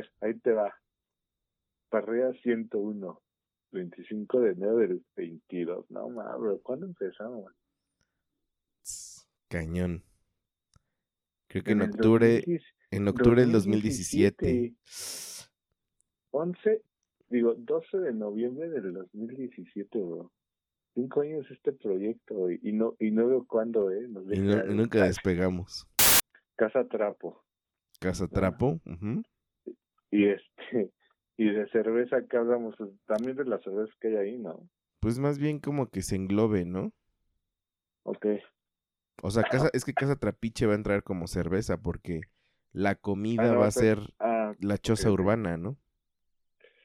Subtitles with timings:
[0.00, 0.74] ver, ahí te va.
[1.88, 3.20] Parrilla 101,
[3.72, 5.90] 25 de enero del 22.
[5.90, 7.52] No mames, ¿cuándo empezamos?
[9.48, 10.02] Cañón.
[11.48, 12.44] Creo que en, octubre,
[12.90, 14.74] en octubre del 2017.
[16.30, 16.82] 11,
[17.30, 20.30] digo, 12 de noviembre del 2017, bro.
[20.94, 24.08] Cinco años este proyecto y, no y no veo cuándo, ¿eh?
[24.32, 25.86] y, nunca despegamos.
[26.56, 27.44] Casa Trapo.
[28.00, 28.80] Casa Trapo.
[30.10, 30.44] Y este
[31.36, 34.68] y de cerveza que hablamos, pues, también de las cervezas que hay ahí, ¿no?
[35.00, 36.92] Pues más bien como que se englobe, ¿no?
[38.02, 38.26] Ok.
[39.22, 42.22] O sea, casa, es que Casa Trapiche va a entrar como cerveza porque
[42.72, 45.76] la comida ah, va a ser ah, la choza urbana, ¿no?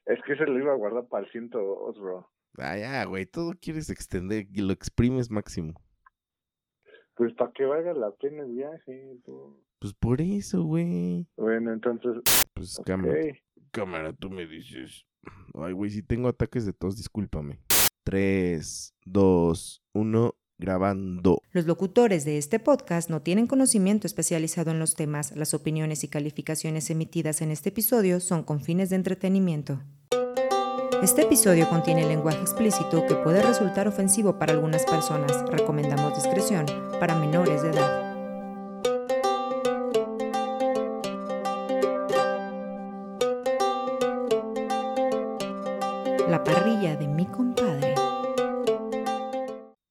[0.06, 2.30] Es que se lo iba a guardar para el 102, bro.
[2.58, 5.74] Ah, ya, güey, todo quieres extender y lo exprimes máximo.
[7.16, 9.18] Pues para que valga la pena el viaje.
[9.80, 11.28] Pues por eso, güey.
[11.38, 12.24] Bueno, entonces.
[12.54, 13.20] Pues cámara,
[13.72, 15.06] cámara, tú me dices.
[15.54, 17.60] Ay, güey, si tengo ataques de tos, discúlpame.
[18.04, 21.42] 3, 2, 1, grabando.
[21.52, 25.36] Los locutores de este podcast no tienen conocimiento especializado en los temas.
[25.36, 29.82] Las opiniones y calificaciones emitidas en este episodio son con fines de entretenimiento.
[31.04, 35.44] Este episodio contiene lenguaje explícito que puede resultar ofensivo para algunas personas.
[35.52, 36.66] Recomendamos discreción
[36.98, 38.16] para menores de edad.
[46.30, 47.96] La parrilla de mi compadre.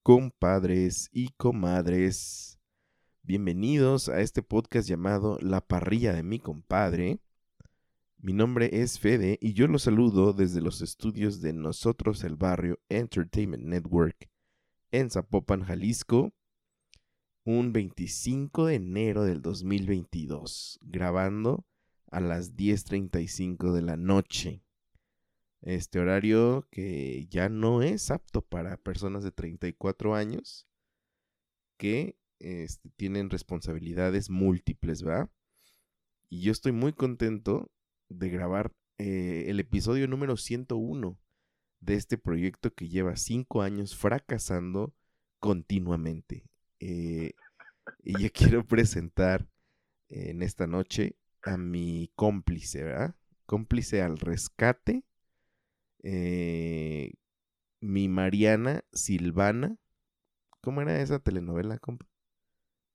[0.02, 2.58] Compadres y comadres,
[3.20, 7.20] bienvenidos a este podcast llamado La parrilla de mi compadre.
[8.24, 12.78] Mi nombre es Fede y yo los saludo desde los estudios de Nosotros el Barrio
[12.88, 14.30] Entertainment Network
[14.92, 16.32] en Zapopan, Jalisco,
[17.42, 21.66] un 25 de enero del 2022, grabando
[22.12, 24.62] a las 10.35 de la noche.
[25.60, 30.68] Este horario que ya no es apto para personas de 34 años
[31.76, 35.28] que este, tienen responsabilidades múltiples, ¿va?
[36.28, 37.71] Y yo estoy muy contento
[38.14, 41.18] de grabar eh, el episodio número 101
[41.80, 44.94] de este proyecto que lleva cinco años fracasando
[45.38, 46.44] continuamente.
[46.78, 47.32] Eh,
[48.02, 49.48] y yo quiero presentar
[50.08, 53.16] en esta noche a mi cómplice, ¿verdad?
[53.46, 55.04] Cómplice al rescate.
[56.02, 57.12] Eh,
[57.80, 59.76] mi Mariana Silvana.
[60.60, 62.06] ¿Cómo era esa telenovela, compa?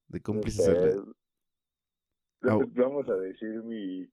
[0.07, 1.16] De cómplices al...
[2.41, 4.07] Vamos a decir mi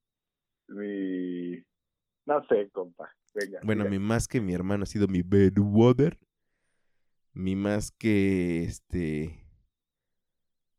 [0.69, 1.65] mi...
[2.27, 3.11] No sé, compa.
[3.35, 6.19] Venga, bueno, mi más que mi hermano ha sido mi bedwater.
[7.33, 9.45] Mi más que este...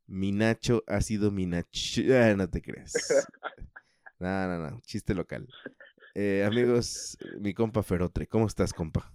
[0.07, 2.01] Mi Nacho ha sido mi Nacho.
[2.13, 2.93] Ah, no te creas.
[4.19, 4.81] no, no, no.
[4.81, 5.47] Chiste local.
[6.13, 9.11] Eh, amigos, mi compa Ferotre, ¿cómo estás, compa?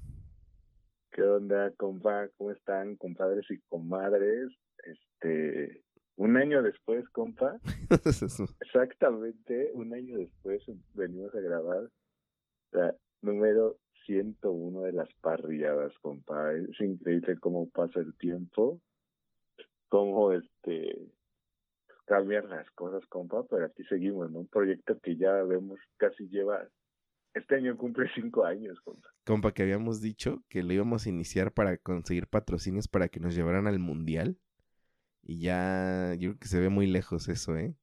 [1.13, 2.29] ¿Qué onda, compa?
[2.37, 4.51] ¿Cómo están, compadres y comadres?
[4.85, 5.83] Este,
[6.21, 7.59] un año después, compa,
[8.61, 11.89] exactamente un año después venimos a grabar
[12.73, 16.53] la número 101 de las parrilladas, compa.
[16.53, 18.83] Es increíble cómo pasa el tiempo,
[19.89, 20.95] cómo este
[22.05, 24.41] cambian las cosas, compa, pero aquí seguimos, ¿no?
[24.41, 26.69] Un proyecto que ya vemos casi lleva
[27.33, 29.09] este año cumple cinco años, compa.
[29.25, 33.35] Compa, que habíamos dicho que lo íbamos a iniciar para conseguir patrocinios para que nos
[33.35, 34.37] llevaran al mundial.
[35.23, 37.75] Y ya, yo creo que se ve muy lejos eso, ¿eh?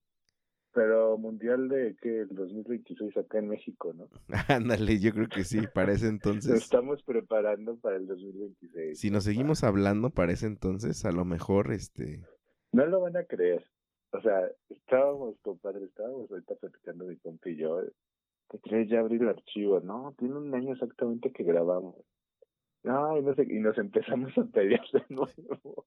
[0.74, 4.10] Pero mundial de que el 2026 acá en México, ¿no?
[4.48, 6.52] Ándale, yo creo que sí, para ese entonces.
[6.52, 9.00] Nos estamos preparando para el 2026.
[9.00, 12.22] Si nos seguimos hablando para ese entonces, a lo mejor, este...
[12.72, 13.66] No lo van a creer.
[14.12, 17.82] O sea, estábamos, compadre, estábamos ahorita platicando de compa y yo.
[18.50, 19.80] ¿Te crees ya abrir el archivo?
[19.82, 21.96] No, tiene un año exactamente que grabamos.
[22.84, 25.86] No, y, no sé, y nos empezamos a pelear de nuevo.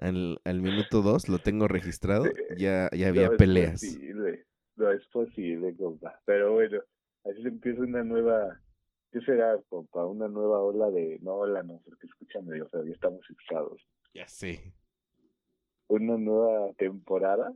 [0.00, 2.24] Al, al minuto dos lo tengo registrado,
[2.56, 3.82] ya, ya había peleas.
[3.82, 4.46] No posible,
[4.76, 6.20] no es posible, compa.
[6.24, 6.80] Pero bueno,
[7.24, 8.60] así se empieza una nueva,
[9.12, 10.04] ¿qué será, compa?
[10.06, 13.80] Una nueva ola de, no ola, no, porque escúchame, o sea, ya estamos fixados.
[14.14, 14.74] Ya sé.
[15.88, 17.54] Una nueva temporada.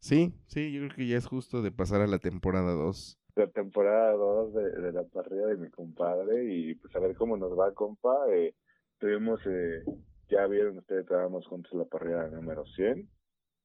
[0.00, 3.46] Sí, sí, yo creo que ya es justo de pasar a la temporada 2 la
[3.48, 7.72] temporada 2 de, la parrilla de mi compadre y pues a ver cómo nos va,
[7.74, 8.16] compa.
[8.30, 8.54] Eh,
[8.98, 9.82] tuvimos, eh,
[10.28, 13.08] ya vieron ustedes, estábamos juntos la parrilla número 100.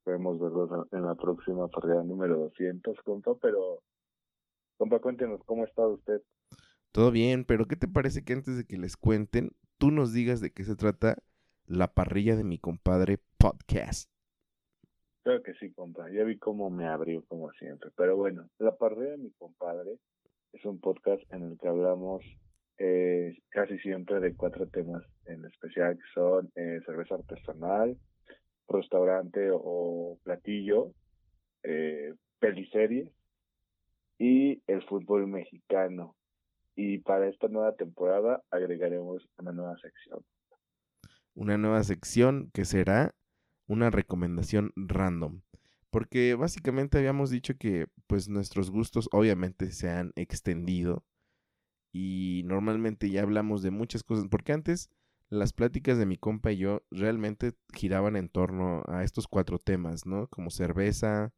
[0.03, 3.81] Podemos verlos en la próxima parrilla número 200, compa, pero,
[4.77, 6.21] compa, cuéntenos, ¿cómo ha estado usted?
[6.91, 10.41] Todo bien, pero ¿qué te parece que antes de que les cuenten, tú nos digas
[10.41, 11.17] de qué se trata
[11.65, 14.14] la parrilla de mi compadre podcast?
[15.25, 16.07] Creo que sí, compa.
[16.11, 17.89] Ya vi cómo me abrió, como siempre.
[17.97, 19.97] Pero bueno, La Parrilla de mi compadre
[20.53, 22.23] es un podcast en el que hablamos
[22.77, 27.97] eh, casi siempre de cuatro temas en especial, que son eh, cerveza artesanal,
[28.69, 30.91] restaurante o platillo,
[31.63, 33.09] eh, peliseries
[34.19, 36.15] y el fútbol mexicano.
[36.75, 40.23] Y para esta nueva temporada agregaremos una nueva sección.
[41.33, 43.15] Una nueva sección que será
[43.67, 45.41] una recomendación random.
[45.89, 51.05] Porque básicamente habíamos dicho que pues nuestros gustos obviamente se han extendido
[51.93, 54.25] y normalmente ya hablamos de muchas cosas.
[54.29, 54.89] Porque antes
[55.29, 60.05] las pláticas de mi compa y yo realmente giraban en torno a estos cuatro temas,
[60.05, 60.27] ¿no?
[60.27, 61.33] Como cerveza,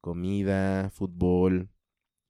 [0.00, 1.70] comida, fútbol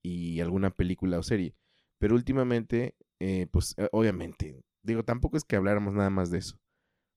[0.03, 1.55] y alguna película o serie.
[1.99, 6.59] Pero últimamente, eh, pues eh, obviamente, digo, tampoco es que habláramos nada más de eso.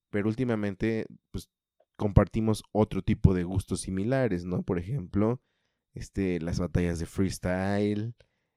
[0.10, 1.50] Pero últimamente, pues
[2.02, 4.64] compartimos otro tipo de gustos similares, ¿no?
[4.64, 5.40] Por ejemplo,
[5.94, 8.16] este, las batallas de freestyle,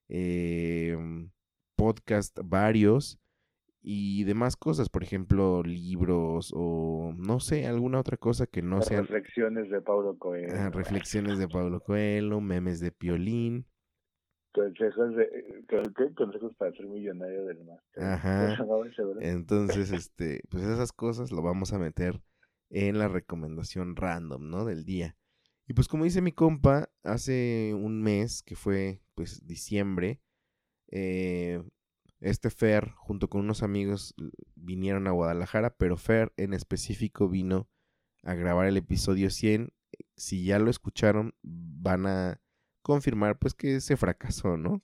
[0.08, 1.30] em,
[1.76, 3.20] podcast varios
[3.82, 9.02] y demás cosas, por ejemplo, libros o no sé, alguna otra cosa que no sean...
[9.02, 10.54] Reflexiones de Paulo Coelho.
[10.56, 13.66] Ah, reflexiones de Paulo Coelho, memes de Piolín.
[14.54, 18.04] Consejos, de, consejos para ser millonario del máster.
[18.04, 18.56] Ajá.
[19.20, 22.22] Entonces, este, pues esas cosas lo vamos a meter
[22.74, 24.64] en la recomendación random, ¿no?
[24.64, 25.16] Del día.
[25.66, 30.20] Y pues como dice mi compa, hace un mes, que fue pues diciembre,
[30.88, 31.62] eh,
[32.20, 34.14] este Fer junto con unos amigos
[34.56, 37.70] vinieron a Guadalajara, pero Fer en específico vino
[38.24, 39.72] a grabar el episodio 100.
[40.16, 42.40] Si ya lo escucharon, van a
[42.82, 44.82] confirmar pues que se fracasó, ¿no?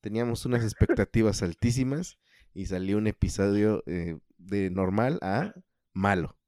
[0.00, 2.18] Teníamos unas expectativas altísimas
[2.54, 5.54] y salió un episodio eh, de normal a
[5.92, 6.38] malo.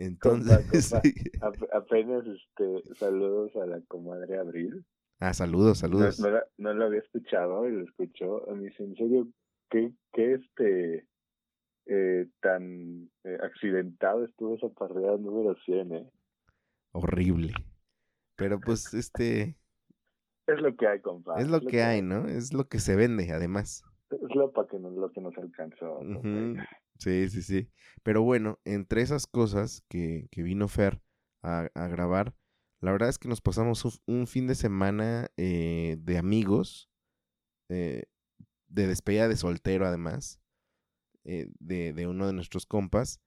[0.00, 0.94] Entonces,
[1.74, 4.82] apenas este, saludos a la comadre Abril.
[5.18, 6.18] Ah, saludos, saludos.
[6.56, 8.46] No, lo había escuchado y lo escuchó.
[8.46, 9.28] Me dice, en serio,
[9.68, 11.06] ¿qué, qué este
[11.84, 16.10] eh, tan eh, accidentado estuvo esa parrilla número 100, eh?
[16.92, 17.52] Horrible.
[18.36, 19.58] Pero pues, este...
[20.46, 21.42] Es lo que hay, compadre.
[21.42, 22.26] Es lo, que, hay, ¿no?
[22.26, 23.84] Es lo que se vende, además.
[24.10, 26.00] Es lo, para que nos, lo que nos alcanzó.
[27.00, 27.70] Sí, sí, sí.
[28.02, 31.02] Pero bueno, entre esas cosas que, que vino Fer
[31.42, 32.34] a, a, grabar,
[32.80, 36.90] la verdad es que nos pasamos un, fin de semana eh, de amigos,
[37.70, 38.04] eh,
[38.68, 40.40] de despedida de soltero además,
[41.24, 43.20] eh, de, de, uno de nuestros compas,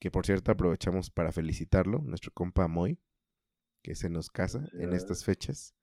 [0.00, 2.98] que por cierto aprovechamos para felicitarlo, nuestro compa Moy,
[3.82, 5.74] que se nos casa en estas fechas.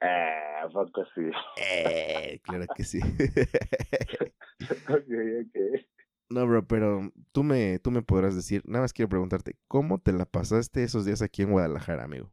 [0.00, 1.30] Ah, poco sí.
[1.56, 3.00] Eh, claro que sí.
[4.88, 5.10] ok,
[5.46, 5.97] ok.
[6.30, 10.12] No, bro, pero tú me, tú me podrás decir, nada más quiero preguntarte, ¿cómo te
[10.12, 12.30] la pasaste esos días aquí en Guadalajara, amigo?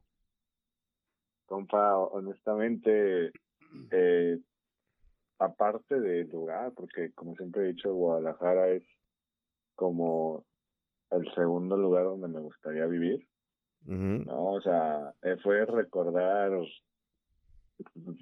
[1.46, 3.32] Compa, honestamente,
[3.90, 4.38] eh,
[5.38, 8.82] aparte del lugar, porque como siempre he dicho, Guadalajara es
[9.76, 10.44] como
[11.10, 13.26] el segundo lugar donde me gustaría vivir.
[13.86, 16.50] No, o sea, eh, fue recordar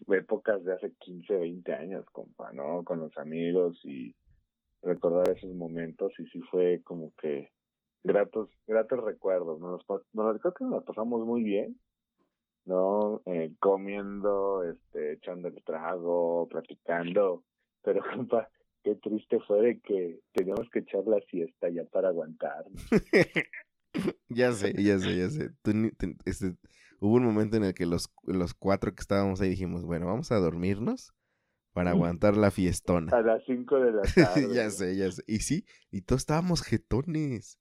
[0.09, 2.85] épocas de hace 15, 20 años, compa, ¿no?
[2.85, 4.15] Con los amigos y
[4.85, 7.51] recordar esos momentos y sí fue como que
[8.03, 9.61] gratos, gratos recuerdos.
[9.61, 9.83] Nos,
[10.13, 11.79] nos, creo que nos pasamos muy bien,
[12.67, 13.23] ¿no?
[13.27, 17.45] Eh, comiendo, este, echando el trago, platicando,
[17.83, 18.49] pero compa,
[18.83, 22.65] qué triste fue de que teníamos que echar la siesta ya para aguantar.
[24.29, 25.51] ya sé, ya sé, ya sé.
[26.27, 26.57] este,
[27.01, 30.31] hubo un momento en el que los, los cuatro que estábamos ahí dijimos, bueno, vamos
[30.31, 31.15] a dormirnos
[31.75, 33.15] para aguantar la fiestona.
[33.15, 34.55] A las 5 de la tarde.
[34.55, 35.23] ya sé, ya sé.
[35.27, 37.59] Y sí, y todos estábamos jetones.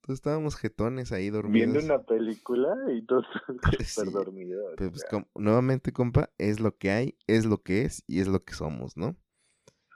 [0.00, 1.72] Todos estábamos jetones ahí dormidos.
[1.72, 3.26] Viendo una película y todos
[3.84, 4.74] súper dormidos.
[4.78, 5.04] pues,
[5.34, 8.96] nuevamente, compa, es lo que hay, es lo que es y es lo que somos,
[8.96, 9.16] ¿no?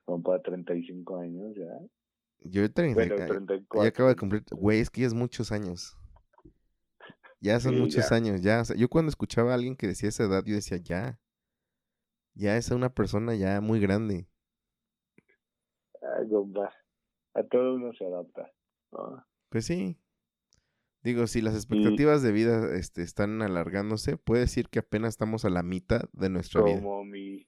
[0.05, 1.71] Compa, 35 años ya.
[2.41, 3.47] Yo 34.
[3.83, 4.43] Ya acabo de cumplir.
[4.51, 5.97] Güey, es que ya es muchos años.
[7.41, 8.63] Ya son muchos años, ya.
[8.63, 11.21] O sea, yo cuando escuchaba a alguien que decía esa edad, yo decía, ya
[12.35, 14.27] ya es una persona ya muy grande.
[16.03, 16.73] Ay, gomba.
[17.35, 18.53] A todo uno se adapta.
[19.49, 19.99] Pues sí.
[21.03, 25.51] Digo, si las expectativas de vida este, están alargándose, puede decir que apenas estamos a
[25.51, 26.77] la mitad de nuestra vida.
[26.77, 27.47] Como mi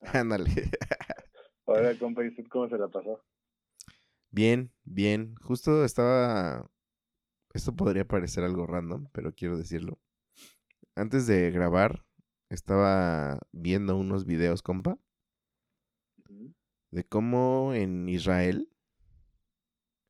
[0.00, 0.50] Ándale.
[1.66, 3.22] Ahora, compa, ¿y cómo se la pasó?
[4.30, 5.34] Bien, bien.
[5.42, 6.68] Justo estaba...
[7.52, 9.98] Esto podría parecer algo random, pero quiero decirlo.
[10.94, 12.04] Antes de grabar,
[12.50, 14.98] estaba viendo unos videos, compa,
[16.90, 18.68] de cómo en Israel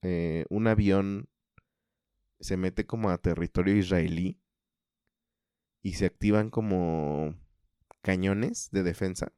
[0.02, 1.28] eh, un avión
[2.40, 4.40] se mete como a territorio israelí
[5.82, 7.34] y se activan como
[8.02, 9.32] cañones de defensa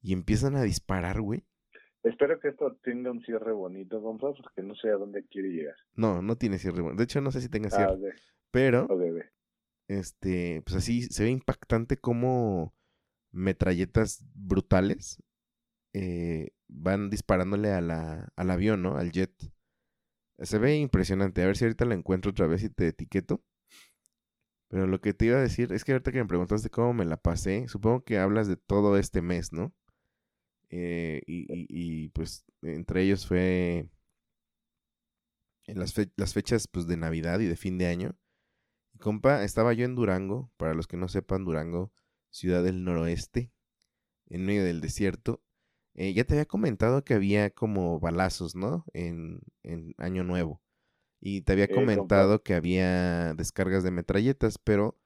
[0.00, 1.44] y empiezan a disparar, güey.
[2.04, 5.74] Espero que esto tenga un cierre bonito, compa, porque no sé a dónde quiere llegar.
[5.94, 6.80] No, no tiene cierre.
[6.80, 6.96] bueno.
[6.96, 8.14] De hecho, no sé si tenga Ah, cierre.
[8.52, 9.26] Pero, ok, ok.
[9.88, 12.74] Este, pues así se ve impactante como
[13.32, 15.22] metralletas brutales
[15.94, 18.96] eh, van disparándole a la, al avión, ¿no?
[18.98, 19.32] Al jet.
[20.40, 21.42] Se ve impresionante.
[21.42, 23.42] A ver si ahorita la encuentro otra vez y te etiqueto.
[24.68, 27.04] Pero lo que te iba a decir es que ahorita que me preguntaste cómo me
[27.06, 29.72] la pasé, supongo que hablas de todo este mes, ¿no?
[30.70, 31.66] Eh, y, y-
[32.06, 33.88] y, pues entre ellos fue
[35.66, 38.16] en las, fe- las fechas pues de Navidad y de fin de año.
[38.98, 41.92] Compa, estaba yo en Durango, para los que no sepan, Durango,
[42.30, 43.52] ciudad del noroeste,
[44.28, 45.42] en medio del desierto.
[45.94, 48.84] Eh, ya te había comentado que había como balazos, ¿no?
[48.94, 50.62] En, en Año Nuevo.
[51.20, 51.80] Y te había Eh, compa.
[51.86, 54.98] comentado que había descargas de metralletas, pero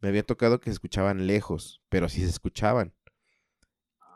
[0.00, 2.94] me había tocado que se escuchaban lejos, pero sí se escuchaban.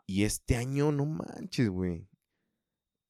[0.05, 2.09] Y este año, no manches, güey.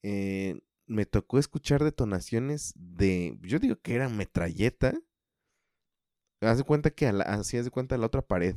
[0.03, 3.37] Eh, me tocó escuchar detonaciones de.
[3.41, 4.93] Yo digo que era metralleta.
[6.41, 8.55] Haz de cuenta que a la, así haz de cuenta a la otra pared.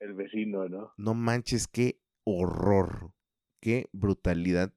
[0.00, 0.92] El vecino, ¿no?
[0.96, 3.12] No manches, qué horror.
[3.60, 4.72] Qué brutalidad.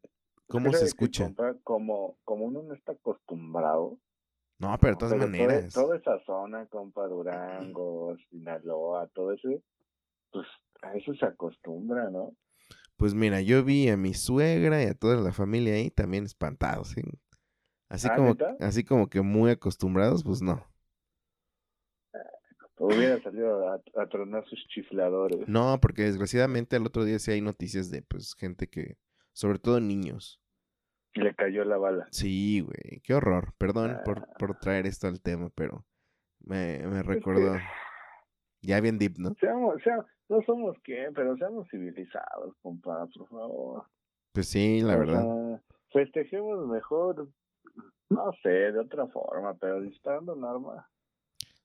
[0.48, 1.32] ¿Cómo Creo se escucha?
[1.64, 4.00] como, como uno no está acostumbrado.
[4.60, 5.74] No, pero de todas pero toda- maneras.
[5.74, 9.64] Toda, esa zona, compa, Durango, Sinaloa, todo ese,
[10.32, 10.46] pues
[10.82, 12.36] a eso se acostumbra, ¿no?
[12.98, 16.90] Pues mira, yo vi a mi suegra y a toda la familia ahí también espantados.
[16.90, 17.02] ¿sí?
[17.90, 18.56] Así ¿Ah, como, neta?
[18.60, 20.64] así como que muy acostumbrados, pues no.
[22.78, 25.48] Hubiera salido a, a tronar sus chifladores.
[25.48, 28.98] No, porque desgraciadamente al otro día sí hay noticias de pues gente que,
[29.34, 30.42] sobre todo niños.
[31.14, 32.08] Le cayó la bala.
[32.12, 33.54] Sí, güey, qué horror.
[33.58, 34.34] Perdón por, Ah.
[34.40, 35.86] por traer esto al tema, pero
[36.40, 37.56] me, me recordó.
[38.62, 39.34] Ya bien deep, ¿no?
[39.40, 43.84] Seamos, seamos, no somos quién, pero seamos civilizados, compa, por favor.
[44.34, 45.22] Pues sí, la verdad.
[45.24, 45.62] sea,
[45.92, 47.28] festejemos mejor,
[48.10, 50.88] no sé, de otra forma, pero disparando un arma.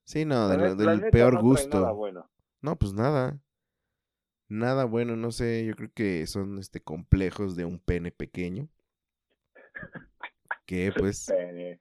[0.07, 1.81] Sí, no, de La lo- net- la del peor no gusto.
[1.81, 2.31] nada bueno.
[2.63, 3.41] No, pues nada.
[4.49, 8.69] Nada bueno, no sé, yo creo que son este complejos de un pene pequeño.
[10.65, 11.81] Que pues, Pene.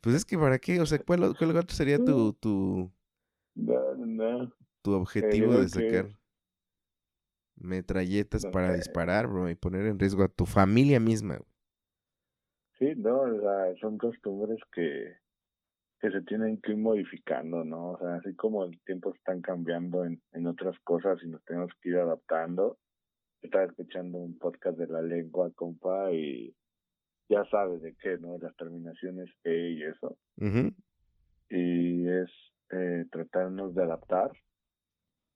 [0.00, 2.92] pues es que para qué, o sea, ¿cuál, cuál otro sería tu, tu,
[3.54, 4.52] No, no.
[4.82, 6.06] tu objetivo de que- sacar
[7.56, 11.38] metralletas No para disparar, bro, y poner en riesgo a tu familia misma?
[12.78, 15.14] Sí, no, o sea, son costumbres que,
[16.02, 17.92] que se tienen que ir modificando, ¿no?
[17.92, 21.70] O sea, así como el tiempo están cambiando en, en otras cosas y nos tenemos
[21.80, 22.76] que ir adaptando.
[23.40, 26.56] Estaba escuchando un podcast de la lengua, compa, y
[27.28, 28.36] ya sabes de qué, ¿no?
[28.38, 30.18] Las terminaciones E y eso.
[31.48, 32.30] Y es
[32.72, 34.32] eh, tratarnos de adaptar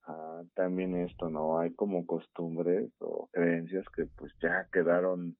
[0.02, 1.60] a también esto, ¿no?
[1.60, 5.36] Hay como costumbres o creencias que pues ya quedaron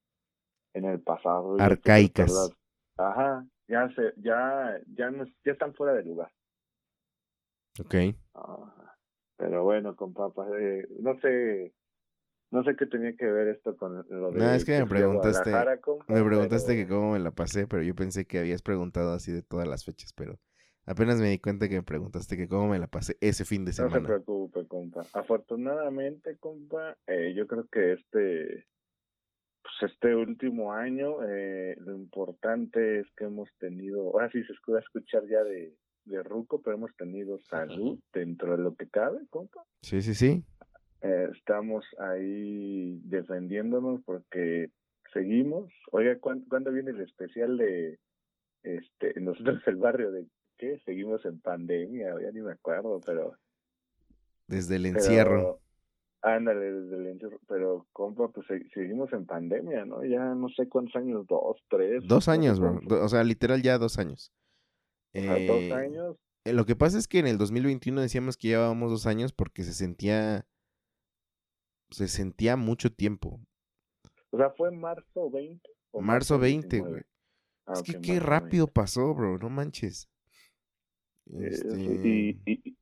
[0.73, 1.57] en el pasado.
[1.59, 2.55] Arcaicas.
[2.97, 6.31] Ajá, ya se, ya, ya no, ya están fuera de lugar.
[7.81, 7.95] Ok.
[9.39, 11.75] Pero bueno, compa, pa- eh, no sé,
[12.51, 15.81] no sé qué tenía que ver esto con lo de No, es que me preguntaste-
[15.81, 19.13] compa, Me preguntaste pero- que cómo me la pasé, pero yo pensé que habías preguntado
[19.13, 20.39] así de todas las fechas, pero
[20.87, 23.71] apenas me di cuenta que me preguntaste que cómo me la pasé ese fin de
[23.71, 24.07] No se semana.
[24.07, 25.03] preocupe, compa.
[25.13, 28.67] Afortunadamente, compa, eh, yo creo que este,
[29.79, 34.79] pues este último año, eh, lo importante es que hemos tenido, ahora sí se escucha
[34.81, 39.65] escuchar ya de, de Ruco, pero hemos tenido salud dentro de lo que cabe, compa.
[39.83, 40.45] Sí, sí, sí.
[41.03, 44.71] Eh, estamos ahí defendiéndonos porque
[45.13, 45.73] seguimos.
[45.93, 47.99] Oiga, ¿cuán- ¿cuándo, viene el especial de
[48.63, 50.27] este nosotros el barrio de
[50.59, 50.79] qué?
[50.85, 53.35] Seguimos en pandemia, ya ni me acuerdo, pero
[54.47, 55.61] Desde el pero- encierro.
[56.27, 57.39] Ándale, desde el encierro.
[57.47, 60.05] Pero, compa, pues se- seguimos en pandemia, ¿no?
[60.05, 62.03] Ya no sé cuántos años, dos, tres.
[62.07, 62.81] Dos años, bro.
[63.05, 64.33] O sea, literal ya dos años.
[65.13, 66.17] Eh, dos años.
[66.45, 69.63] eh, Lo que pasa es que en el 2021 decíamos que llevábamos dos años porque
[69.63, 70.45] se sentía.
[71.91, 73.41] Se sentía mucho tiempo.
[74.31, 75.71] O sea, ¿fue marzo 20?
[75.93, 76.91] o Marzo 20, 19?
[76.91, 77.03] güey.
[77.67, 79.39] Ah, es que qué rápido pasó, bro.
[79.39, 80.09] No manches.
[81.27, 81.47] 20.
[81.47, 82.77] Eh, Este, Y, y,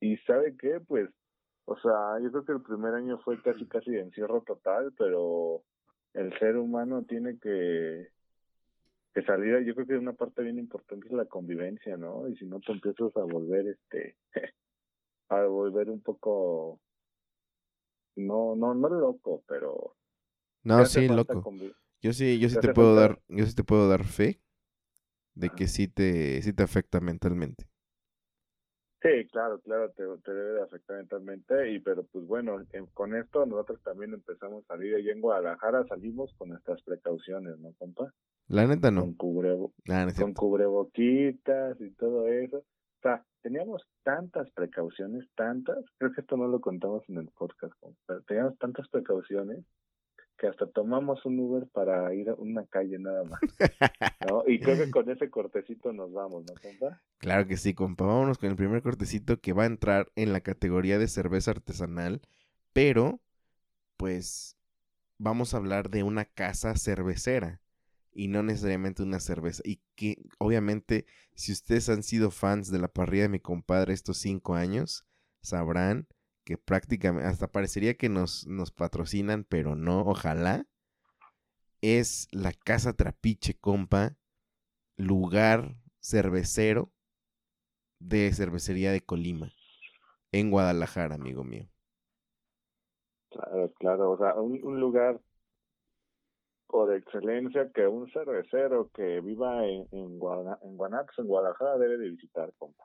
[0.00, 0.80] y ¿sabe qué?
[0.86, 1.08] Pues,
[1.70, 5.62] o sea, yo creo que el primer año fue casi, casi de encierro total, pero
[6.14, 8.08] el ser humano tiene que
[9.14, 12.28] que salir, yo creo que una parte bien importante es la convivencia, ¿no?
[12.28, 14.16] Y si no te empiezas a volver, este,
[15.30, 16.80] a volver un poco,
[18.16, 19.96] no, no, no loco, pero
[20.62, 21.48] No, sí, loco.
[22.02, 24.40] Yo sí, yo sí te puedo falta- dar, yo sí te puedo dar fe
[25.34, 27.69] de que sí te, sí te afecta mentalmente.
[29.02, 33.46] Sí, claro, claro, te, te debe de afectar mentalmente, y pero pues bueno, con esto
[33.46, 38.12] nosotros también empezamos a salir allí en Guadalajara, salimos con nuestras precauciones, ¿no, compa?
[38.48, 39.02] La neta no.
[39.02, 42.58] Con, cubrebo no con cubreboquitas y todo eso.
[42.58, 47.72] O sea, teníamos tantas precauciones, tantas, creo que esto no lo contamos en el podcast,
[47.80, 49.64] compa, pero teníamos tantas precauciones
[50.40, 53.40] que hasta tomamos un Uber para ir a una calle nada más,
[54.28, 54.42] ¿no?
[54.46, 57.02] Y creo que con ese cortecito nos vamos, ¿no, compa?
[57.18, 58.06] Claro que sí, compa.
[58.06, 62.22] Vámonos con el primer cortecito que va a entrar en la categoría de cerveza artesanal,
[62.72, 63.20] pero
[63.98, 64.56] pues
[65.18, 67.60] vamos a hablar de una casa cervecera
[68.10, 69.62] y no necesariamente una cerveza.
[69.66, 71.04] Y que obviamente
[71.34, 75.04] si ustedes han sido fans de la parrilla de mi compadre estos cinco años,
[75.42, 76.06] sabrán
[76.44, 80.66] que prácticamente hasta parecería que nos, nos patrocinan, pero no, ojalá.
[81.82, 84.16] Es la Casa Trapiche, compa,
[84.96, 86.92] lugar cervecero
[88.00, 89.52] de cervecería de Colima,
[90.32, 91.68] en Guadalajara, amigo mío.
[93.30, 95.20] Claro, claro, o sea, un, lugar
[96.66, 100.78] por excelencia que un cervecero que viva en, en, en
[101.18, 102.84] en Guadalajara, debe de visitar, compa.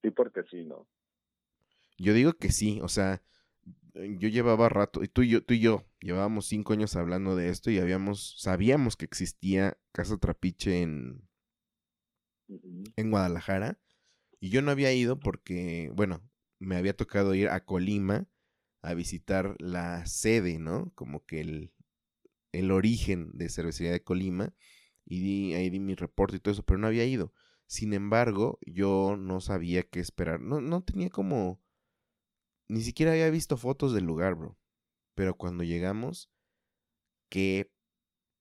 [0.00, 0.86] Sí, porque sí, ¿no?
[2.02, 3.22] Yo digo que sí, o sea,
[3.94, 7.36] eh, yo llevaba rato, y tú y yo, tú y yo llevábamos cinco años hablando
[7.36, 11.28] de esto y habíamos, sabíamos que existía Casa Trapiche en,
[12.96, 13.78] en Guadalajara,
[14.40, 16.22] y yo no había ido porque, bueno,
[16.58, 18.28] me había tocado ir a Colima
[18.82, 20.92] a visitar la sede, ¿no?
[20.94, 21.72] Como que el,
[22.52, 24.54] el origen de cervecería de Colima,
[25.04, 27.32] y di, ahí di mi reporte y todo eso, pero no había ido.
[27.66, 31.60] Sin embargo, yo no sabía qué esperar, no, no tenía como,
[32.72, 34.56] ni siquiera había visto fotos del lugar, bro.
[35.14, 36.30] Pero cuando llegamos,
[37.28, 37.70] qué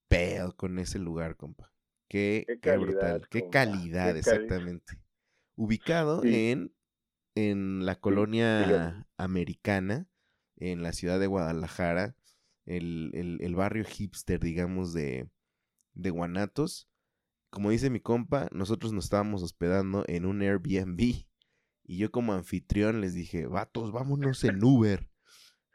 [0.07, 1.71] pedo con ese lugar, compa.
[2.09, 3.21] Qué, Qué qué brutal.
[3.21, 4.99] calidad, Qué calidad, qué exactamente.
[5.55, 6.29] Ubicado Sí.
[6.33, 6.73] en,
[7.35, 10.07] en la colonia americana,
[10.57, 12.15] en la ciudad de Guadalajara,
[12.65, 15.29] el, el- el barrio hipster, digamos, de,
[15.93, 16.89] de Guanatos.
[17.49, 21.25] Como dice mi compa, nosotros nos estábamos hospedando en un Airbnb.
[21.83, 25.09] Y yo como anfitrión les dije, vatos, vámonos en Uber.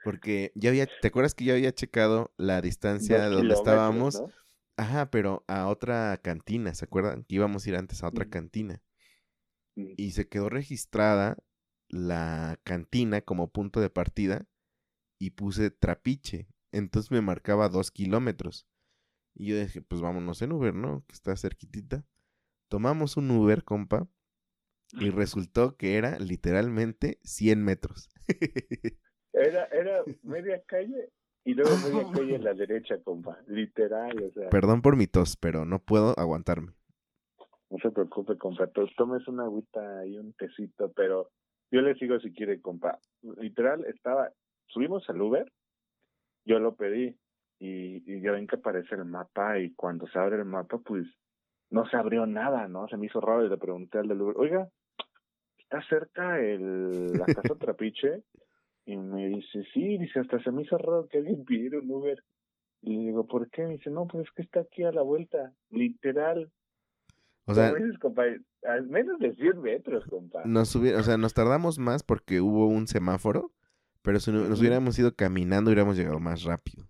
[0.05, 4.21] Porque ya había, ¿te acuerdas que yo había checado la distancia de donde estábamos?
[4.21, 4.29] ¿no?
[4.77, 7.25] Ajá, pero a otra cantina, ¿se acuerdan?
[7.25, 8.83] Que íbamos a ir antes a otra cantina.
[9.75, 9.95] Mm.
[9.97, 11.39] Y se quedó registrada
[11.89, 14.47] la cantina como punto de partida
[15.19, 16.47] y puse trapiche.
[16.73, 18.67] Entonces me marcaba dos kilómetros.
[19.35, 21.05] Y yo dije, pues vámonos en Uber, ¿no?
[21.07, 22.05] Que está cerquitita.
[22.69, 24.09] Tomamos un Uber, compa.
[24.93, 28.09] Y resultó que era literalmente 100 metros.
[29.33, 31.11] Era, era media calle
[31.45, 33.39] y luego media calle en la derecha, compa.
[33.47, 34.49] Literal, o sea.
[34.49, 36.73] Perdón por mi tos, pero no puedo aguantarme.
[37.69, 38.67] No se preocupe, compa.
[38.69, 41.31] to- Tomes una agüita y un tecito, pero
[41.71, 42.99] yo le sigo si quiere, compa.
[43.39, 44.33] Literal, estaba.
[44.69, 45.53] Subimos al Uber,
[46.47, 47.15] yo lo pedí
[47.61, 51.07] y, y ya ven que aparece el mapa y cuando se abre el mapa, pues
[51.71, 52.89] no se abrió nada, ¿no?
[52.89, 54.69] Se me hizo raro y le pregunté al del Uber, oiga,
[55.59, 58.23] ¿está cerca el, la casa Trapiche?
[58.85, 62.23] Y me dice, sí, dice, hasta se me hizo raro que alguien pidiera un Uber.
[62.83, 63.65] Y le digo, ¿por qué?
[63.65, 66.53] Me dice, no, pues es que está aquí a la vuelta, literal.
[67.47, 70.43] O sea, compa, a menos de 100 metros, compa.
[70.45, 73.53] nos, o sea, nos tardamos más porque hubo un semáforo,
[74.03, 76.87] pero si no- nos hubiéramos ido caminando hubiéramos llegado más rápido.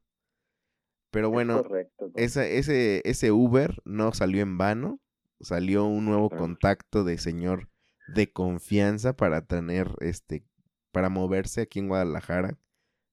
[1.16, 2.20] Pero Es bueno, correcto, compa.
[2.20, 5.00] esa, ese, ese Uber no salió en vano,
[5.40, 7.70] salió un nuevo contacto de señor
[8.14, 10.44] de confianza para tener, este,
[10.92, 12.58] para moverse aquí en Guadalajara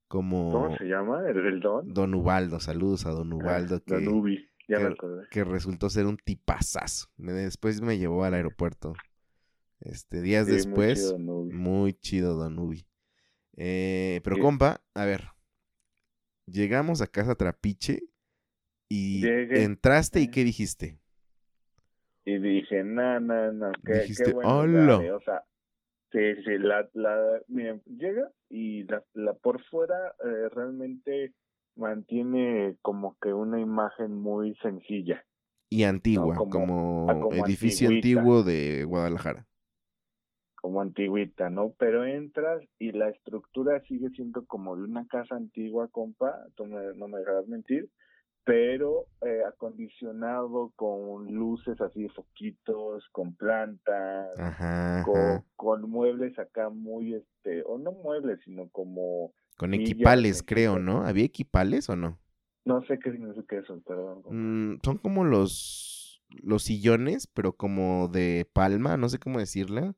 [0.09, 1.21] como ¿Cómo se llama?
[1.29, 1.93] ¿El, el Don?
[1.93, 2.59] Don Ubaldo.
[2.59, 5.23] Saludos a Don Ubaldo Ah, que, Don Ubi, ya me que- acordé.
[5.31, 7.07] que resultó ser un tipazazo.
[7.17, 8.93] Me- Después me llevó al aeropuerto.
[9.79, 11.53] Este, días Sí, muy después, chido, Don Ubi.
[11.53, 12.85] muy chido Don Ubi.
[13.57, 14.41] Eh, pero Sí.
[14.41, 15.29] compa, a ver,
[16.45, 18.03] llegamos a casa Trapiche
[18.89, 19.63] y Llegué.
[19.63, 20.31] entraste y Eh.
[20.31, 20.99] ¿qué dijiste?
[22.25, 24.97] Y dije, no, no, no, qué, Dijiste, qué buen "Hola".
[24.97, 25.43] lugar, eh", O sea,
[26.11, 31.33] sí, sí, la, la, miren, llega y la, la por fuera eh, realmente
[31.75, 35.25] mantiene como que una imagen muy sencilla.
[35.69, 39.47] Y antigua, como- como, como edificio antiguo de Guadalajara.
[40.63, 41.73] Como antiguita, ¿no?
[41.77, 46.93] Pero entras y la estructura sigue siendo como de una casa antigua, compa, tú me-
[46.95, 47.89] no me dejarás mentir,
[48.45, 55.43] pero eh, acondicionado con luces así, foquitos, con plantas, Ajá, con, ajá.
[55.57, 60.79] con muebles acá muy, este, o no muebles, sino como, Con equipales, creo.
[60.79, 61.05] ¿no?
[61.05, 62.17] ¿Había equipales o no?
[62.63, 64.23] no sé qué significa eso, perdón.
[64.29, 69.93] Mm, son como los, los sillones, pero como de palma, no sé cómo decirla.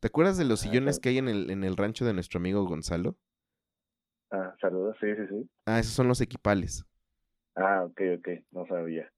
[0.00, 2.38] ¿Te acuerdas de los Ah, sillones que hay en el, en el rancho de nuestro
[2.38, 3.16] amigo Gonzalo?
[4.30, 5.50] Ah, saludos, sí, sí, sí.
[5.66, 6.84] Ah, esos son los equipales.
[7.54, 9.10] Ah, ok, ok, no sabía.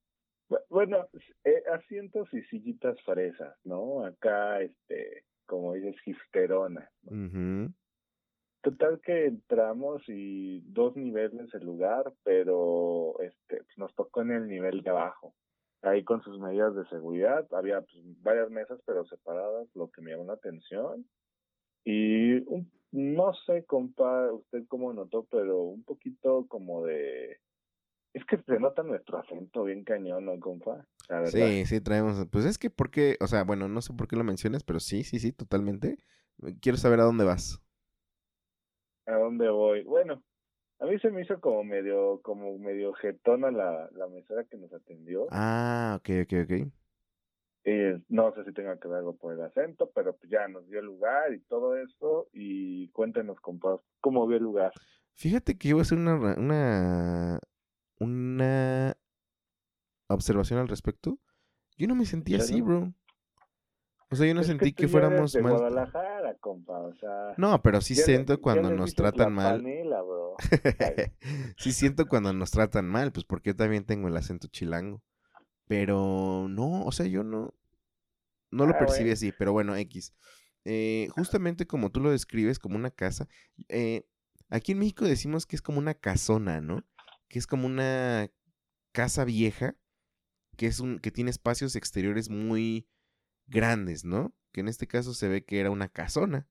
[0.48, 1.08] Bu- Bueno,
[1.44, 4.04] eh, asientos y sillitas fresas, ¿no?
[4.04, 6.90] Acá, este, como dices, hipsterona.
[8.62, 14.46] Total que entramos y dos niveles el lugar, pero este pues, nos tocó en el
[14.48, 15.34] nivel de abajo.
[15.82, 20.10] Ahí con sus medidas de seguridad, había pues, varias mesas pero separadas, lo que me
[20.10, 21.06] llamó la atención.
[21.84, 27.38] Y un- no sé, compa, usted cómo notó, pero un poquito como de...
[28.12, 30.84] Es que se nota nuestro acento bien cañón, ¿no, compa?
[31.08, 31.30] La verdad.
[31.32, 32.26] Sí, sí, traemos.
[32.30, 33.16] Pues es que, ¿por qué?
[33.20, 35.98] O sea, bueno, no sé por qué lo mencionas, pero sí, sí, sí, totalmente.
[36.60, 37.60] Quiero saber a dónde vas.
[39.06, 39.82] ¿A dónde voy?
[39.84, 40.22] Bueno,
[40.80, 44.72] a mí se me hizo como medio, como medio jetona la, la mesera que nos
[44.72, 45.26] atendió.
[45.30, 46.72] Ah, ok, ok, ok.
[47.64, 50.66] Eh, no sé si tenga que ver algo por el acento, pero pues ya nos
[50.68, 52.28] dio el lugar y todo eso.
[52.32, 54.72] Y cuéntenos, compa, ¿cómo vio el lugar?
[55.14, 57.40] Fíjate que yo voy a hacer una, una,
[57.98, 58.96] una
[60.08, 61.18] observación al respecto.
[61.76, 62.94] Yo no me sentí ¿En así, bro.
[64.12, 65.52] O sea, yo no Es sentí que fuéramos de más...
[65.52, 67.34] Guadalajara, compa, o sea.
[67.36, 69.62] No, pero sí le- siento cuando nos tratan mal.
[69.62, 70.34] panela, bro.
[71.56, 75.02] sí siento cuando nos tratan mal, pues porque yo también tengo el acento chilango.
[75.68, 77.54] Pero no, o sea, yo no,
[78.50, 79.12] no lo Ah, percibí bueno.
[79.12, 80.12] así, pero bueno, X.
[80.64, 83.28] Eh, justamente como tú lo describes, como una casa.
[83.68, 84.04] eh,
[84.48, 86.84] aquí en México decimos que es como una casona, ¿no?
[87.28, 88.28] Que es como una
[88.92, 89.76] casa vieja,
[90.56, 92.88] que es un, que tiene espacios exteriores muy
[93.50, 94.32] grandes, ¿no?
[94.52, 96.46] Que en este caso se ve que era una casona.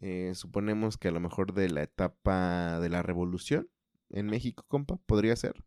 [0.00, 3.68] Eh, suponemos que a lo mejor de la etapa de la revolución
[4.10, 5.64] en México, compa, podría ser.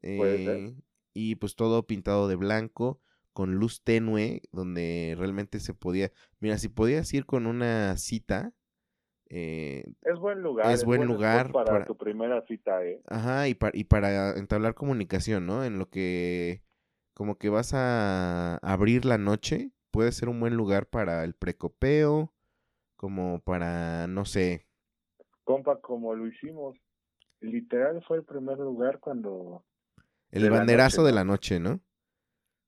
[0.00, 0.56] Puede ser.
[0.56, 0.74] Eh,
[1.14, 3.00] y pues todo pintado de blanco,
[3.32, 6.10] con luz tenue, donde realmente se podía...
[6.40, 8.52] Mira, si podías ir con una cita,
[9.28, 10.72] eh, Es buen lugar.
[10.72, 13.00] Es buen lugar para, para- tu primera cita, ¿eh?
[13.06, 15.64] Ajá, y, pa- y para entablar comunicación, ¿no?
[15.64, 16.62] En lo que
[17.14, 22.32] como que vas a abrir la noche, puede ser un buen lugar para el precopeo,
[22.96, 24.66] como para, no sé,
[25.44, 26.76] Compa, como lo hicimos.
[27.40, 29.64] Literal fue el primer lugar cuando.
[30.32, 31.80] el De banderazo de la noche, ¿no?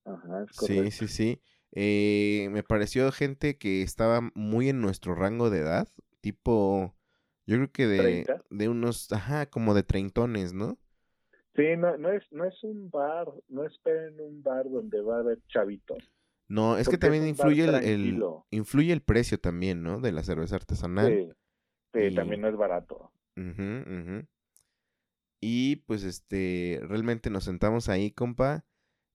[0.07, 0.90] Ajá, es Sí, correcto.
[0.90, 1.42] sí, sí.
[1.72, 5.88] Eh, me pareció gente que estaba muy en nuestro rango de edad,
[6.20, 6.94] tipo,
[7.46, 10.78] yo creo que de, de unos, ajá, como de treintones, ¿no?
[11.57, 15.21] Sí, no, no, es, no es un bar, no esperen un bar donde va a
[15.21, 15.99] haber chavitos.
[16.49, 20.01] No, es que Porque también influye el, influye el precio también, ¿no?
[20.01, 21.11] De la cerveza artesanal.
[21.12, 21.33] Sí,
[21.93, 23.11] sí, Y- también no es barato.
[25.40, 28.64] Y pues este, realmente nos sentamos ahí, compa.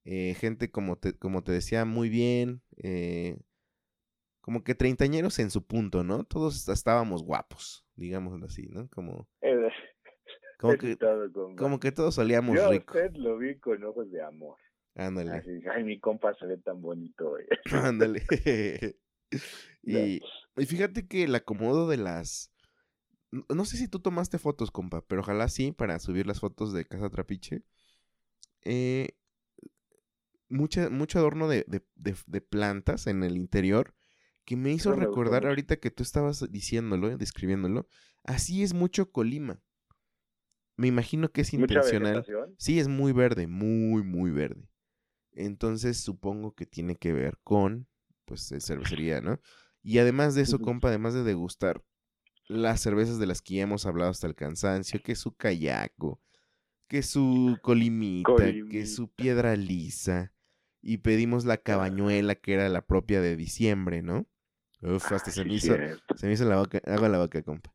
[0.06, 2.62] eh, gente como te, como te decía, muy bien.
[2.78, 3.38] eh,
[4.42, 6.24] como que treintañeros en su punto, ¿no?
[6.24, 8.88] Todos estábamos guapos, digámoslo así, ¿no?
[8.90, 9.70] Como, Eh,
[10.60, 10.98] como, que,
[11.58, 12.94] como que todos olíamos Yo rico.
[12.94, 14.58] usted lo vi con ojos de amor.
[14.96, 17.46] Ándale, Así, ay, mi compa se ve tan bonito, güey.
[17.72, 18.26] ándale.
[19.84, 20.20] y,
[20.58, 22.52] y fíjate que el acomodo de las...
[23.32, 26.84] No sé si tú tomaste fotos, compa, pero ojalá sí, para subir las fotos de
[26.86, 27.62] Casa Trapiche.
[28.64, 29.10] Eh,
[30.50, 33.94] mucha, mucho adorno de, de- de- de plantas en el interior
[34.46, 37.88] que me hizo recordar ahorita que tú estabas diciéndolo, describiéndolo.
[38.24, 39.62] Así es mucho Colima.
[40.80, 42.26] Me imagino que es intencional.
[42.58, 44.70] Sí, es muy verde, muy, muy verde.
[45.34, 47.88] Entonces supongo que tiene que ver con,
[48.24, 49.42] pues, eh, cervecería, ¿no?
[49.84, 51.84] Y además de eso, compa, además de degustar
[52.48, 56.22] las cervezas de las que ya hemos hablado hasta el cansancio, que su cayaco,
[56.88, 59.14] que su colimita, que su Colimita.
[59.16, 60.34] piedra lisa,
[60.82, 64.28] y pedimos la cabañuela, que era la propia de diciembre, ¿no?
[64.82, 65.76] Uf, hasta Ah, se me hizo,
[66.16, 67.74] se me hizo la boca, hago la boca, compa.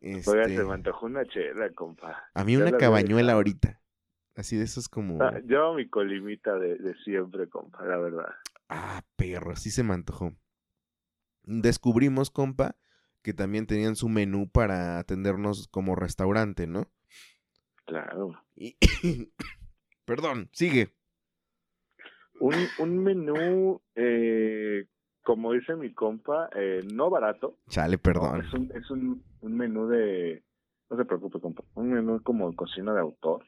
[0.00, 2.28] Oiga, Este, se me antojó una chela, compa.
[2.34, 3.80] a mí ya una cabañuela ahorita.
[4.36, 5.20] Así de esos como...
[5.22, 8.28] Ah, yo mi colimita de, de siempre, compa, la verdad.
[8.68, 10.36] Ah, perro, sí se me antojó.
[11.42, 12.76] Descubrimos, compa,
[13.22, 16.88] que también tenían su menú para atendernos como restaurante, ¿no?
[17.86, 18.40] Claro.
[18.54, 18.76] Y...
[20.04, 20.94] Perdón, sigue.
[22.40, 24.86] Un, un menú, eh,
[25.22, 27.58] como dice mi compa, eh, no barato.
[27.68, 28.02] Chale, ¿no?
[28.02, 28.40] perdón.
[28.42, 30.42] Es, un, es un, un menú de,
[30.90, 33.44] no se preocupe, compa, un menú como cocina de autor.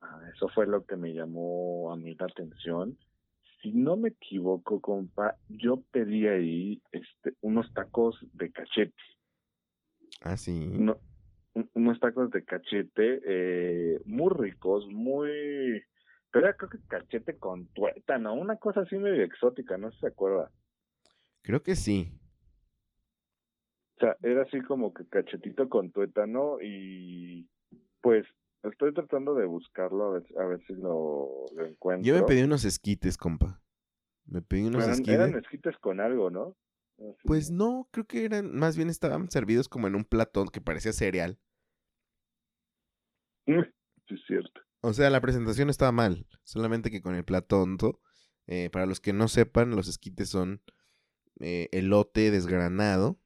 [0.00, 2.96] Ah, eso fue lo que me llamó a mí la atención.
[3.60, 8.94] Si no me equivoco, compa, yo pedí ahí este, unos tacos de cachete.
[10.22, 10.68] Ah, sí.
[10.74, 10.96] un-
[11.74, 15.82] unos tacos de cachete eh, muy ricos, muy...
[16.30, 20.00] Pero era creo que cachete con tuétano, una cosa así medio exótica, no sé si
[20.00, 20.50] se acuerda.
[21.42, 22.12] Creo que sí.
[23.98, 27.48] sea, era así como que cachetito con tuétano y
[28.00, 28.26] pues
[28.62, 32.06] estoy tratando de buscarlo a ver, a ver si lo, lo encuentro.
[32.06, 33.62] Yo me pedí unos esquites, compa.
[34.26, 35.14] Me pedí unos eran, esquites.
[35.14, 36.56] eran esquites con algo, ¿no?
[36.98, 37.18] Así.
[37.24, 40.92] Pues no, creo que eran, más bien estaban servidos como en un platón que parecía
[40.92, 41.38] cereal.
[44.08, 44.60] Sí, es cierto.
[44.80, 47.76] O sea, la presentación estaba mal, solamente que con el platón,
[48.48, 50.60] eh, para los que no sepan, los esquites son
[51.42, 53.18] eh, elote desgranado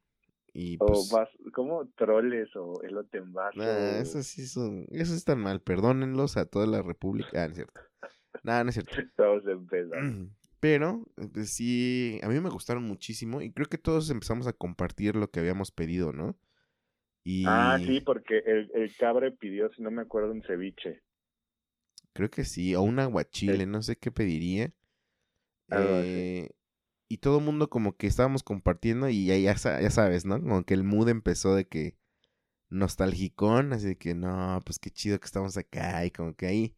[0.53, 1.11] y O pues...
[1.13, 3.59] vas, como troles o elote en vaso.
[3.59, 7.45] Nah, esos sí son, esos están mal, perdónenlos a toda la república.
[7.45, 7.81] Ah, no es cierto.
[8.43, 9.01] Nah, no es cierto.
[9.01, 10.31] Estamos empezando.
[10.61, 15.17] Pero pues, sí, a mí me gustaron muchísimo y creo que todos empezamos a compartir
[15.17, 16.37] lo que habíamos pedido, ¿no?
[17.25, 21.03] Y Ah, sí, porque el, el cabre pidió, si no me acuerdo, un ceviche.
[22.13, 23.67] creo que sí, o un aguachile, Sí.
[23.67, 24.73] no sé qué pediría.
[25.69, 25.85] Así.
[25.89, 26.51] Eh,
[27.09, 30.41] y todo el mundo como que estábamos compartiendo y ya, ya, ya sabes, ¿no?
[30.41, 31.97] Como que el mood empezó de que
[32.71, 36.77] nostalgicón, así de que no, pues qué chido que estamos acá y como que ahí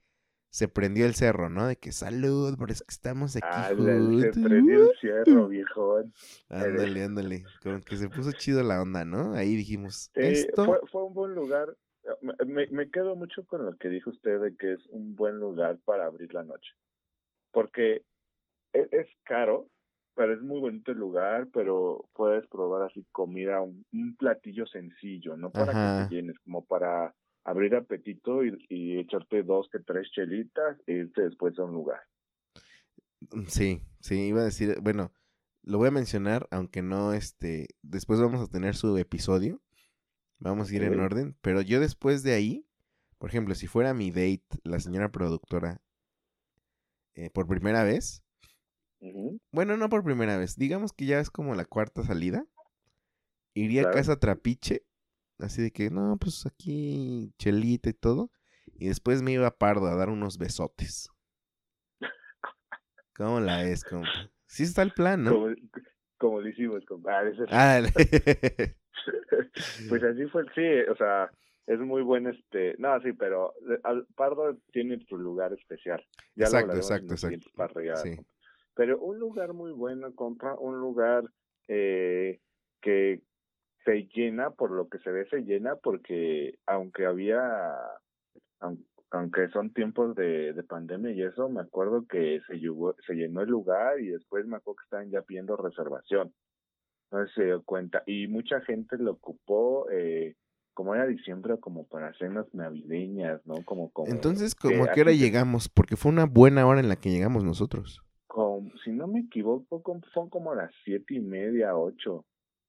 [0.51, 1.67] se prendió el cerro, ¿no?
[1.67, 6.13] De que salud, por eso que estamos aquí la- se prendió el cierro, viejón.
[6.49, 7.47] Ándale, ándale.
[7.63, 9.35] Como que se puso chido la onda, ¿no?
[9.35, 10.65] Ahí dijimos, Sí, esto.
[10.65, 11.77] fue, fue un buen lugar.
[12.23, 15.39] Me, me, me quedo mucho con lo que dijo usted de que es un buen
[15.39, 16.71] lugar para abrir la noche.
[17.53, 18.05] Porque
[18.73, 19.69] es, es caro,
[20.19, 25.37] pero es muy bonito el lugar, pero puedes probar así comida, un, un platillo sencillo,
[25.37, 30.11] no para que te llenes, como para abrir apetito y, y echarte dos que tres
[30.11, 32.01] chelitas e irte después a un lugar.
[33.31, 35.13] Mm, Sí, sí, iba a decir, bueno,
[35.63, 39.63] lo voy a mencionar, aunque no, este, después vamos a tener su episodio,
[40.41, 42.67] vamos a ir en orden, pero yo después de ahí,
[43.19, 45.81] por ejemplo, si fuera mi date, la señora productora,
[47.15, 48.25] eh, por primera vez,
[49.53, 52.47] Bueno, no por primera vez, digamos que ya es como la cuarta salida,
[53.55, 54.85] iría a casa Trapiche,
[55.39, 58.31] así de que, no, pues aquí chelita y todo,
[58.75, 61.11] y después me iba a Pardo a dar unos besotes.
[63.15, 64.31] ¿Cómo la es, compa?
[64.47, 65.33] Sí está el plan, ¿no?
[65.33, 65.55] Como,
[66.19, 67.33] como lo hicimos, compadre.
[67.51, 67.81] Ah,
[69.89, 71.31] Pues así fue, sí, o sea,
[71.67, 76.05] es muy buen este, no, sí, pero eh, Pardo tiene su lugar especial.
[76.37, 77.51] Ya lo Exacto, en exacto, exacto.
[77.97, 78.17] Sí.
[78.17, 78.38] compa.
[78.79, 81.25] Pero un lugar muy bueno, compa, un lugar
[81.67, 82.39] eh,
[82.81, 83.21] que
[83.85, 87.41] se llena, por lo que se ve, se llena porque aunque había,
[88.61, 93.15] aun- aunque son tiempos de, de pandemia y eso, me acuerdo que se, llegó, se
[93.15, 96.33] llenó el lugar y después me acuerdo que estaban ya pidiendo reservación.
[97.11, 98.05] No se dio cuenta.
[98.07, 100.37] Y mucha gente lo ocupó, eh,
[100.73, 103.65] como era diciembre, como para cenas navideñas, ¿no?
[103.65, 105.69] Como, como Entonces, que ¿cómo a qué hora llegamos?
[105.69, 108.05] Porque fue una buena hora en la que llegamos nosotros.
[108.85, 112.25] Si no me equivoco, como- son como las siete y media, ocho.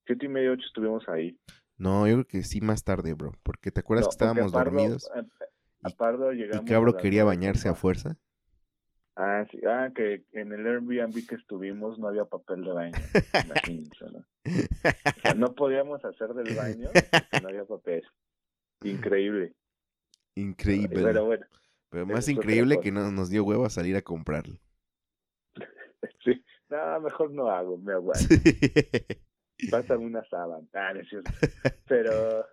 [0.06, 1.38] Siete y media, ocho estuvimos ahí.
[1.78, 3.32] No, yo creo que sí más tarde, bro.
[3.44, 6.38] Porque te acuerdas No, que estábamos porque a Pardo- dormidos A, a y- Pardo y
[6.38, 6.66] llegamos.
[6.70, 8.18] Cabro a las quería bañarse a fuerza.
[9.16, 9.60] Ah, sí.
[9.68, 12.92] Ah, que en el Airbnb que estuvimos no había papel de baño.
[13.68, 14.20] Imagínense, ¿no?
[14.20, 18.04] O sea, no podíamos hacer del baño porque no había papel.
[18.82, 19.54] Increíble.
[20.36, 21.02] Increíble.
[21.04, 21.46] Pero bueno,
[21.90, 24.58] Pero más increíble que no, nos dio huevo a salir a comprarlo.
[26.70, 26.76] Sí.
[26.76, 28.28] No, mejor no hago, me aguanto.
[29.72, 30.66] Pásame una sábana.
[30.74, 31.32] Ah, no es cierto.
[31.88, 32.46] Pero,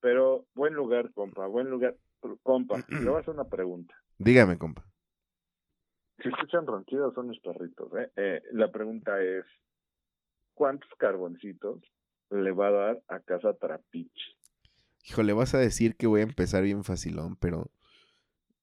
[0.00, 1.96] pero buen lugar, compa, buen lugar.
[2.42, 3.94] Compa, le voy a hacer una pregunta.
[4.18, 4.84] Dígame, compa.
[6.22, 8.10] Si escuchan ronquidos son mis perritos, ¿eh?
[8.16, 9.44] Eh, La pregunta es,
[10.54, 11.80] ¿cuántos carboncitos
[12.30, 14.36] le va a dar a Casa Trapiche?
[15.04, 17.70] Híjole, vas a decir que voy a empezar bien facilón, pero...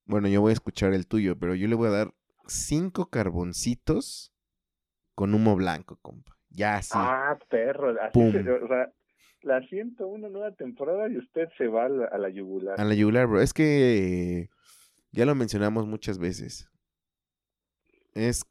[0.05, 2.13] Bueno, yo voy a escuchar el tuyo, pero yo le voy a dar
[2.47, 4.33] cinco carboncitos
[5.17, 6.37] con humo blanco, compa.
[6.51, 6.91] Ya así.
[6.93, 8.31] Ah, perro, así Pum.
[8.31, 8.93] se- o sea,
[9.41, 12.79] la 101 nueva temporada y usted se va a la, a la yugular.
[12.79, 13.41] A la yugular, bro.
[13.41, 14.49] Es que eh,
[15.11, 16.69] ya lo mencionamos muchas veces.
[18.13, 18.45] Es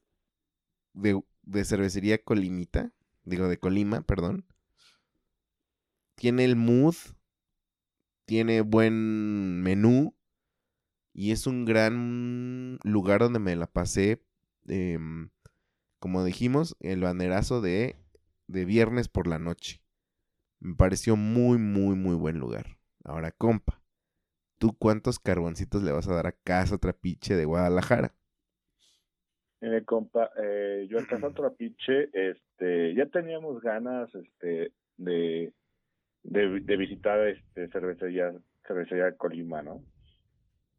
[0.92, 2.90] de, de cervecería Colimita.
[3.24, 4.44] Digo, de Colima, perdón.
[6.16, 6.96] Tiene el mood.
[8.24, 10.16] Tiene buen menú.
[11.12, 14.20] Y es un gran lugar donde me la pasé.
[14.66, 15.30] em,
[15.98, 17.96] como dijimos, el banderazo de,
[18.46, 19.82] de viernes por la noche.
[20.60, 22.78] Me pareció muy, muy, muy buen lugar.
[23.04, 23.82] Ahora, compa,
[24.58, 28.14] ¿tú cuántos carboncitos le vas a dar a Casa Trapiche de Guadalajara?
[29.60, 35.52] Mire, compa, eh, yo a Casa Trapiche, este, ya teníamos ganas, este, de,
[36.22, 38.32] de, de visitar, este, cervecería,
[38.66, 39.82] cervecería Colima, ¿no?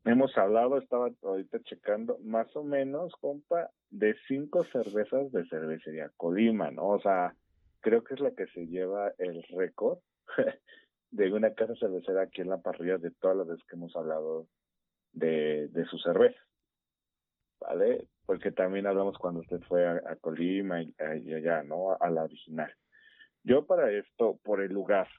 [0.08, 6.72] Hemos hablado, estaba ahorita checando, más o menos, compa, de cinco cervezas de cervecería Colima,
[6.72, 6.88] ¿no?
[6.88, 7.36] O sea,
[7.82, 10.00] creo que es la que se lleva el récord
[11.12, 14.48] de una casa cervecera aquí en la parrilla de todas las veces que hemos hablado
[15.12, 16.40] de, de su cerveza.
[17.60, 18.08] ¿Vale?
[18.26, 21.98] Porque también hablamos cuando usted fue a, Colima y, allá, ¿no?
[22.00, 22.74] A, la original.
[23.44, 25.10] Yo para esto, por el lugar,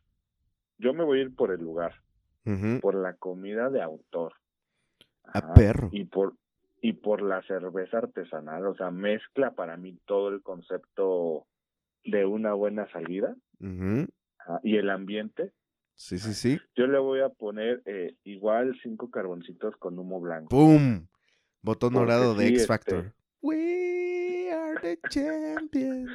[0.79, 1.95] yo me voy a ir por el lugar,
[2.81, 4.33] por la comida de autor.
[5.33, 5.89] A perro.
[5.93, 6.35] Y por,
[6.81, 11.47] y por la cerveza artesanal, o sea, mezcla para mí todo el concepto
[12.05, 13.37] de una buena salida
[14.63, 15.53] y el ambiente.
[15.95, 16.59] Sí, sí, sí.
[16.77, 20.49] Yo le voy a poner eh, igual cinco carboncitos con humo blanco.
[20.49, 21.07] ¡Pum!
[21.61, 23.07] Botón dorado de X Factor.
[23.07, 26.11] Este We are the champions.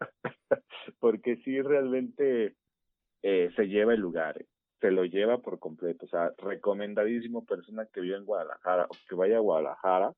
[0.98, 2.56] Porque sí, realmente
[3.22, 4.40] eh, se lleva el lugar.
[4.40, 4.46] Eh
[4.80, 6.06] se lo lleva por completo.
[6.06, 10.14] O sea, recomendadísimo persona que vive en Guadalajara o que vaya a Guadalajara.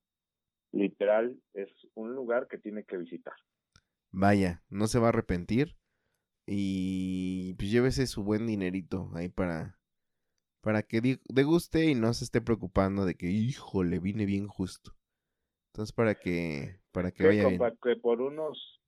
[0.72, 3.34] Literal, es un lugar que tiene que visitar.
[4.10, 5.76] Vaya, no se va a arrepentir.
[6.46, 9.78] Y pues llévese su buen dinerito ahí para,
[10.60, 14.92] para que deguste y no se esté preocupando de que, híjole, vine bien justo.
[15.72, 17.60] Entonces, para que, para que vaya bien.
[17.82, 18.80] Que por unos,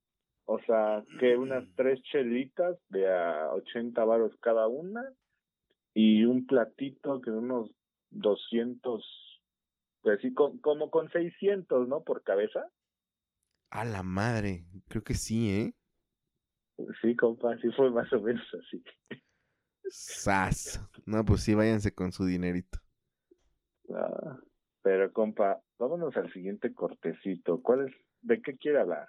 [0.46, 5.02] o sea, que unas tres chelitas de a 80 varos cada una,
[5.94, 7.70] y un platito que unos
[8.10, 9.04] 200,
[10.02, 12.02] pues sí, como con 600, ¿no?
[12.02, 12.68] Por cabeza.
[13.70, 15.74] A la madre, creo que sí, ¿eh?
[17.00, 18.82] Sí, compa, sí fue más o menos así.
[19.86, 20.80] Sas.
[21.06, 22.78] No, pues sí, váyanse con su dinerito.
[23.94, 24.38] Ah,
[24.82, 27.62] pero, compa, vámonos al siguiente cortecito.
[27.62, 27.94] ¿Cuál es?
[28.22, 29.08] ¿De qué quiere hablar?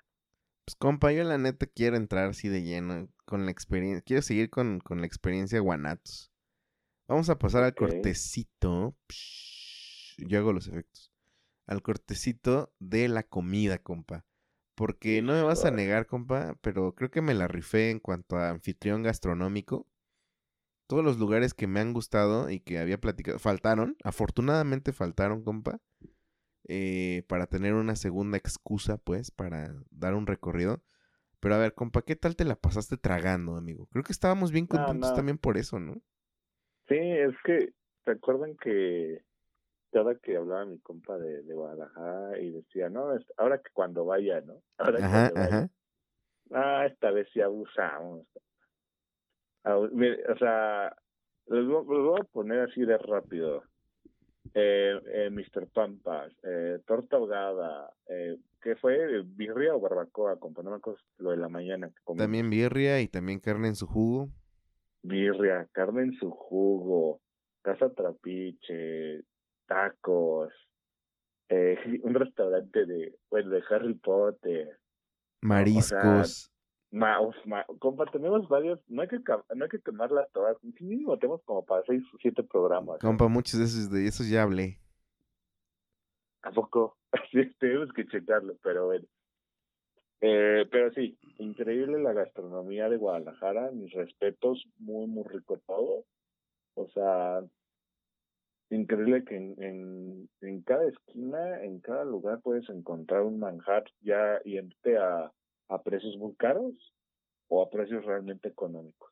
[0.66, 4.04] Pues, compa, yo la neta quiero entrar así de lleno con la experiencia.
[4.06, 6.32] Quiero seguir con, con la experiencia Guanatos.
[7.08, 8.98] Vamos a pasar al cortecito.
[10.18, 11.12] yo hago los efectos.
[11.68, 14.26] Al cortecito de la comida, compa.
[14.74, 18.38] Porque no me vas a negar, compa, pero creo que me la rifé en cuanto
[18.38, 19.88] a anfitrión gastronómico.
[20.88, 25.80] Todos los lugares que me han gustado y que había platicado, faltaron, afortunadamente faltaron, compa,
[26.68, 30.84] eh, para tener una segunda excusa, pues, para dar un recorrido.
[31.40, 33.88] Pero a ver, compa, ¿qué tal te la pasaste tragando, amigo?
[33.88, 36.02] Creo que estábamos bien contentos también por eso, ¿no?
[36.88, 39.22] Sí, es que, ¿te acuerdan que
[39.92, 44.42] cada que hablaba mi compa de, de Guadalajara y decía, no, ahora que cuando vaya,
[44.42, 44.62] ¿no?
[44.78, 45.70] Ahora que cuando vaya.
[46.52, 48.28] Ah, esta vez sí abusamos.
[49.64, 50.96] O sea,
[51.48, 53.64] los, voy a poner así de rápido.
[54.54, 55.68] Eh, eh, Mr.
[55.74, 59.24] Pampas, eh, torta ahogada, eh, ¿qué fue?
[59.24, 60.34] ¿Birria o barbacoa?
[60.34, 61.90] Acuerdo lo de la mañana.
[61.90, 64.30] Que también birria y también carne en su jugo
[65.06, 67.22] birria, carne en su jugo,
[67.62, 69.24] casa trapiche,
[69.68, 70.54] tacos,
[71.50, 74.80] eh, un restaurante de, bueno, de Harry Potter.
[75.42, 76.52] Mariscos.
[76.92, 77.18] ma,
[77.80, 79.20] compa, tenemos varios, no hay que
[79.56, 83.00] no hay que quemarlas todas, mínimo tenemos como para seis o siete programas.
[83.00, 84.80] Compa, muchos de esos, de esos ya hablé.
[86.42, 86.98] ¿A poco?
[87.32, 89.06] Sí, tenemos que checarlo, pero bueno.
[90.22, 96.06] Eh, pero sí, increíble la gastronomía de Guadalajara, mis respetos, muy, muy rico todo.
[96.76, 97.42] O sea,
[98.70, 104.98] increíble que en, en, cada esquina, en cada lugar puedes encontrar un manjar ya yente
[104.98, 105.32] a,
[105.70, 106.74] a precios muy caros
[107.48, 109.12] o a precios realmente económicos.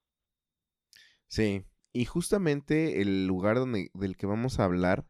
[1.28, 5.06] Sí, y justamente el lugar donde, del que vamos a hablar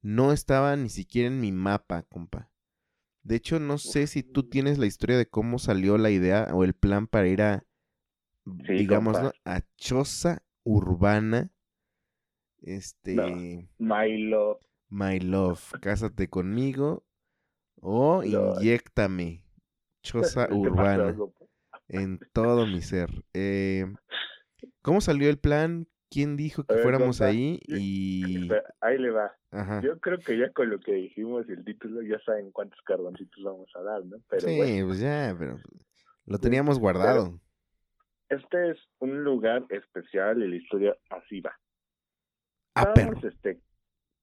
[0.00, 2.50] no estaba ni siquiera en mi mapa, compa.
[3.22, 6.64] De hecho, no sé si tú tienes la historia de cómo salió la idea o
[6.64, 7.64] el plan para ir a,
[8.44, 11.50] digamos, a Choza Urbana.
[12.62, 13.68] Este.
[13.78, 14.58] My Love.
[14.88, 15.72] My Love.
[15.80, 17.04] Cásate conmigo
[17.80, 19.44] o inyectame.
[20.02, 21.16] Choza Urbana.
[21.88, 23.24] En todo mi ser.
[23.34, 23.86] Eh,
[24.82, 25.88] ¿Cómo salió el plan?
[26.10, 28.48] Quién dijo que fuéramos ahí y...
[28.80, 29.32] Ahí le va.
[29.82, 33.42] Yo creo que ya con lo que dijimos y el título ya saben cuántos carboncitos
[33.42, 34.18] vamos a dar, ¿no?
[34.28, 35.58] Pero sí, pues ya, pero
[36.26, 37.40] lo teníamos guardado.
[38.28, 41.58] este es un lugar especial y la historia así va.
[42.74, 43.60] Ah, Estábamos este,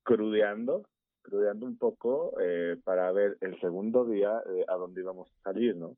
[0.03, 0.87] crudeando,
[1.23, 5.75] crudeando un poco eh, para ver el segundo día eh, a dónde íbamos a salir,
[5.75, 5.97] ¿no?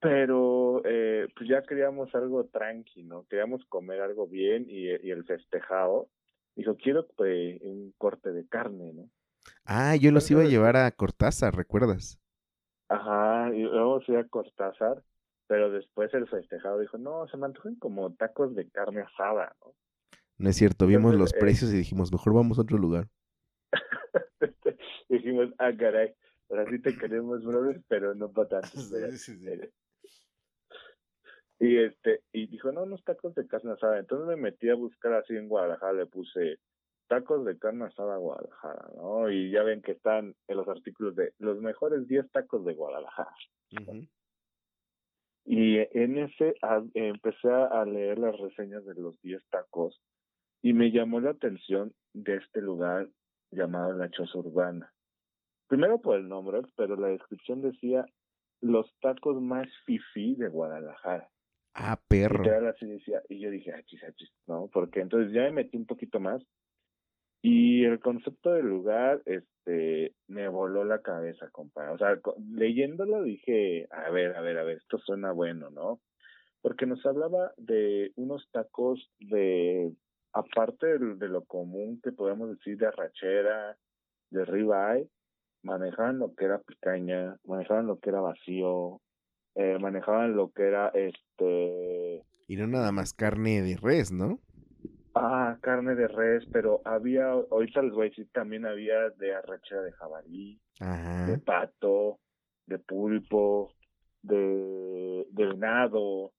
[0.00, 3.26] Pero eh, pues ya queríamos algo tranqui, ¿no?
[3.26, 6.08] Queríamos comer algo bien y, y el festejado
[6.54, 9.08] dijo, quiero pues, un corte de carne, ¿no?
[9.64, 12.20] Ah, yo los iba a llevar a Cortázar, ¿recuerdas?
[12.88, 15.02] Ajá, y luego fui a Cortázar,
[15.46, 19.74] pero después el festejado dijo, no, se me antojan como tacos de carne asada, ¿no?
[20.38, 23.08] No es cierto, vimos los eh, precios y dijimos, mejor vamos a otro lugar.
[25.08, 26.14] dijimos, ah, caray,
[26.48, 28.78] ahora sí te queremos, brother, pero no para tanto.
[31.60, 33.98] Y este, y dijo, no, unos tacos de carne asada.
[33.98, 36.58] Entonces me metí a buscar así en Guadalajara, le puse
[37.08, 39.30] tacos de carne asada Guadalajara, ¿no?
[39.30, 43.34] Y ya ven que están en los artículos de los mejores 10 tacos de Guadalajara.
[45.44, 46.54] Y en ese
[46.94, 50.00] empecé a leer las reseñas de los 10 tacos
[50.62, 53.08] y me llamó la atención de este lugar
[53.50, 54.92] llamado La Choza Urbana.
[55.66, 58.04] Primero por el nombre, pero la descripción decía
[58.60, 61.30] los tacos más fifi de Guadalajara.
[61.74, 62.44] Ah, perro.
[63.28, 64.68] y yo dije, achis, achis, ¿no?
[64.72, 66.42] Porque entonces ya me metí un poquito más
[67.40, 71.92] y el concepto del lugar, este, me voló la cabeza, compa.
[71.92, 72.18] O sea,
[72.50, 76.00] leyéndolo dije, a ver, a ver, a ver, esto suena bueno, ¿no?
[76.60, 79.92] Porque nos hablaba de unos tacos de,
[80.32, 83.78] aparte de, lo común que podemos decir de arrachera,
[84.30, 85.08] de ribeye,
[85.62, 89.00] manejaban lo que era picaña, manejaban lo que era vacío,
[89.58, 92.22] eh, manejaban lo que era este...
[92.46, 94.40] Y no nada más carne de res, ¿no?
[95.16, 99.82] Ah, carne de res, pero había, ahorita les voy a decir, también había de arrachera
[99.82, 100.60] de jabalí,
[101.26, 102.20] de pato,
[102.66, 103.74] de pulpo,
[104.22, 106.32] de, de venado,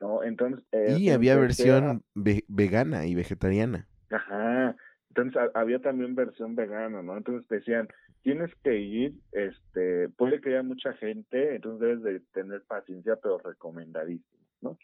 [0.00, 0.24] ¿no?
[0.24, 0.64] Entonces...
[0.72, 3.86] Eh, y había versión vegana y vegetariana.
[4.10, 4.74] Ajá,
[5.10, 7.16] entonces había también versión vegana, ¿no?
[7.16, 7.86] Entonces decían,
[8.24, 13.38] tienes que ir, este, puede que haya mucha gente, entonces debes de tener paciencia, pero
[13.38, 14.78] recomendadísimo, ¿no?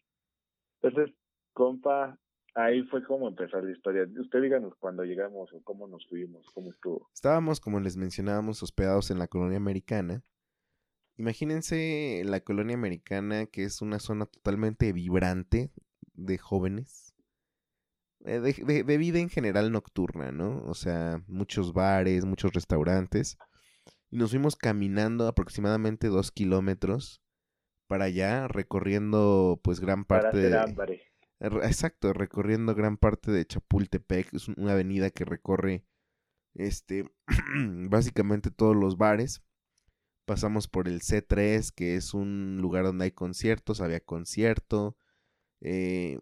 [0.82, 1.14] Entonces,
[1.55, 2.18] compa,
[2.55, 4.07] ahí fue como empezar la historia.
[4.18, 7.09] Usted díganos cuando llegamos o cómo nos fuimos, cómo estuvo.
[7.14, 10.22] Estábamos, como les mencionábamos, hospedados en la colonia americana.
[11.16, 15.72] Imagínense la colonia americana, que es una zona totalmente vibrante
[16.12, 17.09] de jóvenes.
[18.24, 20.62] Eh, de, de, vida en general nocturna, ¿no?
[20.66, 23.38] O sea, muchos bares, muchos restaurantes.
[24.10, 27.22] Y nos fuimos caminando aproximadamente dos kilómetros
[27.86, 31.00] para allá, recorriendo pues gran parte de...
[31.40, 35.86] Exacto, recorriendo gran parte de Chapultepec, es una avenida que recorre
[36.54, 37.10] este
[37.88, 39.42] básicamente todos los bares.
[40.26, 44.96] Pasamos por el C3, que es un lugar donde hay conciertos, había concierto.
[45.60, 46.18] Eh,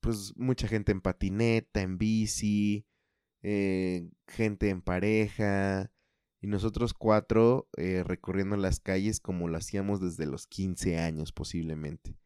[0.00, 2.86] pues mucha gente en patineta, en bici,
[3.42, 5.92] eh, gente en pareja.
[6.40, 12.16] Y nosotros cuatro eh, recorriendo las calles como lo hacíamos desde los 15 años posiblemente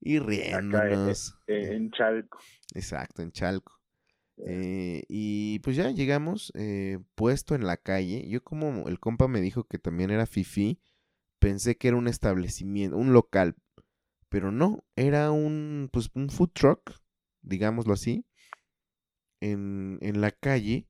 [0.00, 1.38] y riéndonos.
[1.46, 2.38] en, Chalco.
[2.74, 3.72] Exacto, en Chalco.
[4.46, 8.28] Eh, y pues ya llegamos eh, puesto en la calle.
[8.28, 10.80] Yo como el compa me dijo que también era Fifi,
[11.38, 13.56] pensé que era un establecimiento, un local,
[14.28, 16.92] pero no, era un pues un food truck,
[17.46, 18.26] digámoslo así,
[19.40, 20.86] en, en la calle.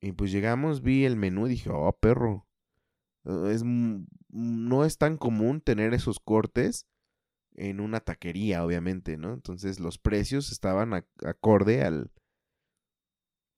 [0.00, 2.46] Y pues llegamos, vi el menú y dije, oh perro,
[3.24, 6.86] es, no es tan común tener esos cortes
[7.54, 9.34] en una taquería, obviamente, ¿no?
[9.34, 12.10] Entonces los precios estaban acorde al,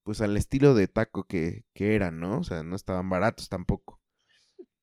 [0.02, 2.40] pues al estilo de taco que, que eran, ¿no?
[2.40, 4.00] O sea, no estaban baratos tampoco.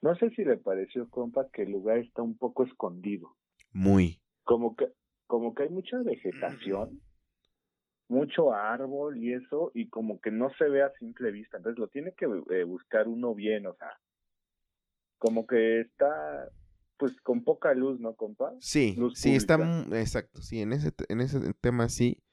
[0.02, 3.36] No sé si le pareció, compa, que el lugar está un poco escondido.
[3.74, 4.22] Muy.
[4.44, 4.86] Como que,
[5.30, 7.00] como que hay mucha vegetación,
[8.08, 11.58] mucho árbol y eso, y como que no se ve a simple vista.
[11.58, 13.92] Entonces lo tiene que eh, buscar uno bien, o sea,
[15.20, 16.50] como que está
[16.98, 18.56] pues con poca luz, ¿no, compa?
[18.60, 19.56] Sí, sí, está,
[19.92, 22.24] exacto, sí, en ese, en ese tema sí.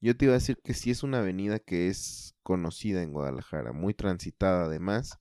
[0.00, 3.72] Yo te iba a decir que sí es una avenida que es conocida en Guadalajara,
[3.72, 5.20] muy transitada además,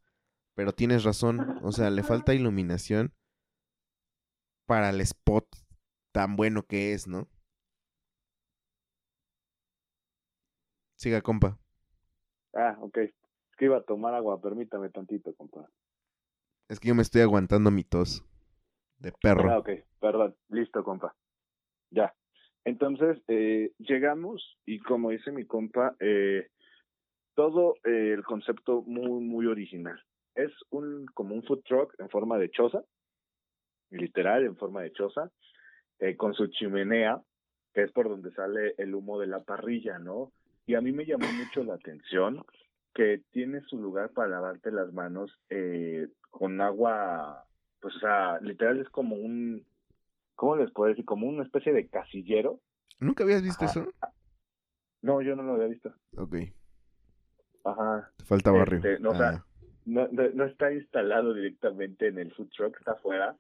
[0.55, 3.13] pero tienes razón, o sea, le falta iluminación
[4.65, 5.45] para el spot
[6.11, 7.27] tan bueno que es, ¿no?
[10.95, 11.57] Siga, compa.
[12.53, 12.97] Ah, ok.
[12.97, 15.67] Es que iba a tomar agua, permítame tantito, compa.
[16.69, 18.23] Es que yo me estoy aguantando mi tos.
[18.99, 19.49] De perro.
[19.49, 20.35] Ah, ok, perdón.
[20.49, 21.15] Listo, compa.
[21.89, 22.13] Ya.
[22.63, 26.49] Entonces, eh, llegamos y como dice mi compa, eh,
[27.33, 29.99] todo eh, el concepto muy, muy original.
[30.35, 32.83] Es un como un food truck en forma de choza,
[33.89, 35.31] literal, en forma de choza,
[36.01, 37.21] eh, con su chimenea,
[37.73, 40.33] que es por donde sale el humo de la parrilla, ¿no?
[40.65, 42.43] Y a mí me llamó mucho la atención
[42.93, 47.45] que tiene su lugar para lavarte las manos eh, con agua
[47.81, 49.65] pues, o sea, literal es como un,
[50.35, 51.03] ¿cómo les puedo decir?
[51.03, 52.59] Como una especie de casillero.
[52.99, 53.91] ¿Nunca habías visto eso?
[55.01, 55.91] No, yo no lo había visto.
[56.15, 56.35] Ok.
[57.65, 58.11] Ajá.
[58.17, 58.77] Te falta barrio.
[58.77, 59.45] Este, no, O sea, ah.
[59.85, 63.35] no, no, está instalado directamente en el food truck, está afuera.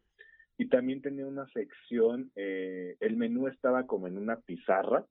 [0.61, 5.03] Y también tenía una sección, eh, el menú estaba como en una pizarra.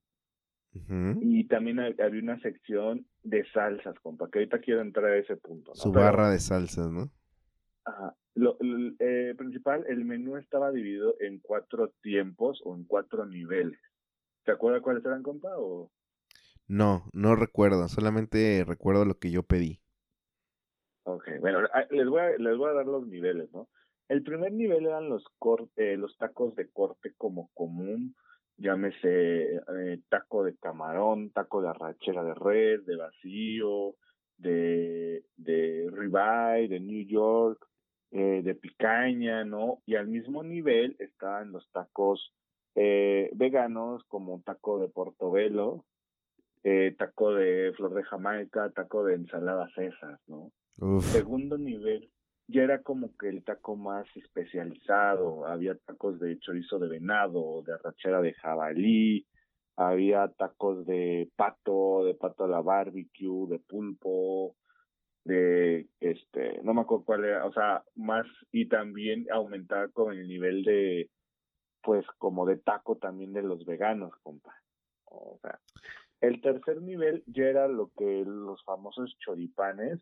[0.73, 5.75] Y también había una sección de salsas, compa, que ahorita quiero entrar a ese punto.
[5.75, 7.11] Su barra de salsas, ¿no?
[7.83, 8.15] Ajá.
[8.33, 8.57] lo,
[8.99, 13.77] eh, principal, el menú estaba dividido en cuatro tiempos o en cuatro niveles.
[14.45, 15.49] ¿Te acuerdas cuáles eran, compa?
[15.57, 15.91] O...
[16.69, 19.81] No, no recuerdo, solamente recuerdo lo que yo pedí.
[21.03, 23.67] Ok, bueno, ah, les voy, a, les voy a dar los niveles, ¿no?
[24.11, 25.23] El primer nivel eran los,
[25.77, 28.13] eh, los tacos de corte como común,
[28.57, 33.95] llámese eh, taco de camarón, taco de arrachera de red, de vacío,
[34.35, 37.65] de, de ribeye, de New York,
[38.11, 39.81] eh, de picaña, ¿no?
[39.85, 42.33] Y al mismo nivel estaban los tacos
[42.75, 45.85] eh, veganos como taco de portobelo,
[46.63, 50.51] eh, taco de flor de Jamaica, taco de ensalada César, ¿no?
[50.79, 52.11] Uf, Segundo nivel
[52.47, 57.73] ya era como que el taco más especializado, había tacos de chorizo de venado, de
[57.73, 59.25] arrachera de jabalí,
[59.77, 64.55] había tacos de pato, de pato a la barbecue, de pulpo,
[65.23, 70.27] de este, no me acuerdo cuál era, o sea, más y también aumentar con el
[70.27, 71.09] nivel de
[71.83, 74.55] pues como de taco también de los veganos, compa.
[75.05, 75.59] O sea,
[76.21, 79.99] el tercer nivel ya era lo que los famosos choripanes,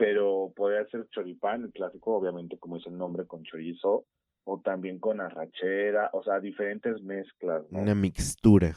[0.00, 4.06] pero podía ser choripán, el clásico, obviamente, como es el nombre, con chorizo,
[4.44, 7.80] o también con arrachera, o sea, diferentes mezclas, ¿no?
[7.80, 8.74] una mixtura.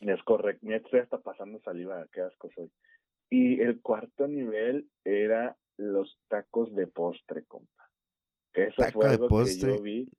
[0.00, 2.70] Es correcto, me estoy hasta pasando saliva, qué asco soy.
[3.30, 7.90] Y el cuarto nivel era los tacos de postre, compa.
[8.52, 9.70] Eso Taco fue de algo postre.
[9.70, 10.12] que yo vi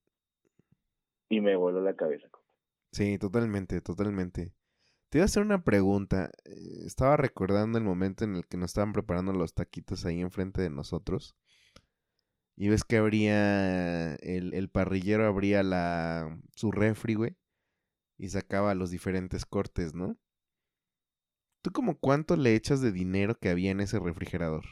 [1.29, 2.55] y me voló la cabeza, compa.
[2.91, 4.51] Sí, totalmente, totalmente.
[5.09, 6.31] Te iba a hacer una pregunta.
[6.45, 10.61] eh, Estaba recordando el momento en el que nos estaban preparando los taquitos ahí enfrente
[10.61, 11.35] de nosotros.
[12.55, 17.37] Y ves que abría, el, parrillero abría la, su refri.
[18.17, 20.17] Y sacaba los diferentes cortes, ¿no?
[21.61, 24.65] ¿Tú como cuánto le echas de dinero que había en ese refrigerador?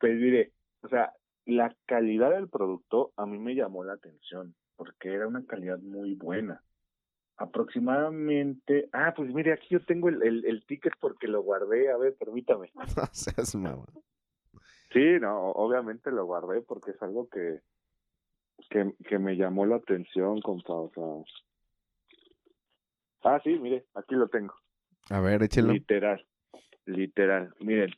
[0.00, 1.12] Pues mire, o sea,
[1.46, 6.14] la calidad del producto a mí me llamó la atención, porque era una calidad muy
[6.14, 6.62] buena.
[7.38, 11.96] Aproximadamente, ah, pues mire, aquí yo tengo el, el, el ticket porque lo guardé, a
[11.96, 12.70] ver, permítame.
[12.96, 13.86] No seas mamá.
[14.92, 17.60] Sí, no, obviamente lo guardé porque es algo que,
[18.70, 21.38] que, que me llamó la atención, compa, o sea.
[23.22, 24.54] Ah, sí, mire, aquí lo tengo.
[25.10, 25.72] A ver, échelo.
[25.72, 26.26] Literal,
[26.86, 27.54] literal.
[27.60, 27.90] Miren,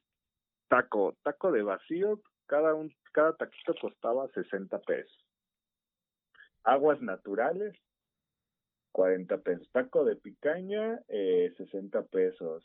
[0.69, 5.27] taco, taco de vacío, cada un, cada taquito costaba 60 pesos.
[6.65, 7.75] Aguas naturales,
[8.93, 9.69] 40 pesos.
[9.73, 12.65] Taco de picaña, eh, 60 pesos.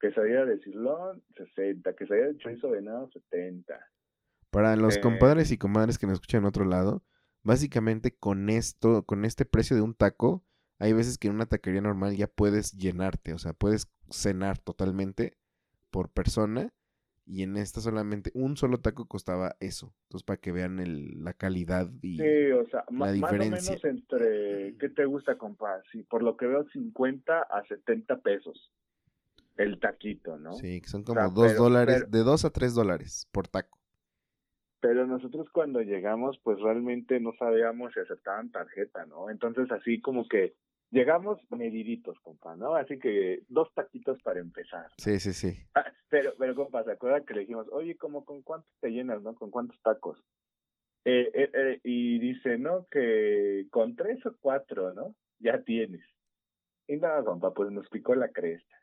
[0.00, 1.94] Quesadilla de cirlón, 60.
[1.94, 3.78] Quesadilla de chorizo venado, 70.
[4.50, 7.04] Para los Eh, compadres y comadres que nos escuchan en otro lado,
[7.42, 10.44] básicamente con esto, con este precio de un taco,
[10.78, 15.36] hay veces que en una taquería normal ya puedes llenarte, o sea, puedes cenar totalmente
[15.90, 16.72] por persona
[17.32, 19.94] y en esta solamente un solo taco costaba eso.
[20.08, 23.70] Entonces, para que vean el- la calidad y Sí, o sea, la más o diferencia.
[23.72, 25.80] menos entre, ¿qué te gusta, compa?
[25.92, 28.72] Sí, por lo que veo, 50 a 70 pesos
[29.56, 30.54] el taquito, ¿no?
[30.54, 33.46] sí, que son O como sea, pero- dólares, pero- de dos a tres dólares por
[33.46, 33.78] taco.
[34.80, 39.28] Pero nosotros cuando llegamos, pues realmente no sabíamos si aceptaban tarjeta, ¿no?
[39.28, 40.54] Entonces así como que
[40.90, 42.74] llegamos mediditos, compa, ¿no?
[42.74, 44.86] Así que dos taquitos para empezar.
[44.96, 45.56] Sí, sí, sí.
[45.74, 49.22] Ah, pero, pero compa, ¿se acuerda que le dijimos, oye, como con cuántos te llenas,
[49.22, 49.34] ¿no?
[49.34, 50.18] ¿Con cuántos tacos?
[51.04, 55.14] Eh, eh, eh, y dice, no, que con tres o cuatro, ¿no?
[55.38, 56.04] Ya tienes.
[56.86, 58.76] Y nada, compa, pues nos picó la cresta.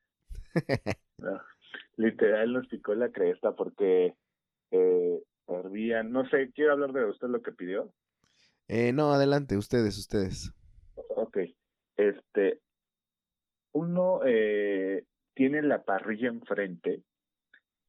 [1.18, 1.42] ¿no?
[1.98, 4.16] Literal nos picó la cresta porque
[4.72, 7.92] eh, hervían, no sé, quiero hablar de usted lo que pidió.
[8.68, 10.54] Eh, no, adelante, ustedes, ustedes.
[11.16, 11.38] Ok,
[11.98, 12.60] este,
[13.74, 17.04] uno eh, tiene la parrilla enfrente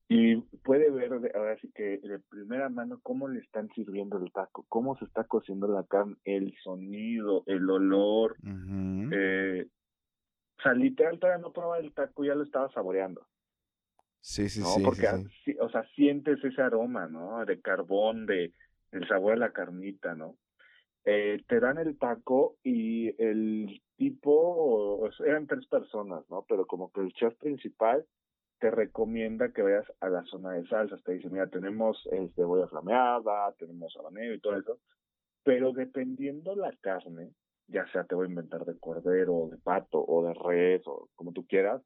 [0.09, 4.65] y puede ver ahora sí que de primera mano cómo le están sirviendo el taco,
[4.69, 9.67] cómo se está cociendo la carne, el sonido, el olor, eh,
[10.59, 13.27] o sea, literal todavía no probaba el taco, ya lo estaba saboreando,
[14.21, 14.67] Sí, sí, ¿no?
[14.67, 15.29] sí, sí, Porque, sí.
[15.45, 17.45] sí, o sea, sientes ese aroma, ¿no?
[17.45, 18.53] De carbón, de
[18.93, 20.37] el sabor de la carnita, ¿no?
[21.05, 26.46] Eh, te dan el taco y el tipo, eran tres personas, ¿no?
[26.49, 28.07] Pero como que el chef principal
[28.61, 31.03] te recomienda que vayas a la zona de salsas.
[31.03, 34.78] Te dice, mira, tenemos eh, cebolla flameada, tenemos habanero y todo eso.
[35.44, 37.32] Pero dependiendo la carne,
[37.66, 41.32] ya sea te voy a inventar de cordero, de pato, o de res, o como
[41.32, 41.82] tú quieras,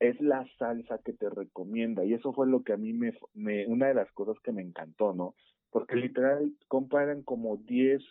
[0.00, 2.04] es la salsa que te recomienda.
[2.04, 4.62] Y eso fue lo que a mí me, me una de las cosas que me
[4.62, 5.34] encantó, ¿no?
[5.70, 8.02] Porque literal comparan como 10,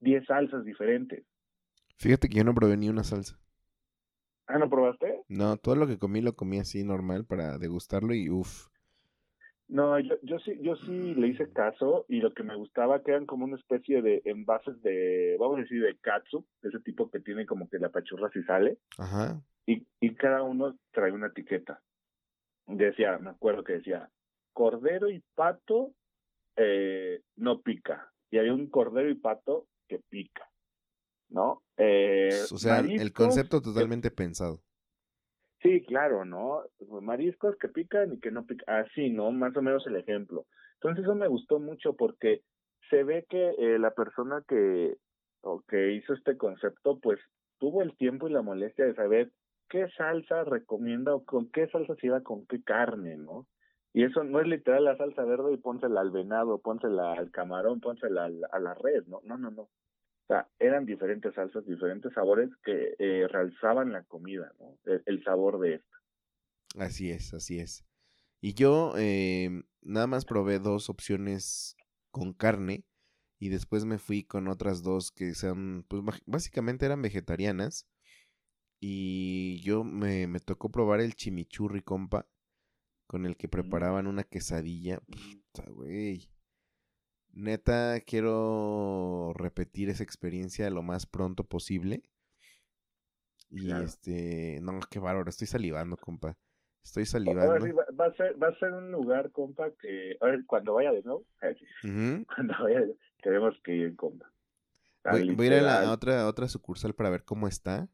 [0.00, 1.24] 10 salsas diferentes.
[2.02, 3.38] Fíjate que yo no probé ni una salsa.
[4.48, 5.22] Ah, ¿no probaste?
[5.28, 8.66] No, todo lo que comí lo comí así normal para degustarlo y uff.
[9.68, 13.12] No, yo, yo sí, yo sí le hice caso y lo que me gustaba que
[13.12, 17.20] eran como una especie de envases de, vamos a decir, de katsu, ese tipo que
[17.20, 18.78] tiene como que la pachurra si sale.
[18.98, 19.40] Ajá.
[19.64, 21.80] Y, y cada uno trae una etiqueta.
[22.66, 24.10] Decía, me acuerdo que decía,
[24.52, 25.92] cordero y pato
[26.56, 28.12] eh, no pica.
[28.32, 30.48] Y hay un cordero y pato que pica.
[31.28, 31.62] ¿No?
[31.76, 34.60] Eh, o sea, el concepto totalmente pensado.
[35.62, 36.62] Sí, claro, ¿no?
[37.00, 38.84] Mariscos que pican y que no pican.
[38.84, 39.30] Así, ¿no?
[39.30, 40.46] Más o menos el ejemplo.
[40.74, 42.42] Entonces eso me gustó mucho porque
[42.90, 44.96] se ve que eh, la persona que,
[45.42, 47.20] o que hizo este concepto, pues
[47.58, 49.30] tuvo el tiempo y la molestia de saber
[49.68, 53.46] qué salsa recomienda o con qué salsa se iba con qué carne, ¿no?
[53.94, 57.80] Y eso no es literal la salsa verde y pónsela al venado, pónsela al camarón,
[57.80, 59.20] pónsela al- a la red, ¿no?
[59.22, 59.68] No, no, no.
[60.32, 64.78] Sea, eran diferentes salsas, diferentes sabores que eh, realzaban la comida, ¿no?
[64.84, 65.96] El, el sabor de esto.
[66.78, 67.84] Así es, así es.
[68.40, 69.50] Y yo eh,
[69.82, 71.76] nada más probé dos opciones
[72.10, 72.86] con carne
[73.38, 77.86] y después me fui con otras dos que sean, pues básicamente eran vegetarianas.
[78.80, 82.26] Y yo me, me tocó probar el chimichurri, compa,
[83.06, 85.00] con el que preparaban una quesadilla.
[85.00, 86.30] Puta, güey.
[87.32, 92.02] Neta, quiero repetir esa experiencia lo más pronto posible.
[93.50, 93.84] Y Claro.
[93.84, 96.36] este, no, qué bárbaro, estoy salivando, compa.
[96.82, 97.66] Estoy salivando.
[97.98, 101.02] va, a ser, va a ser un lugar, compa, que a ver, cuando vaya de
[101.02, 104.30] nuevo, eh, cuando vaya, de- tenemos que ir, compa.
[105.04, 107.48] Ah, Voy, voy a ir a la a otra, a otra sucursal para ver cómo
[107.48, 107.88] está.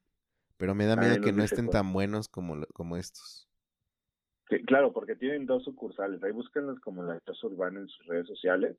[0.56, 1.82] Pero me da Ahí miedo que no estén cuál.
[1.84, 3.48] tan buenos como, como estos.
[4.50, 6.22] Sí, claro, porque tienen dos sucursales.
[6.22, 8.76] Ahí búsquenlos como la Casa Urbana en sus redes sociales.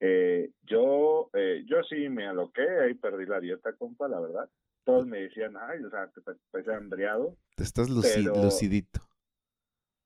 [0.00, 4.48] Eh, yo, eh, yo sí me aloqué, ahí perdí la dieta, compa, la verdad.
[4.84, 7.36] Todos me decían, ay, o sea, te pa- parece hambriado.
[7.54, 9.00] Te estás luci- Pero- lucidito.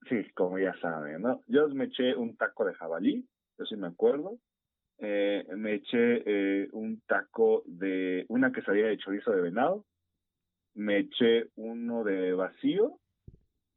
[0.08, 1.40] Sí, como ya saben, ¿no?
[1.46, 3.26] Yo me eché un taco de jabalí,
[3.58, 4.38] yo sí me acuerdo.
[4.98, 9.86] Eh, me eché eh, un taco de una quesadilla de chorizo de venado.
[10.74, 12.98] Me eché uno de vacío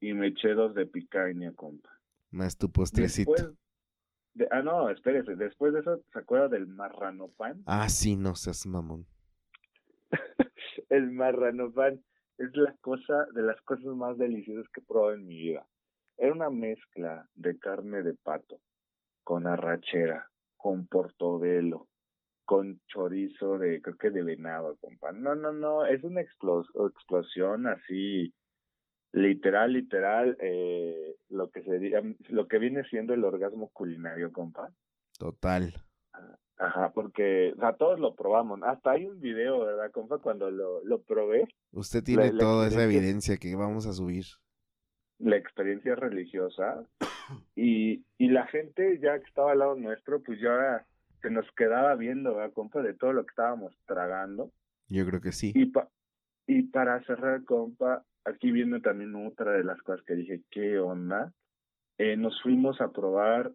[0.02, 1.90] y me eché dos de picaña, compa.
[2.32, 3.32] Más tu postrecito.
[3.32, 3.56] Después
[4.38, 5.36] de, ah, no, espérese.
[5.36, 7.64] Después de eso, ¿se acuerda del marrano pan?
[7.66, 9.06] Ah, sí, no seas mamón.
[10.90, 12.02] El marrano pan
[12.38, 15.66] es la cosa de las cosas más deliciosas que he probado en mi vida.
[16.18, 18.60] Era una mezcla de carne de pato
[19.24, 21.88] con arrachera, con portobelo,
[22.46, 25.12] con chorizo de, creo que de venado, compa.
[25.12, 28.34] No, no, no, es una explos- explosión así,
[29.12, 34.70] literal, literal, eh, lo que sería, lo que viene siendo el orgasmo culinario, compa.
[35.18, 35.74] Total.
[36.60, 38.60] Ajá, porque, o sea, todos lo probamos.
[38.64, 40.18] Hasta hay un video, ¿verdad, compa?
[40.20, 44.26] Cuando lo, lo probé, Usted tiene la toda esa evidencia que vamos a subir.
[45.20, 46.84] la experiencia religiosa
[47.56, 50.86] y, y la gente ya que estaba al lado nuestro, pues ya
[51.22, 52.82] se nos quedaba viendo, ¿verdad, compa?
[52.82, 54.52] De todo lo que estábamos tragando.
[54.88, 55.52] Yo creo que sí.
[55.56, 55.90] Y, pa
[56.48, 61.34] y para cerrar, compa, aquí viene también otra de las cosas que dije, ¿qué onda?
[61.98, 63.52] Eh, nos fuimos a probar,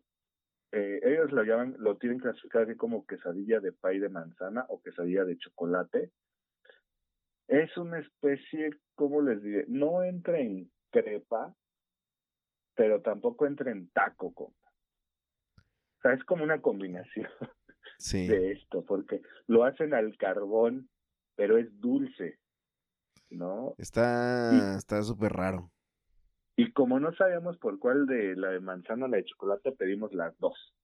[0.72, 4.80] eh, ellos lo llaman, lo tienen clasificado así como quesadilla de pay de manzana o
[4.80, 6.10] quesadilla de chocolate.
[7.48, 9.64] Es una especie, ¿cómo les diré?
[9.68, 11.54] No entra en crepa,
[12.74, 14.58] pero tampoco entra en taco, compa.
[15.58, 17.28] O sea, es como una combinación
[17.98, 18.26] Sí.
[18.26, 20.88] de esto, porque lo hacen al carbón,
[21.36, 22.38] pero es dulce,
[23.32, 23.74] ¿no?
[23.78, 25.70] Está está súper raro.
[26.56, 30.12] Y como no sabíamos por cuál de la de manzana o la de chocolate, pedimos
[30.12, 30.74] las dos.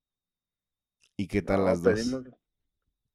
[1.17, 1.95] ¿Y qué tal No, las dos?
[1.95, 2.25] pedimos-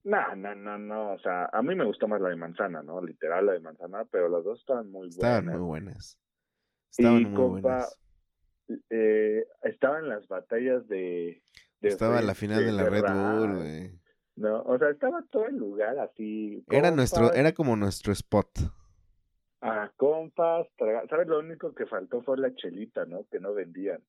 [0.03, 3.01] No, no, no, no, o sea, a mí me gusta más la de manzana, ¿no?
[3.01, 5.59] Literal la de manzana, pero las dos estaban muy Estaban buenas.
[5.59, 6.19] muy buenas.
[6.91, 7.99] Estaban Y, muy compa, buenas.
[8.89, 11.41] Eh, estaban las batallas de...
[11.81, 13.99] de Estaba la final de la Red Bull, güey.
[14.35, 16.63] No, o sea, estaba todo el lugar así.
[16.69, 18.49] Era nuestro, era como nuestro spot.
[19.65, 21.27] Ah, compas, ¿sabes?
[21.27, 23.25] Lo único que faltó fue la chelita, ¿no?
[23.31, 24.03] Que no vendían.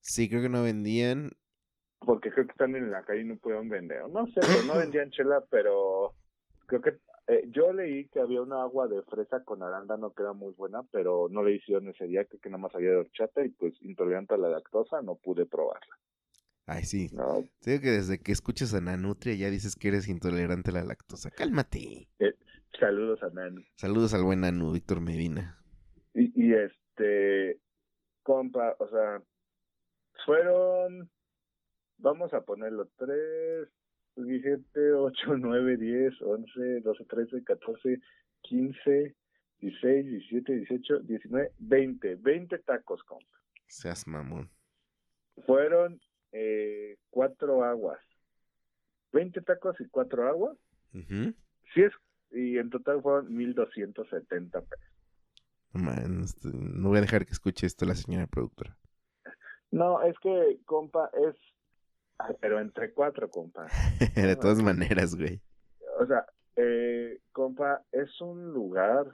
[0.00, 1.30] Sí, creo que no vendían.
[2.00, 4.08] Porque creo que están en la calle y no pudieron vender.
[4.08, 6.14] No sé, pero no vendían chela, pero
[6.66, 6.98] creo que
[7.28, 10.82] eh, yo leí que había una agua de fresa con arándano que era muy buena,
[10.90, 13.74] pero no le hicieron ese día, creo que nada más había de horchata y pues
[13.82, 15.96] intolerante a la lactosa no pude probarla.
[16.66, 17.08] Ay, sí.
[17.12, 17.44] ¿no?
[17.60, 20.84] Te digo que desde que escuchas a Nanutria ya dices que eres intolerante a la
[20.84, 21.30] lactosa.
[21.30, 22.08] Cálmate.
[22.78, 23.62] Saludos a Nanu.
[23.76, 25.58] Saludos al buen Nanu, Víctor Medina.
[26.14, 27.60] Y, y este,
[28.22, 29.22] compa, o sea,
[30.24, 31.10] fueron,
[31.98, 33.68] vamos a ponerlo, 3,
[34.16, 38.00] 17, 8, 9, 10, 11, 12, 13, 14,
[38.42, 39.14] 15,
[39.60, 43.36] 16, 17, 18, 19, 20, 20 tacos, compa.
[43.66, 44.50] Seas mamón.
[45.44, 46.00] fueron
[46.32, 48.00] eh, cuatro aguas.
[49.12, 50.56] 20 tacos y cuatro aguas.
[50.94, 51.34] Ujú.
[51.74, 51.92] Sí es,
[52.30, 54.96] y en total fueron 1270 pesos.
[55.72, 58.76] No, man, este, no voy a dejar que escuche esto la señora productora.
[59.70, 61.36] No, es que, compa, es.
[62.18, 63.66] Ay, pero entre cuatro, compa.
[64.14, 65.42] de todas maneras, güey.
[65.98, 66.24] O sea,
[66.56, 69.06] eh, compa, es un lugar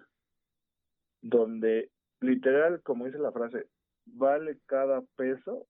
[1.20, 1.90] donde
[2.20, 3.66] literal, como dice la frase,
[4.04, 5.66] vale cada peso.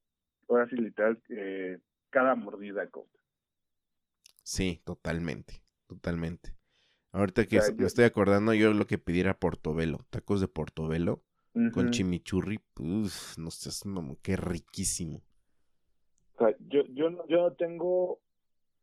[0.48, 1.78] Ahora sí, literal, eh,
[2.10, 3.18] cada mordida, compa.
[4.42, 6.56] Sí, totalmente, totalmente.
[7.12, 11.22] Ahorita que es- me estoy acordando, yo lo que pidiera era portobelo, tacos de portobelo
[11.72, 13.70] con chimichurri, uf, no sé,
[14.22, 15.22] qué riquísimo.
[16.34, 18.20] O sea, yo, yo, no, yo no tengo,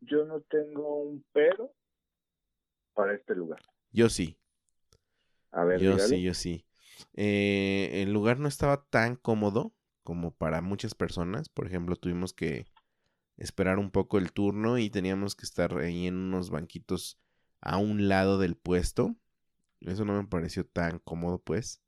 [0.01, 1.71] yo no tengo un pero
[2.93, 3.59] para este lugar.
[3.91, 4.37] Yo sí,
[5.51, 6.15] A ver, yo dígale.
[6.15, 6.65] sí, yo sí.
[7.13, 9.73] Eh, el lugar no estaba tan cómodo
[10.03, 11.49] como para muchas personas.
[11.49, 12.65] Por ejemplo, tuvimos que
[13.37, 17.19] esperar un poco el turno y teníamos que estar ahí en unos banquitos
[17.61, 19.15] a un lado del puesto.
[19.81, 21.81] Eso no me pareció tan cómodo, pues.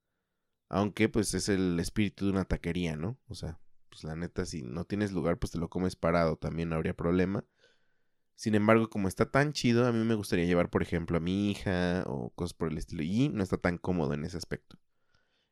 [0.69, 3.17] Aunque, pues, es el espíritu de una taquería, ¿no?
[3.27, 3.59] O sea,
[3.89, 6.95] pues la neta, si no tienes lugar, pues te lo comes parado, también no habría
[6.95, 7.45] problema.
[8.35, 11.51] Sin embargo, como está tan chido, a mí me gustaría llevar, por ejemplo, a mi
[11.51, 13.03] hija o cosas por el estilo.
[13.03, 14.79] Y no está tan cómodo en ese aspecto.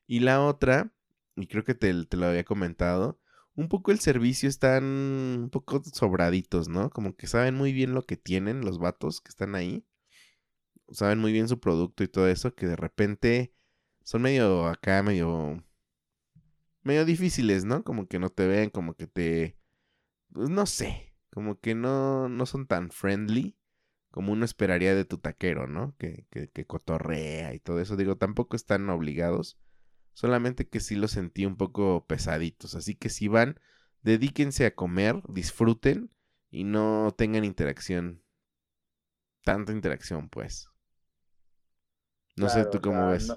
[0.07, 0.91] Y la otra,
[1.35, 3.19] y creo que te, te lo había comentado,
[3.55, 6.89] un poco el servicio están un poco sobraditos, ¿no?
[6.89, 9.85] Como que saben muy bien lo que tienen los vatos que están ahí.
[10.91, 13.53] Saben muy bien su producto y todo eso, que de repente
[14.03, 15.63] son medio acá, medio...
[16.83, 17.83] medio difíciles, ¿no?
[17.83, 19.57] Como que no te ven, como que te...
[20.33, 23.55] pues, no sé, como que no, no son tan friendly
[24.11, 25.95] como uno esperaría de tu taquero, ¿no?
[25.97, 27.95] Que, que, que cotorrea y todo eso.
[27.95, 29.59] Digo, tampoco están obligados.
[30.13, 32.75] Solamente que sí los sentí un poco pesaditos.
[32.75, 33.59] Así que si van,
[34.01, 36.09] dedíquense a comer, disfruten
[36.49, 38.23] y no tengan interacción.
[39.43, 40.67] Tanta interacción, pues.
[42.39, 43.35] No sé tú cómo ves.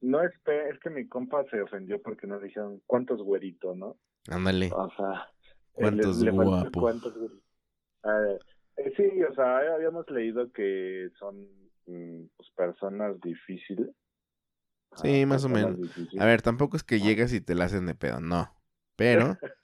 [0.00, 3.96] No, es, es que mi compa se ofendió porque nos dijeron cuántos güeritos, ¿no?
[4.30, 4.70] Ándale.
[4.72, 5.28] O sea,
[5.72, 6.80] Cuántos le- le faltó guapo.
[6.80, 7.42] cuántos güeritos.
[8.02, 8.36] Ah,
[8.76, 11.46] eh, sí, o sea, eh, habíamos leído que son
[11.86, 13.88] mm, pues, personas difíciles.
[14.96, 15.76] Sí, Ah, más o menos.
[15.76, 16.20] difíciles.
[16.22, 18.54] A ver, tampoco es que llegas y te la hacen de pedo, no.
[18.96, 19.36] Pero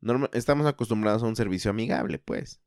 [0.00, 2.62] norma- estamos acostumbrados a un servicio amigable, pues.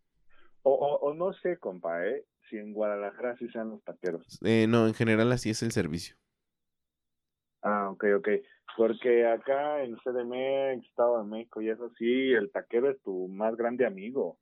[0.64, 2.26] O, o, o no sé, compa, ¿eh?
[2.50, 4.40] Si en Guadalajara sí sean los taqueros.
[4.44, 6.16] Eh, no, en general así es el servicio.
[7.62, 8.28] Ah, ok, ok.
[8.78, 13.56] Porque acá en CDMX, Estado de México y eso sí, el taquero es tu más
[13.56, 14.38] grande amigo.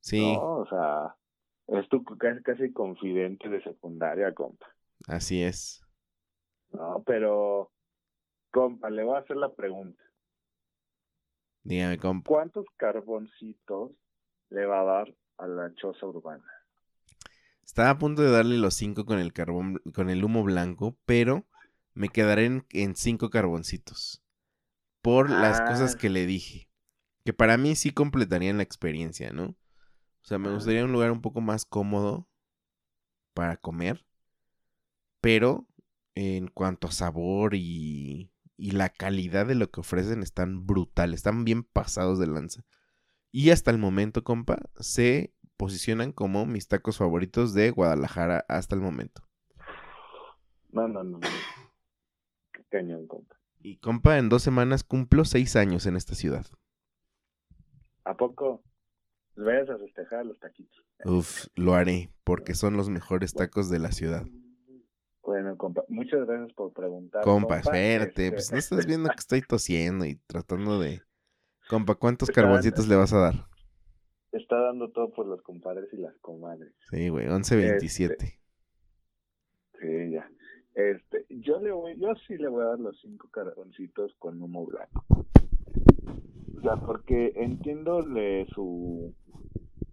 [0.00, 0.58] Sí, ¿no?
[0.58, 1.14] O sea,
[1.66, 4.66] es tu casi, casi confidente de secundaria, compa.
[5.08, 5.82] así es.
[6.72, 7.72] No, pero,
[8.50, 10.02] compa, le voy a hacer la pregunta.
[11.64, 12.28] Dígame, compa.
[12.28, 13.92] ¿Cuántos carboncitos
[14.50, 16.44] le va a dar a la choza urbana?
[17.64, 21.46] Estaba a punto de darle los cinco con el carbón, con el humo blanco, pero
[21.94, 24.22] me quedaré en, en cinco carboncitos.
[25.02, 25.98] Por las cosas Ah.
[25.98, 26.68] que le dije.
[27.24, 29.44] Que para mí sí completarían la experiencia, ¿no?
[29.46, 32.28] O sea, me gustaría un lugar un poco más cómodo
[33.34, 34.06] para comer.
[35.20, 35.66] Pero
[36.14, 41.44] en cuanto a sabor y, y la calidad de lo que ofrecen están brutales, están
[41.44, 42.64] bien pasados de lanza.
[43.32, 48.80] Y hasta el momento, compa, se posicionan como mis tacos favoritos de Guadalajara hasta el
[48.80, 49.22] momento.
[50.72, 51.18] No, no, no.
[51.18, 51.28] no.
[52.52, 53.36] Qué cañón, compa.
[53.60, 56.44] Y compa, en dos semanas cumplo seis años en esta ciudad.
[58.04, 58.62] ¿A poco
[59.36, 60.84] les vayas a festejar los taquitos?
[61.04, 64.26] Uf, lo haré, porque son los mejores tacos de la ciudad.
[65.22, 67.24] Bueno, compa, muchas gracias por preguntar.
[67.24, 71.00] Compa, espérate, Este, pues no estás viendo que estoy tosiendo y tratando de...
[71.68, 73.53] Compa, ¿cuántos carboncitos le vas a dar?
[74.34, 76.72] Está dando todo por los compadres y las comadres.
[76.90, 78.16] Sí, güey, 11.27.
[79.80, 80.28] Sí, ya.
[80.74, 84.66] Este, yo le voy, yo sí le voy a dar los cinco carboncitos con humo
[84.66, 85.04] blanco.
[86.56, 88.02] O sea, porque entiendo
[88.52, 89.14] su,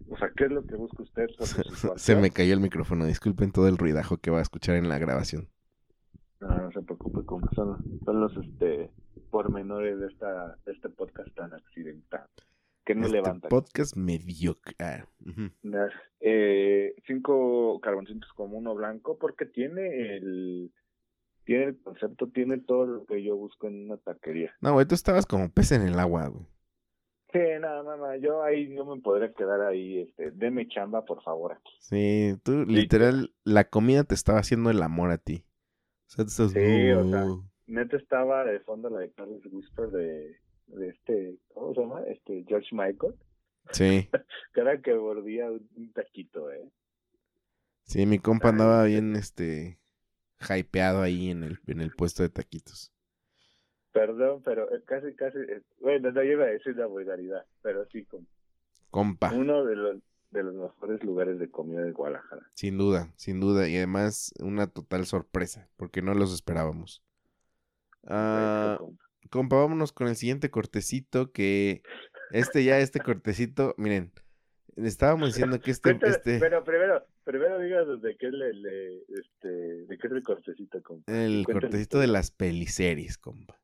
[0.10, 1.28] o sea, ¿qué es lo que busca usted
[1.98, 4.98] Se me cayó el micrófono, disculpen todo el ruidajo que va a escuchar en la
[4.98, 5.50] grabación.
[6.40, 8.90] No, no se preocupe, como son, son los, este,
[9.30, 12.28] pormenores de esta, de este podcast tan accidental,
[12.94, 13.50] que no este levantan.
[13.50, 14.76] podcast mediocre.
[14.80, 15.06] Ah,
[16.20, 20.72] eh, cinco carboncitos como uno blanco porque tiene el
[21.46, 24.54] tiene el concepto, tiene todo lo que yo busco en una taquería.
[24.62, 26.46] No, güey, tú estabas como pez en el agua, güey.
[27.32, 31.24] Sí, nada, nada, nada, yo ahí yo me podría quedar ahí, este, deme chamba por
[31.24, 31.72] favor aquí.
[31.80, 35.46] Sí, tú literal, la comida te estaba haciendo el amor a ti.
[36.08, 36.52] O sea, tú estás...
[36.52, 37.26] Sí, o sea.
[37.68, 40.36] Neta estaba de fondo la de Carlos Whisper de,
[40.72, 42.02] de este, ¿cómo se llama?
[42.04, 43.16] Este, George Michael.
[43.72, 44.10] Sí.
[44.54, 46.70] Cada que mordía un, taquito, ¿eh?
[47.84, 49.80] Sí, mi compa andaba bien, este,
[50.40, 52.92] hypeado ahí en el, en el puesto de taquitos.
[53.92, 58.06] Perdón, pero eh, casi, casi, eh, bueno, no iba a decir la vulgaridad, pero sí,
[58.06, 58.26] como
[58.90, 59.34] compa.
[59.34, 59.98] Uno de los,
[60.32, 62.50] de los mejores lugares de comida de Guadalajara.
[62.54, 67.04] Sin duda, sin duda, y además una total sorpresa, porque no los esperábamos.
[68.08, 68.80] Ah,
[69.30, 71.84] compa, vámonos con el siguiente cortecito que
[72.32, 74.12] este ya, este cortecito, miren,
[74.78, 76.40] estábamos diciendo que este, este...
[76.40, 81.12] Pero primero, primero digas de qué le, le, este, de qué es el cortecito, compa.
[81.12, 83.60] El cortecito de las peliseries, compa.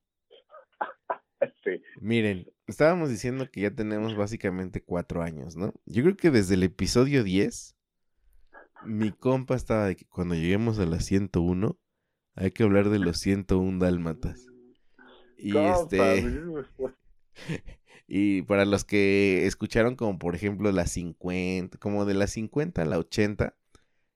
[1.64, 1.82] sí.
[2.02, 5.74] Miren, estábamos diciendo que ya tenemos básicamente cuatro años, ¿no?
[5.86, 7.76] Yo creo que desde el episodio 10,
[8.86, 11.78] mi compa estaba de que cuando lleguemos a la 101,
[12.36, 14.48] hay que hablar de los 101 dálmatas.
[15.38, 16.44] Y este...
[18.08, 22.86] y para los que escucharon como por ejemplo la 50, como de la 50 a
[22.86, 23.56] la 80,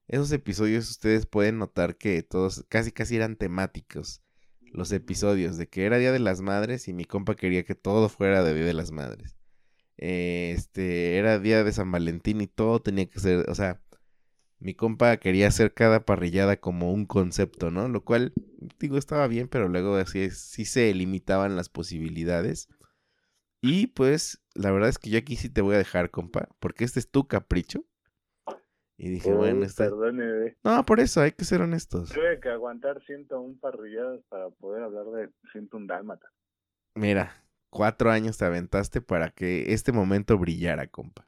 [0.08, 4.22] esos episodios ustedes pueden notar que todos casi casi eran temáticos.
[4.72, 8.08] Los episodios de que era Día de las Madres y mi compa quería que todo
[8.08, 9.36] fuera de Día de las Madres.
[9.98, 13.80] este era Día de San Valentín y todo tenía que ser, o sea,
[14.62, 17.88] mi compa quería hacer cada parrillada como un concepto, ¿no?
[17.88, 18.32] Lo cual,
[18.78, 22.68] digo, estaba bien, pero luego así sí se limitaban las posibilidades.
[23.60, 26.84] Y pues, la verdad es que yo aquí sí te voy a dejar, compa, porque
[26.84, 27.84] este es tu capricho.
[28.96, 29.90] Y dije, bueno, está...
[30.62, 32.10] No, por eso, hay que ser honestos.
[32.10, 36.28] Tuve que aguantar 101 parrilladas para poder hablar de 101 dálmata.
[36.94, 41.26] Mira, cuatro años te aventaste para que este momento brillara, compa.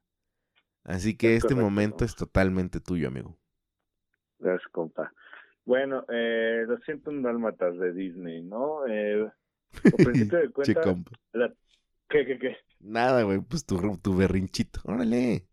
[0.84, 3.36] Así que este momento es totalmente tuyo, amigo.
[4.38, 5.12] Gracias, compa.
[5.64, 8.86] Bueno, eh, los siento un dálmatas de Disney, ¿no?
[8.86, 9.30] Eh,
[9.72, 10.94] de cuenta,
[12.10, 12.56] ¿Qué, qué, qué?
[12.80, 14.80] Nada, güey, pues tu, tu berrinchito.
[14.84, 15.46] Órale.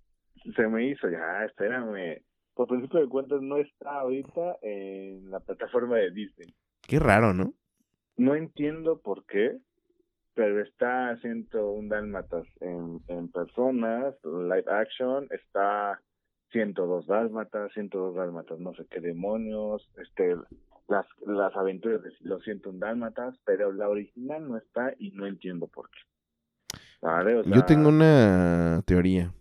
[0.55, 2.21] Se me hizo, ya, espérame.
[2.53, 6.53] Por principio de cuentas, no está ahorita en la plataforma de Disney.
[6.82, 7.53] Qué raro, ¿no?
[8.17, 9.57] No entiendo por qué
[10.34, 16.01] pero está haciendo un dálmatas en, en personas, live action, está
[16.51, 20.36] 102 dálmatas, 102 dálmatas, no sé qué demonios, este
[20.88, 25.67] las las aventuras de los 101 dálmatas, pero la original no está y no entiendo
[25.67, 25.99] por qué.
[27.45, 29.34] Yo tengo una teoría.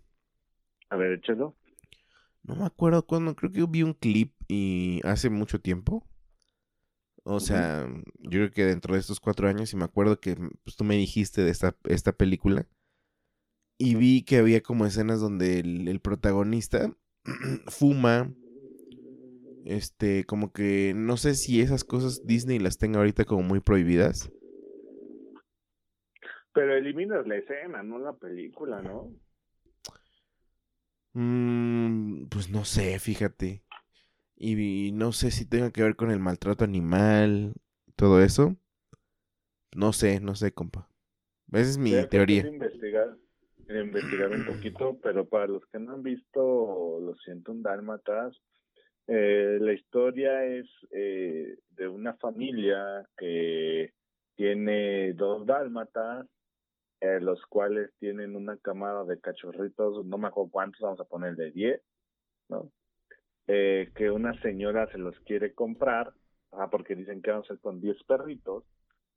[0.88, 1.54] A ver, échalo.
[2.42, 6.06] No me acuerdo cuándo, creo que vi un clip y hace mucho tiempo
[7.24, 7.86] o sea,
[8.18, 10.96] yo creo que dentro de estos cuatro años, y me acuerdo que pues, tú me
[10.96, 12.66] dijiste de esta, esta película,
[13.78, 16.94] y vi que había como escenas donde el, protagonista
[17.68, 18.30] fuma,
[19.64, 24.30] este, como que no sé si esas cosas Disney las tenga ahorita como muy prohibidas.
[26.52, 29.10] Pero eliminas la escena, no la película, ¿no?
[31.12, 33.62] Mm, pues no sé, fíjate.
[34.42, 37.52] Y no sé si tenga que ver con el maltrato animal,
[37.94, 38.56] todo eso.
[39.76, 40.88] No sé, no sé, compa.
[41.52, 42.46] Esa es mi teoría.
[42.46, 43.18] Investigar,
[43.68, 48.34] investigar un poquito, pero para los que no han visto Los siento un dálmatas,
[49.08, 53.92] eh, la historia es eh, de una familia que
[54.36, 56.26] tiene dos dálmatas,
[57.00, 61.36] eh, los cuales tienen una camada de cachorritos, no me acuerdo cuántos, vamos a poner
[61.36, 61.82] de 10,
[62.48, 62.72] ¿no?
[63.52, 66.12] Eh, que una señora se los quiere comprar,
[66.52, 68.62] ah, porque dicen que van a con 10 perritos,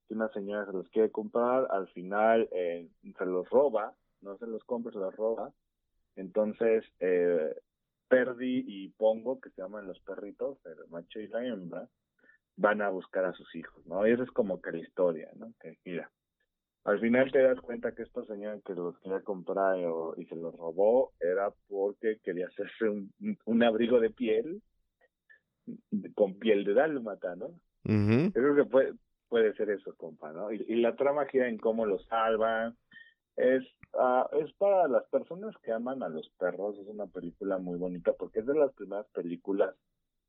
[0.07, 4.47] que una señora se los quiere comprar, al final eh, se los roba, no se
[4.47, 5.53] los compra, se los roba.
[6.15, 7.55] Entonces, eh,
[8.07, 11.88] Perdi y Pongo, que se llaman los perritos, el macho y la hembra,
[12.55, 14.07] van a buscar a sus hijos, ¿no?
[14.07, 15.53] Y esa es como que la historia, ¿no?
[15.61, 16.09] Que mira,
[16.86, 19.77] al final te das cuenta que esta señora que los quería comprar
[20.17, 22.89] y se los robó era porque quería hacerse
[23.45, 24.61] un, abrigo de piel
[26.13, 27.51] con piel de dálmata, ¿no?
[28.34, 28.93] creo que puede,
[29.29, 30.51] puede ser eso, compa, ¿no?
[30.51, 32.77] Y, la trama gira en cómo los salvan.
[33.36, 33.63] Es,
[33.93, 38.13] uh, es para las personas que aman a los perros, es una película muy bonita
[38.13, 39.73] porque es de las primeras películas,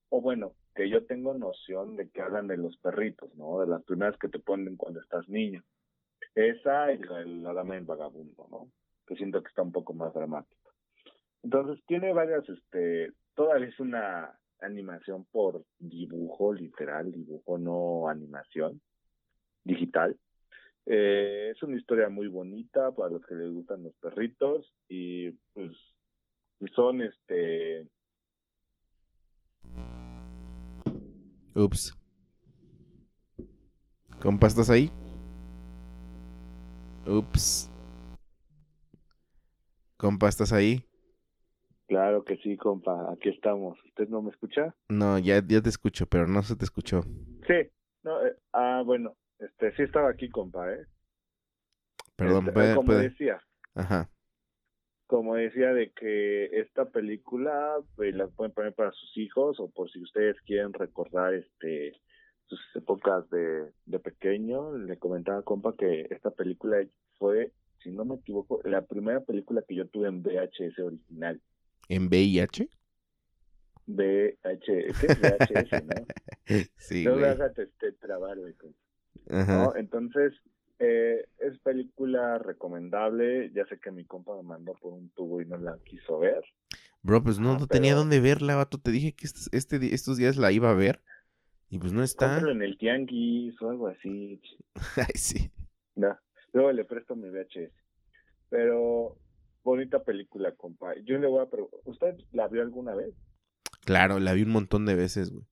[0.09, 3.61] o bueno, que yo tengo noción de que hablan de los perritos, ¿no?
[3.61, 5.62] De las primeras que te ponen cuando estás niño.
[6.35, 8.72] Esa y la, dama del vagabundo, ¿no?
[9.07, 10.72] Que siento que está un poco más dramático.
[11.43, 18.80] Entonces tiene varias, este, toda es una animación por dibujo, literal, dibujo, no animación,
[19.62, 20.18] digital.
[20.87, 25.72] Eh, es una historia muy bonita para los que les gustan los perritos y pues
[26.74, 27.89] son este
[31.55, 31.95] Ups.
[34.20, 34.91] ¿Compa, estás ahí?
[37.07, 37.70] Ups.
[39.96, 40.84] Compa, ¿estás ahí?
[41.86, 43.12] Claro que sí, compa.
[43.12, 43.78] Aquí estamos.
[43.86, 44.74] ¿Usted no me escucha?
[44.88, 47.02] No, ya, ya te escucho, pero no se te escuchó.
[47.46, 47.70] Sí.
[48.02, 49.16] No, eh, ah, bueno.
[49.38, 50.86] Este, sí estaba aquí, compa, ¿eh?
[52.16, 53.40] Perdón, Este, puede, como puede- decía,
[53.74, 54.09] Ajá.
[55.07, 59.90] como decía de que esta película pues, la pueden poner para sus hijos o por
[59.90, 61.92] si ustedes quieren recordar este
[62.47, 66.78] sus épocas de, de pequeño, le comentaba compa que esta película
[67.18, 71.40] fue, si no me equivoco, la primera película que yo tuve en VHS original.
[71.88, 72.68] ¿En VIH?
[73.86, 76.07] VHS, ¿qué es VHS, ¿no?
[76.76, 77.30] Sí, no me güey.
[77.30, 78.78] hagas este, trabar, güey, compa.
[79.30, 79.64] Ajá.
[79.64, 79.76] ¿no?
[79.76, 80.32] Entonces,
[80.78, 83.51] eh, es película recomendable.
[83.55, 86.42] Ya sé que mi compa me mandó por un tubo y no la quiso ver.
[87.03, 88.78] Bro, pues no, Ah, no tenía dónde verla, vato.
[88.78, 91.03] Te dije que este, este estos días la iba a ver.
[91.75, 92.27] Y pues no está.
[92.29, 94.41] Cómpralo en el tianguis o algo así.
[94.97, 95.51] Ay, sí.
[95.97, 96.16] No,
[96.53, 97.72] luego le presto mi VHS.
[98.49, 99.18] Pero
[99.64, 100.95] bonita película, compa.
[101.05, 103.12] Yo le voy a preguntar, ¿usted la vio alguna vez?
[103.85, 105.45] Claro, la vi un montón de veces, güey.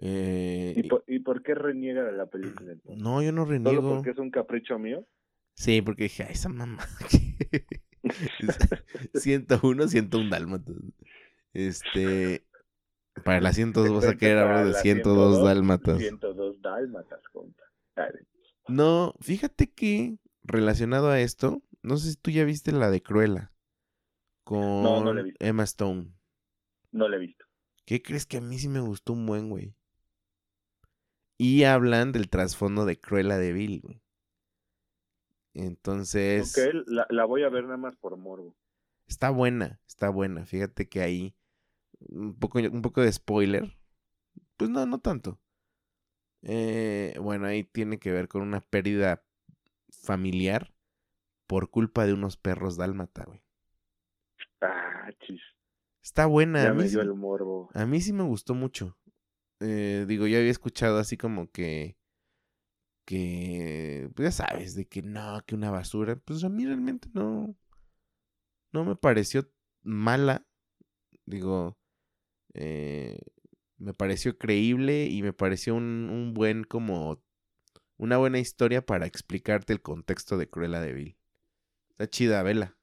[0.00, 3.02] Eh, ¿Y por, y por qué reniega de la película entonces?
[3.02, 3.94] no, yo no ¿Solo reniego.
[3.94, 5.06] porque es un capricho mío?
[5.54, 6.84] Sí, porque dije, "Ay, esa mamá.
[9.14, 10.76] 101, 101 dálmatas.
[11.54, 12.44] Este.
[13.22, 15.98] Para la 102 vas a querer hablar de la 102 dálmatas.
[15.98, 17.62] 102 dálmatas, compa.
[17.96, 18.26] Dale.
[18.68, 23.52] No, fíjate que relacionado a esto, no sé si tú ya viste la de Cruella
[24.44, 25.44] con No, no la he visto.
[25.44, 26.12] Emma Stone.
[26.92, 27.44] No la he visto.
[27.84, 29.74] ¿Qué crees que a mí sí me gustó un buen, güey?
[31.38, 34.02] Y hablan del trasfondo de Cruella de Vil, güey.
[35.54, 38.54] Entonces, Ok, la, la voy a ver nada más por morbo.
[39.06, 40.44] está buena, está buena.
[40.46, 41.34] Fíjate que ahí
[42.00, 43.76] un poco, un poco de spoiler.
[44.56, 45.40] Pues no, no tanto.
[46.42, 49.24] Eh, bueno, ahí tiene que ver con una pérdida
[49.90, 50.72] familiar
[51.46, 53.42] por culpa de unos perros dálmata, güey.
[54.60, 55.40] Ah, chis.
[56.02, 56.62] Está buena.
[56.64, 57.70] Ya a mí me sí- dio el morbo.
[57.74, 58.96] A mí sí me gustó mucho.
[59.60, 61.96] Eh, digo, yo había escuchado así como que.
[63.04, 64.10] Que.
[64.14, 66.16] Pues ya sabes, de que no, que una basura.
[66.16, 67.56] Pues a mí realmente no.
[68.72, 69.50] No me pareció
[69.82, 70.46] mala.
[71.24, 71.76] Digo.
[72.58, 73.18] Eh,
[73.78, 77.22] me pareció creíble y me pareció un, un buen como.
[77.96, 81.16] Una buena historia para explicarte el contexto de Cruella de Vil.
[81.90, 82.76] Está chida, vela.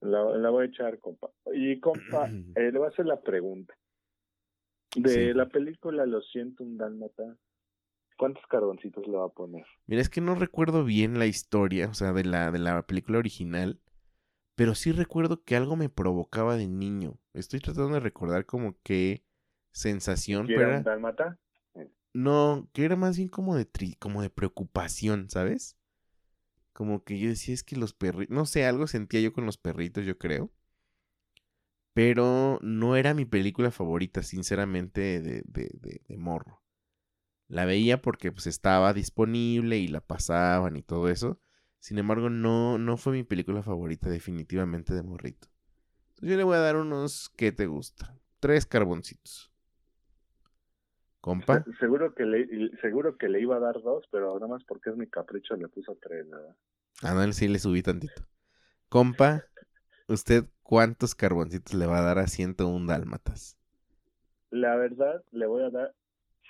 [0.00, 1.30] La, la voy a echar, compa.
[1.52, 3.74] Y, compa, eh, le voy a hacer la pregunta.
[4.94, 5.32] De Sí.
[5.34, 7.36] la película Lo siento, un dálmata,
[8.16, 9.64] ¿cuántos carboncitos le va a poner?
[9.86, 13.18] Mira, es que no recuerdo bien la historia, o sea, de la, de la película
[13.18, 13.80] original,
[14.56, 17.18] pero sí recuerdo que algo me provocaba de niño.
[17.34, 19.24] Estoy tratando de recordar como qué
[19.72, 21.38] sensación, pero ¿Quiere era- un dálmata?
[22.14, 25.76] no, que era más bien como de tri- como de preocupación, ¿sabes?
[26.74, 29.58] Como que yo decía, es que los perritos, no sé, algo sentía yo con los
[29.58, 30.52] perritos, yo creo.
[31.94, 36.62] Pero no era mi película favorita, sinceramente, de, de, de, de morro.
[37.48, 41.40] La veía porque pues estaba disponible y la pasaban y todo eso.
[41.86, 45.46] Sin embargo, no, no fue mi película favorita definitivamente de morrito.
[46.08, 48.12] Entonces yo le voy a dar unos, ¿qué te gusta?
[48.40, 49.52] Tres carboncitos.
[51.20, 51.62] Compa.
[51.62, 54.90] Se- Seguro que, le, seguro que le iba a dar dos, pero nada más porque
[54.90, 56.56] es mi capricho le puso tres, ¿verdad?
[57.04, 58.26] Ah, no, sí le subí tantito.
[58.88, 59.44] Compa,
[60.08, 63.56] ¿usted cuántos carboncitos le va a dar a 101 dálmatas?
[64.50, 65.94] La verdad, le voy a dar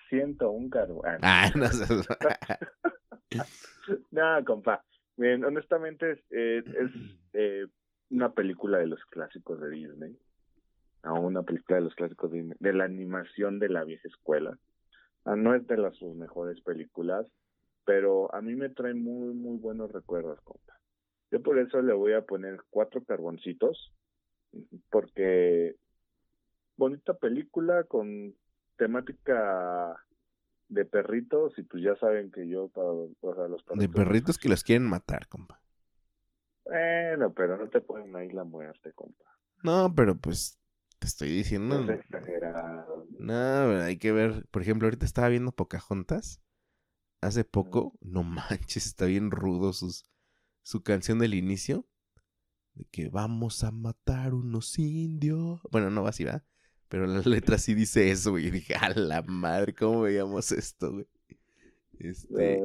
[0.09, 1.19] 101 carbón.
[1.21, 2.09] Ah, no seas-
[4.11, 4.83] No, compa.
[5.17, 6.91] Bien, honestamente es, eh, es
[7.33, 7.67] eh,
[8.11, 10.19] una película de los clásicos de Disney.
[11.03, 14.59] Ah, una película de los clásicos de Disney, de la animación de la vieja escuela.
[15.25, 17.27] Ah, no es de las sus mejores películas,
[17.85, 20.79] pero a mí me trae muy, muy buenos recuerdos, compa.
[21.31, 23.93] Yo por eso le voy a poner cuatro carboncitos,
[24.91, 25.77] porque
[26.77, 28.35] bonita película con
[28.77, 30.06] temática
[30.69, 32.89] de perritos y pues ya saben que yo para,
[33.21, 35.61] para los perritos De perritos que los quieren matar, compa.
[36.65, 39.25] bueno pero no te ponen ahí la muerte compa
[39.63, 40.59] No, pero pues
[40.99, 41.81] te estoy no diciendo.
[43.19, 43.27] No,
[43.69, 44.47] pero hay que ver.
[44.51, 46.41] Por ejemplo, ahorita estaba viendo Pocahontas.
[47.21, 47.95] Hace poco.
[48.01, 50.05] No manches, está bien rudo sus,
[50.63, 51.87] su canción del inicio.
[52.75, 55.61] De que vamos a matar unos indios.
[55.71, 56.45] Bueno, no va así, va.
[56.89, 58.47] Pero la letra sí dice eso, güey.
[58.47, 61.07] Y dije, a la madre, ¿cómo veíamos esto, güey?
[61.99, 62.61] Este, Eh,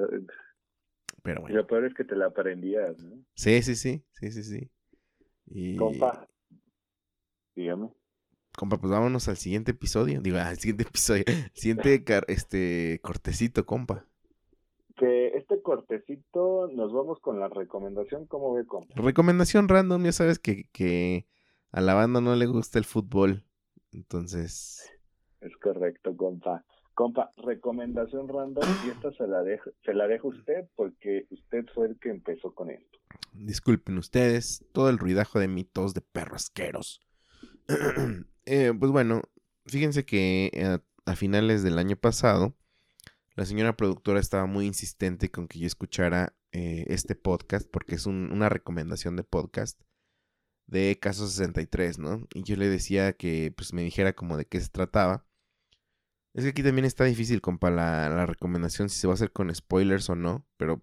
[1.24, 1.58] pero y bueno.
[1.58, 3.24] lo peor es que te la aprendías ¿no?
[3.36, 4.72] Sí, sí, sí, sí, sí, sí.
[5.48, 6.28] Y, compa
[7.56, 7.90] dígame
[8.58, 10.22] compa, pues vámonos al siguiente episodio.
[10.22, 11.24] Digo, al siguiente episodio.
[11.54, 14.06] Siguiente este cortecito, compa.
[14.96, 18.94] que este cortecito nos vamos con la recomendación, ¿cómo ve, compa?
[18.96, 21.28] Recomendación random, ya sabes que, que
[21.72, 23.44] a la banda no le gusta el fútbol.
[23.92, 24.92] Entonces.
[25.42, 26.64] Es correcto, compa.
[26.94, 31.88] Compa, recomendación random y esta se la dejo, se la dejo usted porque usted fue
[31.88, 33.00] el que empezó con esto.
[33.34, 37.02] Disculpen ustedes, todo el ruidajo de mitos de perros asqueros.
[38.48, 39.22] Eh, pues bueno,
[39.68, 42.56] fíjense que eh, a, finales del año pasado,
[43.36, 48.08] la señora productora estaba muy insistente con que yo escuchara eh, este podcast porque es
[48.08, 49.80] una recomendación de podcast
[50.72, 52.28] de Caso 63, ¿no?
[52.34, 55.26] Y yo le decía que pues me dijera como de qué se trataba.
[56.34, 59.34] Es que aquí también está difícil, compa, la, la recomendación si se va a hacer
[59.34, 60.82] con spoilers o no, pero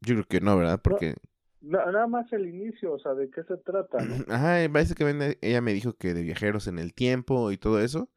[0.00, 0.80] yo creo que no, ¿verdad?
[0.82, 1.16] Porque...
[1.60, 3.98] nada más el inicio, o sea, ¿de qué se trata?
[4.02, 4.24] ¿no?
[4.34, 8.10] Ajá, parece que ella me dijo que de viajeros en el tiempo y todo eso.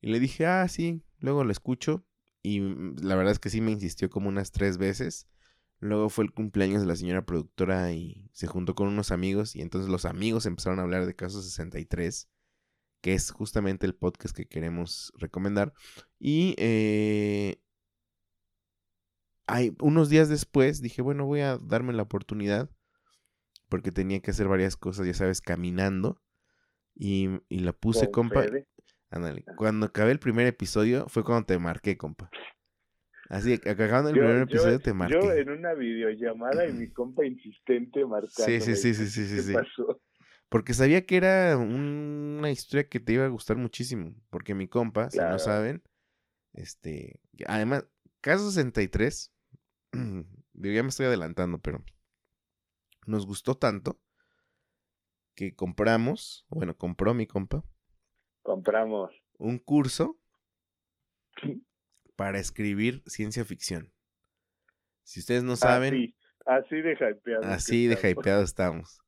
[0.00, 2.04] Y le dije, ah, sí, luego lo escucho.
[2.42, 5.28] Y mm, la verdad es que sí me insistió como unas tres veces.
[5.82, 9.62] Luego fue el cumpleaños de la señora productora y se juntó con unos amigos y
[9.62, 12.30] entonces los amigos empezaron a hablar de Caso 63,
[13.00, 15.72] que es justamente el podcast que queremos recomendar.
[16.20, 17.60] Y eh,
[19.48, 22.70] hay, unos días después dije, bueno, voy a darme la oportunidad
[23.68, 26.22] porque tenía que hacer varias cosas, ya sabes, caminando.
[26.94, 28.44] Y, y la puse, compa.
[29.10, 32.30] Ándale, cuando acabé el primer episodio fue cuando te marqué, compa.
[33.32, 35.16] Así, acabando el primer episodio te marqué.
[35.16, 38.30] Yo en una videollamada y mi compa insistente marcando.
[38.44, 39.52] Sí, sí, sí, sí, sí, sí.
[39.52, 40.02] ¿Qué pasó?
[40.50, 44.14] Porque sabía que era una historia que te iba a gustar muchísimo.
[44.28, 45.82] Porque mi compa, si no saben,
[46.52, 47.86] este, además,
[48.20, 49.32] caso 63,
[49.92, 51.82] ya me estoy adelantando, pero
[53.06, 53.98] nos gustó tanto
[55.34, 57.64] que compramos, bueno, compró mi compa.
[58.42, 59.10] Compramos.
[59.38, 60.18] Un curso
[62.22, 63.92] para escribir ciencia ficción.
[65.02, 66.14] Si ustedes no saben.
[66.46, 67.46] Así, de hypeados.
[67.46, 69.00] Así de hypeados estamos.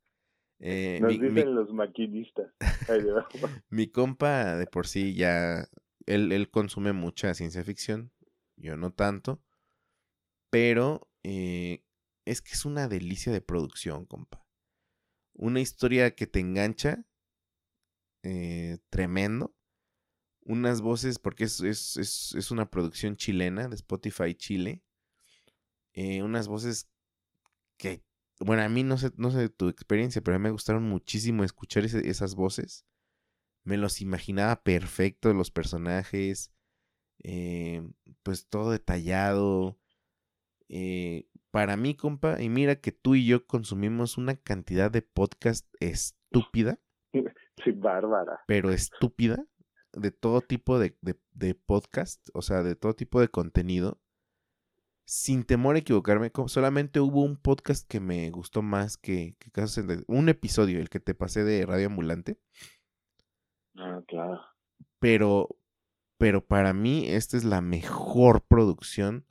[0.59, 2.53] Eh, Nos dicen los maquinistas.
[3.71, 5.69] mi compa de por sí ya.
[6.07, 8.11] Él, él consume mucha ciencia ficción.
[8.57, 9.41] Yo no tanto.
[10.51, 11.85] Pero eh,
[12.25, 14.45] es que es una delicia de producción, compa.
[15.35, 17.07] Una historia que te engancha.
[18.25, 19.54] Eh, tremendo
[20.45, 24.83] unas voces, porque es, es, es, es una producción chilena de Spotify Chile.
[25.95, 26.91] Eh, unas voces
[27.77, 28.03] que,
[28.41, 31.45] bueno, a mí no sé, no sé tu experiencia, pero a mí me gustaron muchísimo
[31.45, 32.87] escuchar esas voces.
[33.65, 36.53] Me los imaginaba perfecto, los personajes,
[37.23, 37.83] eh,
[38.23, 39.79] pues todo detallado.
[40.69, 45.67] Eh, para mí, compa, y mira que tú y yo consumimos una cantidad de podcast
[45.81, 46.81] estúpida.
[47.63, 48.41] Sí, bárbara.
[48.49, 49.47] Pero estúpida
[49.97, 50.95] de todo tipo de,
[51.67, 54.01] podcast, o sea, de todo tipo de contenido,
[55.07, 59.85] sin temor a equivocarme, solamente hubo un podcast que me gustó más que, que Casos
[60.07, 62.39] Un episodio, el que te pasé de Radio Ambulante.
[63.77, 64.41] Ah, claro.
[64.99, 65.49] Pero,
[66.17, 69.27] pero para mí, esta es la mejor producción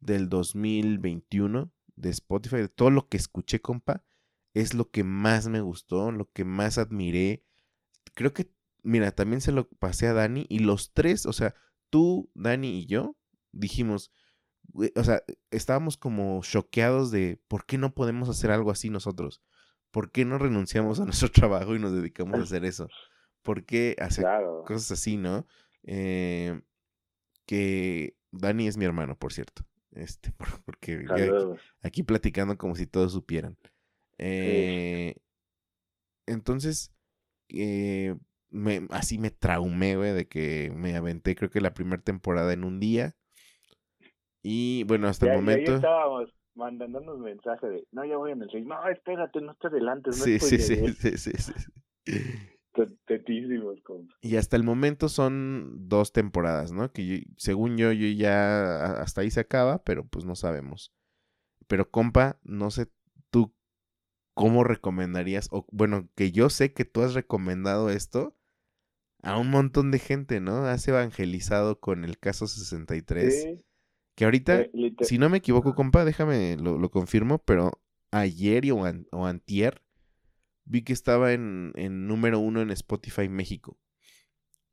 [0.00, 2.56] del 2021 de Spotify.
[2.56, 4.04] De todo lo que escuché, compa,
[4.54, 7.44] es lo que más me gustó, lo que más admiré.
[8.14, 8.50] Creo que
[8.82, 11.54] mira, también se lo pasé a Dani y los tres, o sea,
[11.90, 13.16] tú, Dani y yo,
[13.52, 14.12] dijimos,
[14.96, 19.42] o sea, estábamos como choqueados de por qué no podemos hacer algo así nosotros.
[19.90, 22.88] ¿Por qué no renunciamos a nuestro trabajo y nos dedicamos a hacer eso?
[23.42, 24.24] ¿Por qué hacer
[24.66, 25.46] cosas así, no?
[25.82, 26.60] Eh,
[27.46, 29.62] que Dani es mi hermano, por cierto.
[29.90, 30.32] Este,
[30.64, 31.04] porque
[31.82, 33.58] aquí, platicando como si todos supieran.
[34.18, 35.16] Eh,
[36.26, 36.92] entonces,
[37.48, 38.14] eh,
[38.52, 42.64] me, así me traumé, güey, de que me aventé creo que la primera temporada en
[42.64, 43.16] un día.
[44.42, 45.74] Y bueno, hasta el momento...
[45.76, 50.18] estábamos mandándonos mensajes de, no, ya voy en el 6, no, espérate, no te adelantes.
[50.18, 51.52] No sí, sí, sí, sí, sí, sí,
[53.06, 53.78] Tetísimos,
[54.22, 56.90] Y hasta el momento son dos temporadas, ¿no?
[56.90, 60.94] Que según yo, yo ya hasta ahí se acaba, pero pues no sabemos.
[61.66, 62.90] Pero compa, no sé
[63.30, 63.54] tú
[64.34, 68.34] cómo recomendarías, o bueno, que yo sé que tú has recomendado esto,
[69.22, 70.66] a un montón de gente, ¿no?
[70.66, 73.64] Has evangelizado con el caso 63.
[74.14, 77.72] Que ahorita, eh, si no me equivoco, compa, déjame, lo, confirmo, pero
[78.10, 78.82] ayer o,
[79.12, 79.80] o, antier
[80.64, 81.72] vi que estaba en,
[82.06, 83.78] número uno en Spotify México.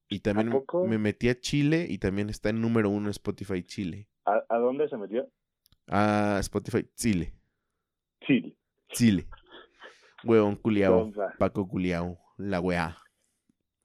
[0.10, 0.52] Y también
[0.88, 4.10] me metí a Chile y también está en número uno en Spotify Chile.
[4.26, 5.30] ¿A, dónde se metió?
[5.88, 7.34] A Spotify Chile.
[8.22, 8.58] Chile.
[8.90, 9.28] Chile.
[10.24, 11.12] Huevón culiao.
[11.38, 12.20] Paco culiao.
[12.38, 12.98] La weá.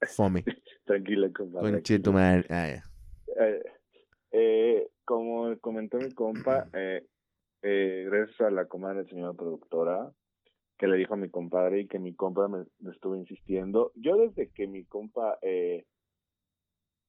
[0.01, 0.43] Fome.
[0.85, 1.71] Tranquilo, compadre.
[1.71, 2.45] Conche madre.
[2.49, 3.63] Ah, eh,
[4.31, 7.05] eh, como comentó mi compa, eh,
[7.61, 10.11] eh, gracias a la comadre señora productora,
[10.77, 13.91] que le dijo a mi compadre y que mi compa me, estuvo insistiendo.
[13.95, 15.85] Yo desde que mi compa eh,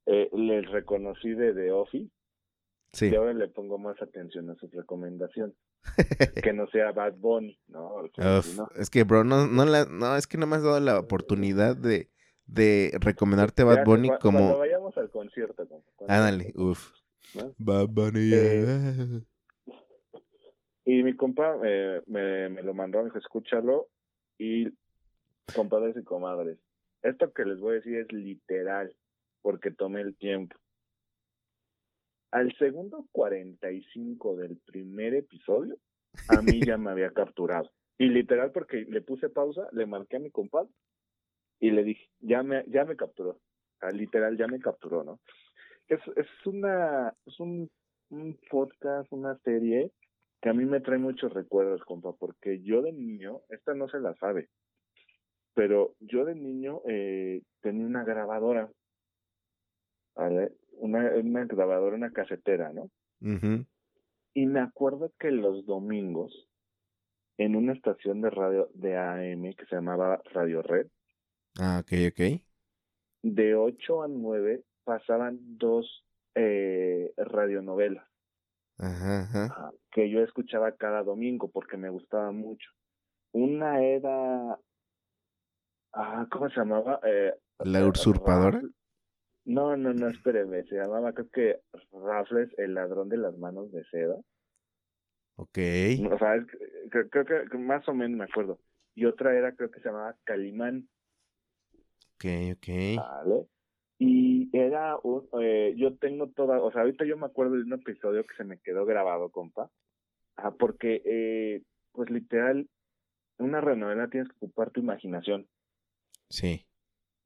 [0.06, 2.10] eh, les reconocí de The Office,
[2.92, 3.10] Sí.
[3.10, 5.54] y ahora le pongo más atención a sus recomendaciones.
[6.42, 7.96] que no sea Bad Bunny, ¿no?
[7.96, 10.80] Uf, no- es que, bro, no, no, la, no, es que no me has dado
[10.80, 12.10] la oportunidad de,
[12.46, 14.58] de recomendarte Bad Bunny cua- Cuando como...
[14.58, 15.66] vayamos al concierto.
[16.08, 16.92] Ándale, uff.
[17.34, 17.54] ¿no?
[17.58, 18.32] Bad Bunny.
[18.32, 19.74] Eh, yeah.
[20.84, 23.88] Y mi compa eh, me, me lo mandó, me dijo, escúchalo.
[24.38, 24.68] Y
[25.54, 26.58] compadres y comadres,
[27.02, 28.94] esto que les voy a decir es literal,
[29.42, 30.56] porque tomé el tiempo.
[32.32, 35.76] Al segundo 45 del primer episodio,
[36.28, 37.70] a mí ya me había capturado.
[37.98, 40.70] Y literal, porque le puse pausa, le marqué a mi compadre
[41.60, 43.38] y le dije, ya me, ya me capturó.
[43.92, 45.20] Literal, ya me capturó, ¿no?
[45.88, 47.70] Es, es una, es un,
[48.10, 49.92] un podcast, una serie
[50.40, 54.00] que a mí me trae muchos recuerdos, compa, porque yo de niño, esta no se
[54.00, 54.48] la sabe,
[55.54, 58.70] pero yo de niño eh, tenía una grabadora,
[60.14, 60.52] ¿vale?
[60.72, 62.90] Una, una grabadora, una casetera, ¿no?
[64.34, 66.48] Y me acuerdo que los domingos,
[67.38, 70.88] en una estación de radio de AM que se llamaba Radio Red,
[71.58, 72.40] Ah, ok, ok.
[73.22, 76.04] de 8 a 9 pasaban dos
[76.34, 78.06] eh, radionovelas.
[78.78, 79.44] Ajá, ajá.
[79.46, 82.70] Ajá, que yo escuchaba cada domingo porque me gustaba mucho.
[83.32, 84.58] Una era,
[85.92, 87.00] ah, ¿cómo se llamaba?
[87.04, 87.34] Eh,
[87.64, 88.62] ¿La eh, usurpadora?
[89.44, 91.60] No, no, no, espéreme, se llamaba creo que
[91.92, 94.16] Raffles, el ladrón de las manos de seda.
[95.36, 95.58] Ok.
[96.12, 96.44] O sea,
[96.90, 98.58] creo, que más o menos me acuerdo.
[98.94, 100.88] Y otra era, creo que se llamaba Calimán.
[102.16, 102.24] Ok,
[102.54, 102.68] ok.
[102.96, 103.46] ¿vale?
[103.98, 107.72] Y era un, eh, yo tengo toda, o sea, ahorita yo me acuerdo de un
[107.72, 109.70] episodio que se me quedó grabado, compa,
[110.36, 111.62] ah, porque, eh,
[111.92, 112.68] pues literal,
[113.38, 115.46] una renovela tienes que ocupar tu imaginación,
[116.28, 116.66] Sí.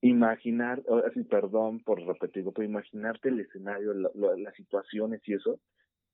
[0.00, 5.34] imaginar, o- así, perdón por repetirlo, pero imaginarte el escenario, lo- lo- las situaciones y
[5.34, 5.60] eso,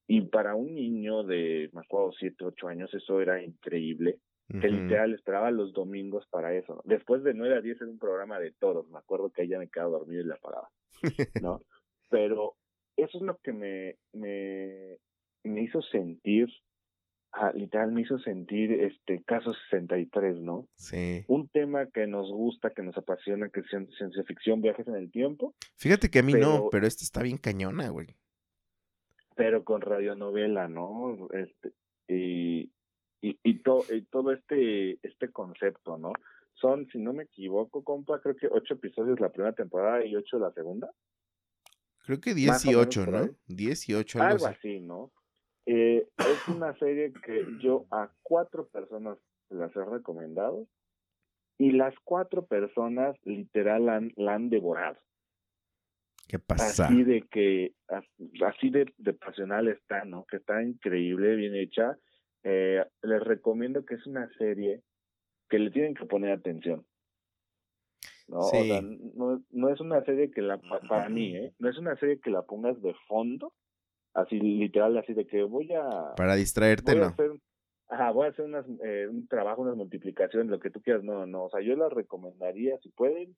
[0.06, 5.12] y para un niño de, me acuerdo, siete, ocho años, eso era increíble, que literal
[5.12, 6.80] esperaba los domingos para eso.
[6.84, 9.58] Después de 9 a 10 era un programa de toros, me acuerdo que ahí ya
[9.58, 10.70] me quedaba dormido y la apagaba,
[11.42, 11.60] ¿no?
[12.10, 12.54] Pero
[12.96, 14.98] eso es lo que me, me,
[15.42, 16.48] me hizo sentir,
[17.32, 20.68] ah, literal me hizo sentir este caso 63, ¿no?
[20.76, 21.24] Sí.
[21.26, 24.94] Un tema que nos gusta, que nos apasiona, que es cien- ciencia ficción, viajes en
[24.94, 28.06] el tiempo, Fíjate que a mí no, Pero- pero esta está bien cañona, güey.
[29.34, 31.28] pero con radionovela, ¿no?
[31.32, 31.72] Este,
[32.08, 32.70] y,
[33.22, 36.12] y, y, to- y todo este, este concepto, ¿no?
[36.54, 40.38] Son, si no me equivoco, compa, creo que ocho episodios la primera temporada y ocho
[40.38, 40.90] la segunda.
[42.06, 43.18] Creo que Más o menos 18, por ¿no?
[43.24, 43.30] ahí.
[43.48, 44.56] 18, algo, Algo así.
[44.58, 45.10] así, ¿no?
[45.66, 49.18] Eh, es una serie que yo a cuatro personas
[49.50, 50.66] las he recomendado
[51.58, 54.98] y las cuatro personas literal han, la han devorado.
[56.28, 56.86] ¿Qué pasa?
[56.86, 58.04] así de que as-
[58.46, 61.96] así de, de pasional está no que está increíble bien hecha
[62.48, 64.82] eh, les recomiendo que es una serie
[65.48, 66.86] que le tienen que poner atención
[68.28, 68.80] no O sea,
[69.14, 72.20] no, no es una serie que la pa- para mí eh no es una serie
[72.20, 73.52] que la pongas de fondo
[74.14, 77.12] así literal así de que voy a Para distraerte, voy a no.
[77.12, 77.30] hacer
[77.88, 81.24] ajá, voy a hacer unas, eh, un trabajo, unas multiplicaciones, lo que tú quieras, no,
[81.24, 83.36] no, o sea, yo las recomendaría si pueden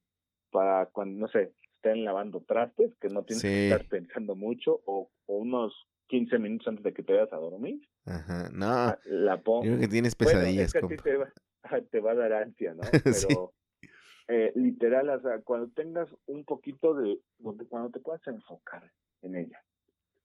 [0.51, 3.48] para cuando, no sé, estén lavando trastes, que no tienes Sí.
[3.48, 5.74] que estar pensando mucho, o, o unos
[6.06, 7.78] 15 minutos antes de que te vayas a dormir,
[8.09, 8.48] Ajá.
[8.52, 9.62] No, ah, la yo pongo.
[9.62, 11.32] creo que tienes Bueno, pesadillas, es que a ti te va,
[11.90, 12.82] te va a dar ansia, ¿no?
[13.14, 13.26] Sí.
[13.28, 13.52] Pero
[14.28, 18.90] eh, literal, o sea, cuando tengas un poquito de, donde cuando te puedas enfocar
[19.22, 19.62] en ella,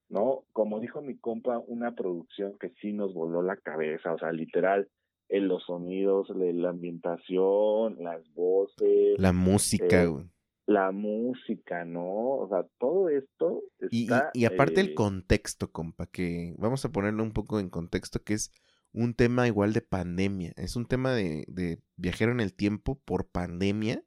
[0.09, 0.43] ¿no?
[0.51, 4.89] Como dijo mi compa, una producción que sí nos voló la cabeza, o sea, literal,
[5.29, 10.32] en los sonidos, la ambientación, las voces, La música, eh, güey.
[10.65, 12.03] La música, ¿no?
[12.37, 14.31] O sea, todo esto Y, y- está...
[14.33, 18.33] y aparte el eh, contexto, compa, que vamos a ponerlo un poco en contexto, que
[18.33, 18.51] es
[18.91, 20.53] un tema igual de pandemia.
[20.55, 24.03] Es un tema de, de viajero en el tiempo por pandemia.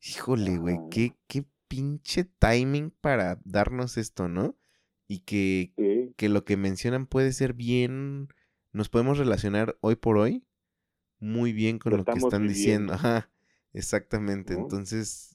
[0.00, 4.56] Híjole, güey, qué, qué pinche timing para darnos esto, ¿no?
[5.08, 5.72] Y que,
[6.16, 8.28] que lo que mencionan puede ser bien,
[8.72, 10.44] nos podemos relacionar hoy por hoy
[11.20, 12.94] muy bien con Lo lo que están diciendo.
[12.94, 13.30] Ajá,
[13.72, 14.54] exactamente.
[14.54, 14.60] ¿no?
[14.62, 15.31] Entonces,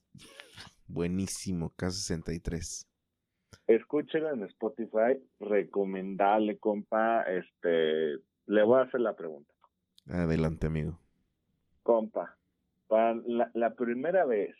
[0.87, 2.85] buenísimo, K63.
[3.67, 9.53] escúchelo en Spotify, recomendale, compa, este, le voy a hacer la pregunta.
[10.07, 10.99] Adelante, amigo.
[11.83, 12.37] Compa,
[12.87, 14.55] para la, la primera vez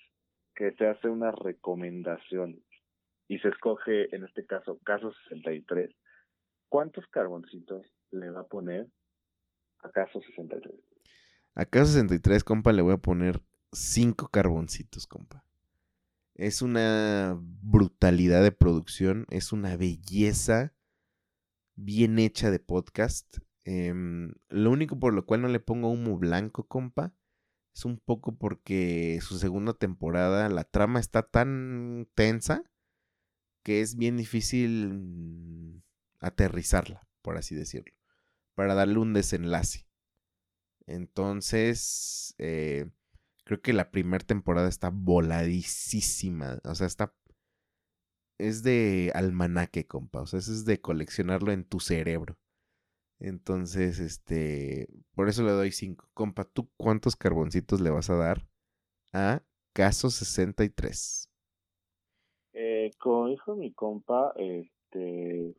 [0.55, 2.61] que se hace una recomendación
[3.27, 5.91] y se escoge, en este caso, caso 63,
[6.69, 8.87] ¿cuántos carboncitos le va a poner
[9.83, 10.73] acaso 63.
[11.55, 13.41] Acaso 63, compa, le voy a poner
[13.71, 15.43] 5 carboncitos, compa.
[16.38, 20.76] Es una brutalidad de producción, es una belleza
[21.76, 23.38] bien hecha de podcast.
[23.64, 27.11] Em, lo único por lo cual no le pongo humo blanco, compa,
[27.73, 32.64] es un poco porque su segunda temporada, la trama está tan tensa
[33.64, 35.84] que es bien difícil
[36.19, 37.95] aterrizarla, por así decirlo,
[38.53, 39.88] para darle un desenlace.
[40.85, 42.91] Entonces, eh,
[43.48, 47.14] creo que la primera temporada está voladísima, o sea, está...
[48.40, 52.38] Es de almanaque, compa, o sea, es de coleccionarlo en tu cerebro.
[53.19, 56.10] Entonces, este, por eso le doy 5.
[56.14, 58.48] Compa, ¿tú cuántos carboncitos le vas a dar
[59.14, 59.41] a
[59.74, 61.32] Caso 63?
[62.53, 65.56] Eh, como dijo mi compa, este,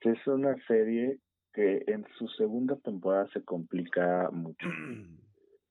[0.00, 1.18] es una serie
[1.52, 4.66] que en su segunda temporada se complica mucho,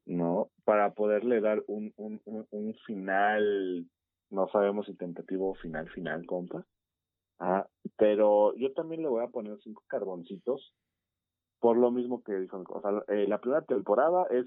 [0.05, 0.49] ¿no?
[0.63, 3.87] Para poderle dar un, un, un, un final,
[4.29, 6.65] no sabemos si tentativo o final, final, compa.
[7.39, 7.67] Ah,
[7.97, 10.73] pero yo también le voy a poner cinco carboncitos
[11.59, 14.45] por lo mismo que dijo, o sea, eh, la primera temporada es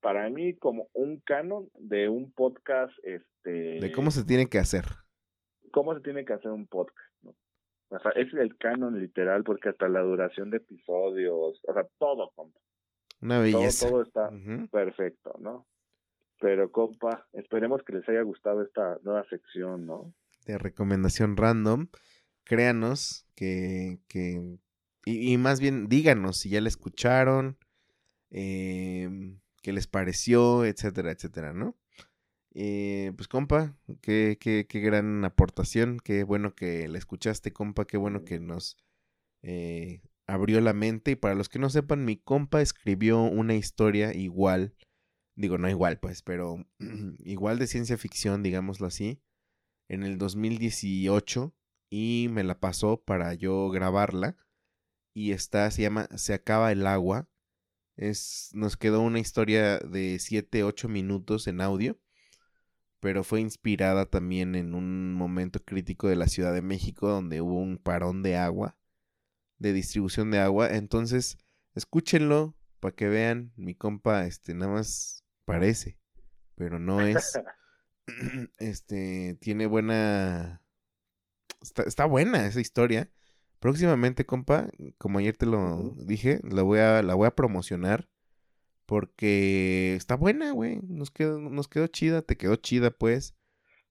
[0.00, 3.80] para mí como un canon de un podcast, este...
[3.80, 4.84] De cómo se tiene que hacer.
[5.72, 7.34] Cómo se tiene que hacer un podcast, ¿no?
[7.88, 12.30] O sea, es el canon literal porque hasta la duración de episodios, o sea, todo,
[12.36, 12.60] compa.
[13.20, 13.88] Una belleza.
[13.88, 14.30] Todo, está
[14.70, 15.66] perfecto, ¿no?
[16.40, 20.14] Pero, compa, esperemos que les haya gustado esta nueva sección, ¿no?
[20.46, 21.88] De recomendación random.
[22.44, 24.58] Créanos que, que
[25.04, 27.58] y, más bien, díganos si ya la escucharon,
[28.30, 31.76] em, qué les pareció, etcétera, etcétera, ¿no?
[32.52, 37.96] Eh, pues compa, qué, qué, qué, gran aportación, qué bueno que la escuchaste, compa, qué
[37.96, 38.76] bueno que nos
[39.42, 40.00] eh,
[40.30, 41.12] abrió la mente.
[41.12, 44.74] Y para los que no sepan, mi compa escribió una historia igual,
[45.34, 46.66] digo, no igual, pues, pero
[47.18, 49.20] igual de ciencia ficción, digámoslo así,
[49.88, 51.54] en el 2018
[51.90, 54.36] y me la pasó para yo grabarla
[55.12, 57.28] y está, se llama Se acaba el agua.
[57.96, 61.98] Es, nos quedó una historia de 7, 8 minutos en audio,
[63.00, 67.58] pero fue inspirada también en un momento crítico de la Ciudad de México donde hubo
[67.58, 68.78] un parón de agua,
[69.60, 70.74] de distribución de agua.
[70.74, 71.38] Entonces,
[71.76, 75.98] escúchenlo para que vean, mi compa, este, nada más parece,
[76.56, 77.38] pero no es.
[78.58, 80.62] este, tiene buena...
[81.62, 83.10] Está, está buena esa historia.
[83.60, 88.08] Próximamente, compa, como ayer te lo dije, la voy a, la voy a promocionar.
[88.86, 90.80] Porque está buena, güey.
[90.82, 93.36] Nos quedó, nos quedó chida, te quedó chida, pues.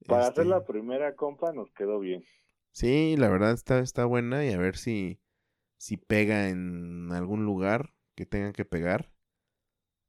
[0.07, 2.23] Para hacer la este primera, compa, nos quedó bien.
[2.71, 4.43] Sí, la verdad está, está buena.
[4.43, 5.21] Y a ver si,
[5.79, 9.11] si pega en algún lugar que tengan que pegar.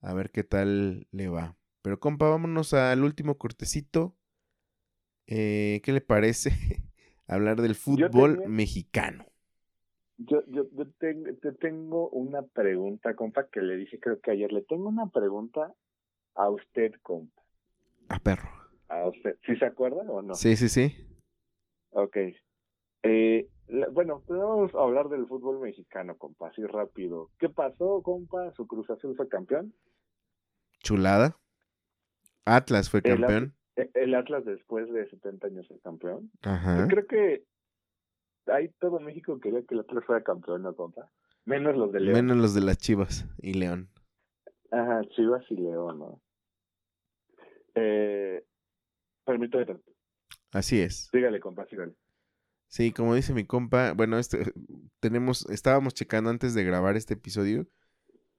[0.03, 1.57] A ver qué tal le va.
[1.83, 4.17] Pero, compa, vámonos al último cortecito.
[5.27, 6.51] Eh, ¿Qué le parece?
[7.27, 9.25] Hablar del fútbol mexicano.
[10.19, 11.15] Yo, yo, yo te,
[11.61, 14.53] tengo una pregunta, compa, que le dije creo que ayer.
[14.53, 15.73] Le tengo una pregunta
[16.35, 17.43] a usted, compa.
[18.09, 18.51] A perro.
[18.89, 19.39] A usted.
[19.47, 20.35] ¿Sí se acuerda o no?
[20.35, 21.07] Sí, sí, sí.
[21.91, 22.17] Ok.
[23.05, 23.49] Eh,
[23.93, 27.31] bueno, vamos a hablar del fútbol mexicano, compa, así rápido.
[27.39, 28.53] ¿Qué pasó, compa?
[28.53, 29.75] ¿Su Cruz Azul fue campeón?
[30.81, 31.37] Chulada.
[32.45, 33.55] Atlas fue campeón.
[33.77, 36.31] El, Atlas después de 70 años fue campeón.
[36.43, 36.87] Ajá.
[36.89, 37.45] creo que
[38.47, 41.11] ahí todo México quería que el Atlas fuera campeón, ¿no, compa?
[41.45, 42.15] Menos los de León.
[42.15, 43.89] Menos los de las Chivas y León.
[44.71, 46.21] Ajá, Chivas y León, ¿no?
[47.75, 48.45] Eh,
[49.25, 49.81] permítame.
[50.53, 51.09] Así es.
[51.13, 51.95] Dígale, compa, sígale.
[52.71, 54.53] Sí, como dice mi compa, bueno, este,
[55.01, 57.69] tenemos, estábamos checando antes de grabar este episodio,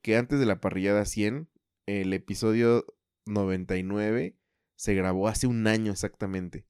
[0.02, 1.50] que antes de la parrillada 100,
[1.86, 2.86] el episodio
[3.26, 4.38] 99
[4.78, 6.66] se grabó hace un año exactamente.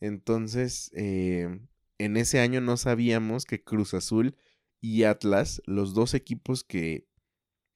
[0.00, 1.60] Entonces, eh,
[1.98, 4.36] en ese año no sabíamos que Cruz Azul
[4.80, 7.06] y Atlas, los dos equipos que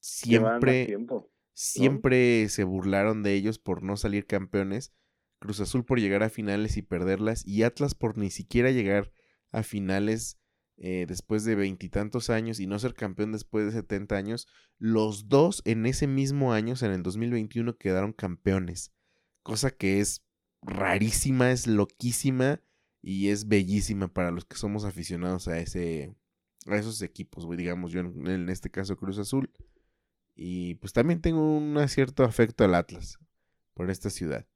[0.00, 0.98] siempre,
[1.52, 4.92] siempre se burlaron de ellos por no salir campeones,
[5.38, 9.12] Cruz Azul por llegar a finales y perderlas, y Atlas por ni siquiera llegar
[9.50, 10.38] a finales
[10.76, 14.48] eh, después de veintitantos años y no ser campeón después de 70 años,
[14.78, 18.92] los dos en ese mismo año, en el 2021, quedaron campeones.
[19.42, 20.24] Cosa que es
[20.62, 22.62] rarísima, es loquísima
[23.02, 26.14] y es bellísima para los que somos aficionados a ese
[26.66, 29.50] a esos equipos, digamos yo en, este caso Cruz Azul.
[30.34, 33.18] Y pues también tengo un cierto afecto al Atlas
[33.74, 34.46] por esta ciudad.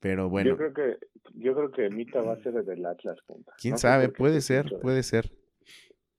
[0.00, 0.50] Pero bueno.
[0.50, 0.96] Yo creo que
[1.34, 3.18] yo creo que Mita va a ser del Atlas,
[3.60, 4.08] ¿Quién sabe?
[4.08, 5.30] Puede ser, puede ser.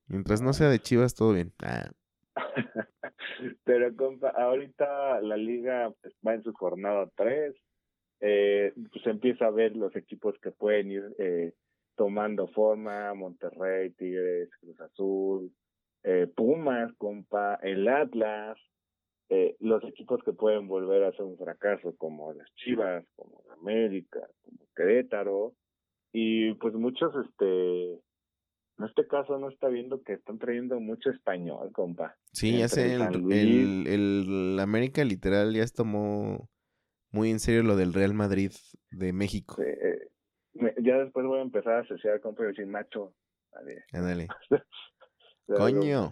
[0.08, 1.54] Mientras no sea de Chivas todo bien.
[1.62, 1.92] Ah.
[3.64, 5.94] Pero, compa, ahorita la liga
[6.26, 7.56] va en su jornada 3.
[8.22, 11.54] Eh, pues empieza a ver los equipos que pueden ir eh,
[11.96, 15.54] tomando forma, Monterrey, Tigres, Cruz Azul,
[16.04, 18.58] eh, Pumas, compa, el Atlas,
[19.30, 24.28] eh, los equipos que pueden volver a ser un fracaso, como las Chivas, como América,
[24.42, 25.54] como Querétaro,
[26.12, 31.72] y pues muchos, este, en este caso no está viendo que están trayendo mucho español,
[31.74, 32.18] compa.
[32.32, 36.50] Sí, ya sé, el, el, el, América literal ya tomó
[37.12, 38.52] muy en serio lo del Real Madrid
[38.90, 39.62] de México.
[39.62, 40.10] Eh,
[40.82, 43.14] ya después voy a empezar a asociar con y decir macho.
[43.94, 44.28] Ándale.
[45.48, 46.12] coño.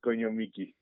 [0.00, 0.74] coño Mickey.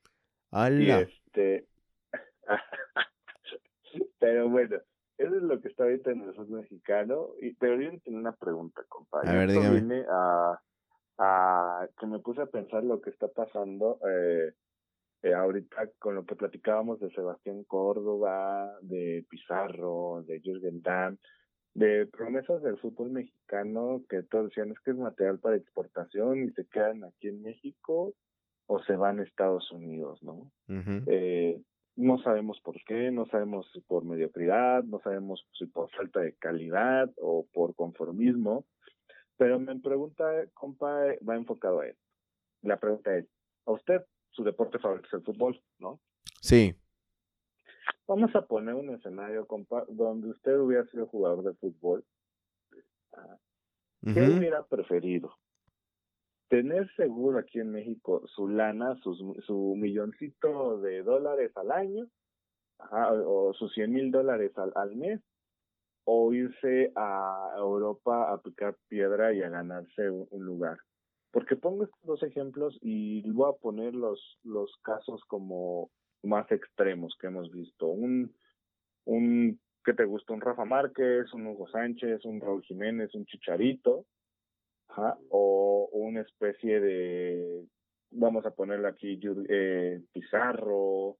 [0.50, 1.00] ¡Hala!
[1.00, 1.66] este...
[4.18, 4.78] pero bueno,
[5.18, 7.30] eso es lo que está ahorita en el fútbol mexicano.
[7.40, 9.30] Y, pero yo tengo una pregunta, compadre.
[9.30, 9.70] A ver, dígame.
[9.70, 10.60] Viene a,
[11.18, 14.52] a que me puse a pensar lo que está pasando eh,
[15.22, 21.18] eh, ahorita con lo que platicábamos de Sebastián Córdoba, de Pizarro, de Jürgen Damm,
[21.74, 26.50] de promesas del fútbol mexicano que todos decían es que es material para exportación y
[26.52, 28.14] se quedan aquí en México
[28.68, 30.52] o se van a Estados Unidos, ¿no?
[31.06, 31.60] eh,
[31.96, 36.34] no sabemos por qué, no sabemos si por mediocridad, no sabemos si por falta de
[36.34, 38.66] calidad o por conformismo,
[39.38, 40.94] pero me pregunta, compa,
[41.28, 41.96] va enfocado a él.
[42.62, 43.26] La pregunta es,
[43.66, 45.98] ¿a usted su deporte favorito es el fútbol, no?
[46.40, 46.76] Sí.
[48.06, 52.04] Vamos a poner un escenario, compa, donde usted hubiera sido jugador de fútbol.
[54.04, 55.34] ¿Qué hubiera preferido?
[56.48, 62.08] Tener seguro aquí en México su lana, su milloncito de dólares al año,
[62.90, 65.20] o sus 100 mil dólares al, al mes,
[66.04, 70.78] o irse a Europa a picar piedra y a ganarse un, lugar.
[71.30, 75.90] Porque pongo estos dos ejemplos y voy a poner los, los casos como
[76.22, 77.88] más extremos que hemos visto.
[77.88, 78.34] Un,
[79.04, 80.32] un, ¿qué te gusta?
[80.32, 84.06] Un Rafa Márquez, un Hugo Sánchez, un Raúl Jiménez, un Chicharito,
[85.30, 87.64] o una especie de,
[88.10, 91.16] vamos a ponerle aquí, eh, Pizarro,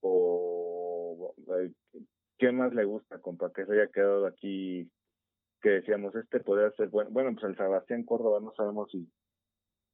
[0.00, 1.34] o
[2.38, 3.52] ¿qué más le gusta, compa?
[3.52, 4.90] Que se haya quedado aquí,
[5.60, 7.10] que decíamos, este podría ser bueno.
[7.10, 9.08] Bueno, pues el Sebastián Córdoba no sabemos si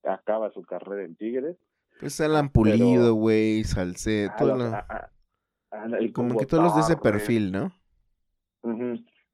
[0.05, 1.56] acaba su carrera en Tigres.
[2.00, 4.30] Pues Alan Pulido, güey, Salcedo,
[6.14, 7.72] como que todos los de ese perfil, ¿no?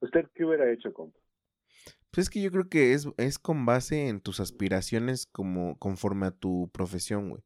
[0.00, 1.18] ¿Usted qué hubiera hecho, compa?
[2.14, 6.26] Pues es que yo creo que es, es con base en tus aspiraciones como conforme
[6.26, 7.42] a tu profesión, güey.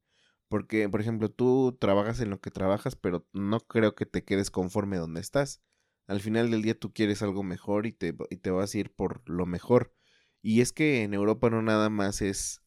[0.49, 4.51] Porque, por ejemplo, tú trabajas en lo que trabajas, pero no creo que te quedes
[4.51, 5.63] conforme donde estás.
[6.07, 8.95] Al final del día tú quieres algo mejor y te, y te vas a ir
[8.95, 9.95] por lo mejor.
[10.43, 12.63] Y es que en Europa no nada más es,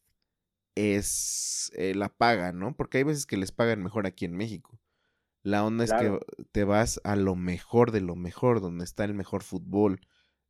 [0.74, 2.74] es eh, la paga, ¿no?
[2.76, 4.80] Porque hay veces que les pagan mejor aquí en México.
[5.44, 6.18] La onda es que
[6.50, 10.00] te vas a lo mejor de lo mejor, donde está el mejor fútbol,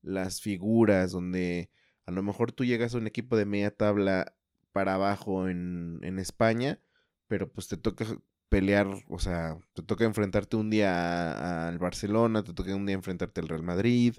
[0.02, 1.70] las figuras, donde
[2.06, 4.34] a lo mejor tú llegas a un equipo de media tabla
[4.72, 6.80] para abajo en, en España,
[7.28, 8.04] pero pues te toca
[8.48, 13.40] pelear, o sea, te toca enfrentarte un día al Barcelona, te toca un día enfrentarte
[13.40, 14.16] al Real Madrid,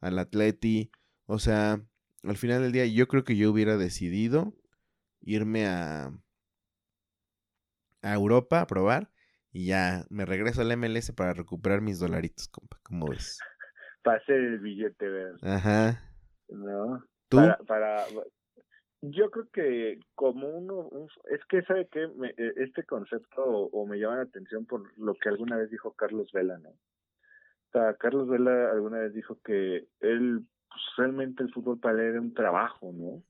[0.00, 0.90] al Atleti,
[1.26, 1.82] o sea,
[2.22, 4.54] al final del día yo creo que yo hubiera decidido
[5.22, 6.12] irme a,
[8.02, 9.10] a Europa a probar
[9.52, 13.38] y ya me regreso al MLS para recuperar mis dolaritos, compa, ¿cómo ves?
[14.02, 15.38] Para hacer el billete verde.
[15.42, 16.00] Ajá.
[16.48, 17.04] ¿No?
[17.28, 17.36] ¿Tú?
[17.36, 18.04] Para, para,
[19.02, 20.88] yo creo que como uno,
[21.30, 25.28] es que sabe que e, este concepto o, me llama la atención por lo que
[25.28, 26.70] alguna vez dijo Carlos Vela, ¿no?
[26.70, 32.10] O sea, Carlos Vela alguna vez dijo que él, pues, realmente el fútbol para él
[32.10, 33.22] era un trabajo, ¿no?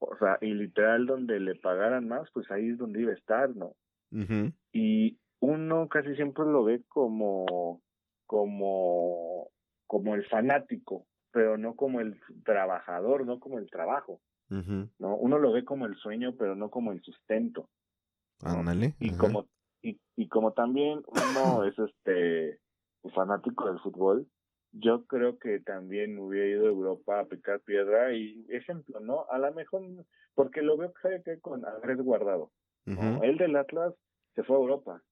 [0.00, 3.56] O sea, y literal donde le pagaran más, pues ahí es donde iba a estar,
[3.56, 3.74] ¿no?
[4.72, 7.82] Y uno casi siempre lo ve como,
[8.26, 9.50] como
[9.88, 14.20] como el fanático, pero no como el trabajador, no como el trabajo.
[14.50, 15.16] ¿no?
[15.16, 17.68] Uno lo ve como el sueño, pero no como el sustento.
[18.40, 18.94] Ándale.
[19.00, 19.46] Y como
[19.82, 22.60] y, y como también uno es este
[23.14, 24.26] fanático del fútbol,
[24.72, 29.26] yo creo que también hubiera ido a Europa a picar piedra y ejemplo, ¿no?
[29.30, 29.82] A lo mejor,
[30.34, 30.92] porque lo veo
[31.24, 32.50] que con Andrés Guardado.
[32.84, 33.22] ¿no?
[33.22, 33.94] Él del Atlas
[34.34, 35.02] se fue a Europa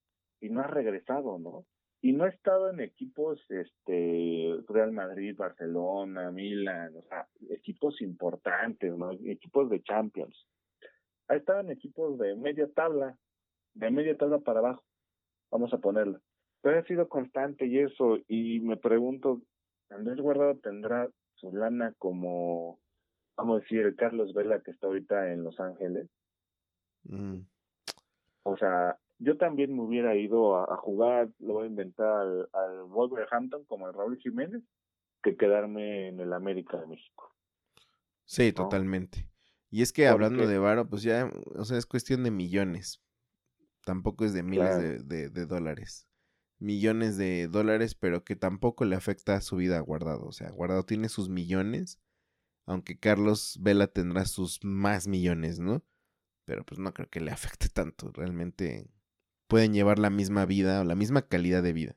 [0.41, 1.67] y no ha regresado, ¿no?
[2.03, 8.97] Y no ha estado en equipos este Real Madrid, Barcelona, Milan, o sea, equipos importantes,
[8.97, 9.13] ¿no?
[9.13, 10.47] equipos de Champions.
[11.29, 13.17] Ha estado en equipos de media tabla,
[13.75, 14.85] de media tabla para abajo,
[15.51, 16.21] vamos a ponerlo.
[16.63, 19.43] Pero ha sido constante y eso, y me pregunto,
[19.91, 22.79] ¿Andrés Guardado tendrá su lana como,
[23.37, 26.09] vamos a decir, el Carlos Vela que está ahorita en Los Ángeles?
[27.05, 27.41] Mm.
[28.43, 32.83] O sea, yo también me hubiera ido a, jugar, lo voy a inventar al, al
[32.85, 34.63] Wolverhampton como el Raúl Jiménez,
[35.23, 37.35] que quedarme en el América de México.
[38.25, 39.29] Sí, totalmente.
[39.71, 43.03] Y es que hablando de varo, pues ya, o sea, es cuestión de millones.
[43.85, 46.09] Tampoco es de miles de, de, dólares.
[46.59, 50.27] Millones de dólares, pero que tampoco le afecta a su vida a Guardado.
[50.27, 52.01] O sea, Guardado tiene sus millones,
[52.65, 55.85] aunque Carlos Vela tendrá sus más millones, ¿no?
[56.45, 58.11] Pero pues no creo que le afecte tanto.
[58.13, 58.89] Realmente
[59.49, 61.97] pueden llevar la misma vida o la misma calidad de vida.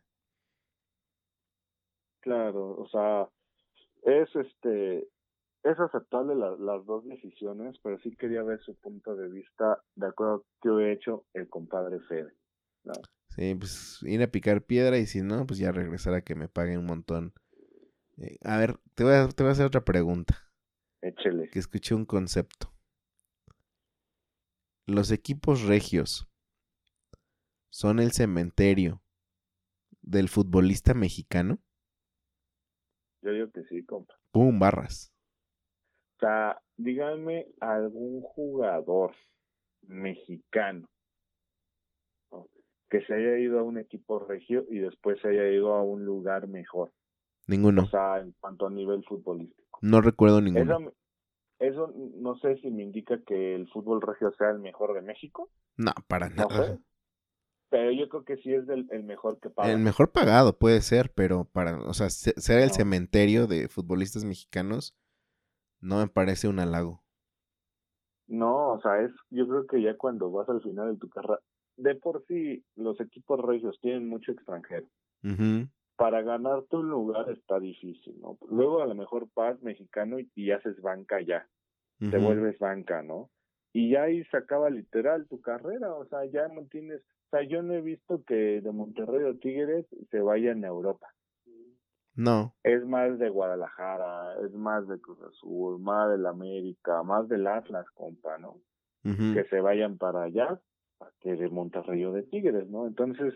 [2.21, 3.29] Claro, o sea,
[4.03, 5.07] es este,
[5.63, 10.35] es aceptable las dos decisiones, pero sí quería ver su punto de vista de acuerdo
[10.35, 12.33] a que he hecho el compadre Fede.
[13.29, 16.47] Sí, pues ir a picar piedra y si no, pues ya regresar a que me
[16.47, 17.33] paguen un montón.
[18.17, 20.49] Eh, a ver, te voy a, te voy a hacer otra pregunta.
[21.01, 21.49] Échele.
[21.49, 22.73] Que escuché un concepto.
[24.85, 26.28] Los equipos regios
[27.69, 29.01] son el cementerio
[30.01, 31.59] del futbolista mexicano.
[33.21, 34.15] Yo digo que sí, compa.
[34.31, 35.13] Pum, barras.
[36.17, 39.15] O sea, díganme algún jugador
[39.83, 40.89] mexicano
[42.89, 46.05] que se haya ido a un equipo regio y después se haya ido a un
[46.05, 46.91] lugar mejor.
[47.47, 47.83] Ninguno.
[47.83, 49.79] O sea, en cuanto a nivel futbolístico.
[49.81, 50.79] No recuerdo ninguno.
[50.79, 50.93] Eso,
[51.59, 55.49] eso no sé si me indica que el fútbol regio sea el mejor de México.
[55.77, 56.79] No, para nada.
[57.69, 59.71] Pero yo creo que sí es el mejor que paga.
[59.71, 64.97] El mejor pagado puede ser, pero para, o sea, ser el cementerio de futbolistas mexicanos
[65.79, 67.03] no me parece un halago.
[68.27, 71.39] No, o sea, es, yo creo que ya cuando vas al final de tu carrera,
[71.77, 74.87] de por sí los equipos regios tienen mucho extranjero.
[75.95, 78.37] Para ganarte un lugar está difícil, ¿no?
[78.49, 81.47] Luego a lo mejor vas mexicano y, haces banca ya,
[81.99, 83.29] te vuelves banca, ¿no?
[83.73, 87.47] Y ya ahí se acaba literal tu carrera, o sea, ya no tienes, o sea,
[87.47, 91.07] yo no he visto que de Monterrey o Tigres se vayan a Europa.
[92.15, 92.55] No.
[92.63, 97.85] Es más de Guadalajara, es más de Cruz Azul, más del América, más del Atlas,
[97.93, 98.59] compa, ¿no?
[99.03, 100.59] Que se vayan para allá,
[101.21, 102.87] que de Monterrey o de Tigres, ¿no?
[102.87, 103.33] Entonces,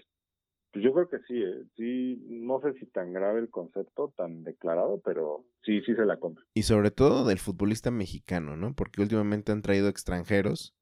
[0.72, 1.64] pues yo creo que sí, ¿eh?
[1.78, 6.18] sí, no sé si tan grave el concepto, tan declarado, pero sí, sí se la
[6.18, 6.44] compra.
[6.56, 8.74] Y sobre todo del futbolista mexicano, ¿no?
[8.76, 10.76] Porque últimamente han traído extranjeros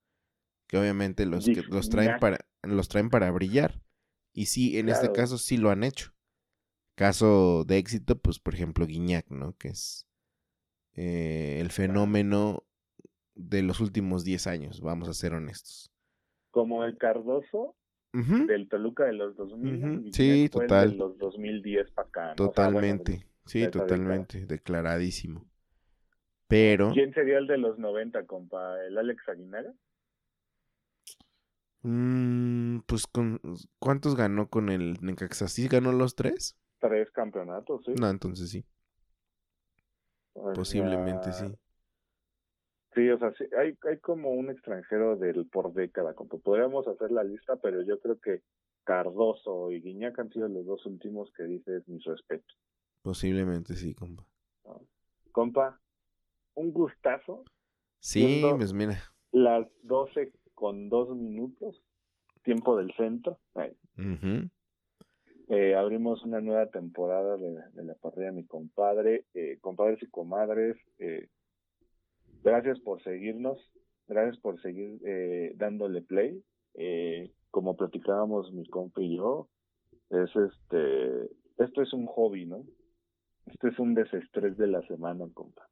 [0.71, 3.81] que obviamente los, que los traen para los traen para brillar.
[4.33, 6.13] Y sí, en este caso sí lo han hecho.
[6.95, 9.53] Caso de éxito, pues por ejemplo Guiñac, ¿no?
[9.57, 10.07] Que es
[10.95, 12.63] eh, el fenómeno
[13.35, 15.91] de los últimos 10 años, vamos a ser honestos.
[16.51, 17.75] Como el Cardoso
[18.13, 20.13] del Toluca de los 2000.
[20.13, 20.91] Sí, total.
[20.91, 22.35] de los 2010 para acá.
[22.35, 25.45] Totalmente, sí, totalmente, declaradísimo.
[26.47, 26.91] Pero...
[26.93, 28.81] ¿Quién sería el de los 90, compa?
[28.85, 29.73] ¿El Alex Aguinaga?
[31.83, 33.39] Mm, pues con
[33.79, 35.47] ¿cuántos ganó con el Necaxa?
[35.47, 36.55] ¿Sí ganó los tres?
[36.79, 37.93] tres campeonatos, sí.
[37.99, 38.65] No, entonces sí.
[40.33, 41.45] Posiblemente sí.
[42.93, 46.13] Sí, o sea, sí, hay, hay como un extranjero del por década.
[46.13, 48.41] Como podríamos hacer la lista, pero yo creo que
[48.83, 52.57] Cardoso y Guiñac han sido los dos últimos que dices mis respetos.
[53.01, 54.25] Posiblemente sí, compa.
[55.31, 55.79] Compa,
[56.55, 57.45] un gustazo.
[57.99, 59.01] Sí, pues mira.
[59.31, 61.81] Las doce con dos minutos,
[62.43, 63.39] tiempo del centro.
[65.47, 70.77] Eh, abrimos una nueva temporada de, la parrilla mi compadre, eh, compadres y comadres.
[70.99, 71.29] Eh,
[72.43, 73.57] gracias por seguirnos,
[74.07, 76.43] gracias por seguir eh, dándole play.
[77.49, 79.49] Como platicábamos mi compa y yo,
[80.11, 81.23] es este,
[81.57, 82.63] esto es un hobby, ¿no?
[83.47, 85.67] Esto es un desestrés de la semana, compa.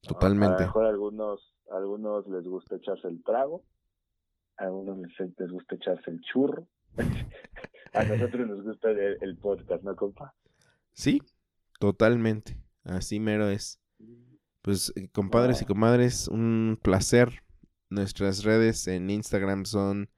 [0.00, 0.54] Totalmente.
[0.54, 3.62] A lo mejor a algunos, algunos les gusta echarse el trago,
[4.60, 6.68] a algunos les, les gusta echarse el churro.
[7.92, 10.34] a nosotros nos gusta el, podcast, ¿no, compa?
[10.92, 11.22] Sí,
[11.78, 12.56] totalmente.
[12.84, 13.80] Así mero es.
[14.62, 17.42] Pues, eh, compadres y comadres, un placer.
[17.88, 20.10] Nuestras redes en Instagram son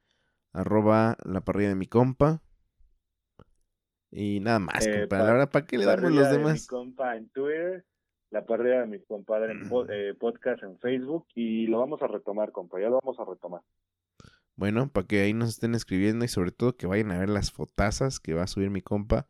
[0.53, 2.43] arroba la parrilla de mi compa.
[4.11, 5.19] Y nada más, eh, compa.
[5.19, 6.61] La verdad, ¿para qué le damos los demás?
[6.61, 7.87] mi compa en Twitter,
[8.31, 11.27] la parrilla de mi compadre en eh, podcast en Facebook.
[11.35, 12.81] Y lo vamos a retomar, compa.
[12.81, 13.63] Ya lo vamos a retomar.
[14.57, 17.51] Bueno, para que ahí nos estén escribiendo y sobre todo que vayan a ver las
[17.51, 19.27] fotazas que va a subir mi compa.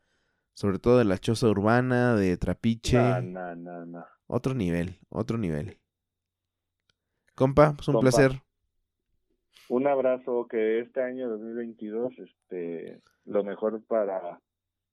[0.54, 2.98] Sobre todo de la choza urbana, de Trapiche.
[3.22, 5.78] No, no, no, Otro nivel, otro nivel.
[7.34, 8.42] Compa, pues un placer.
[9.68, 14.38] Un abrazo, que este año 2022, este, lo mejor para,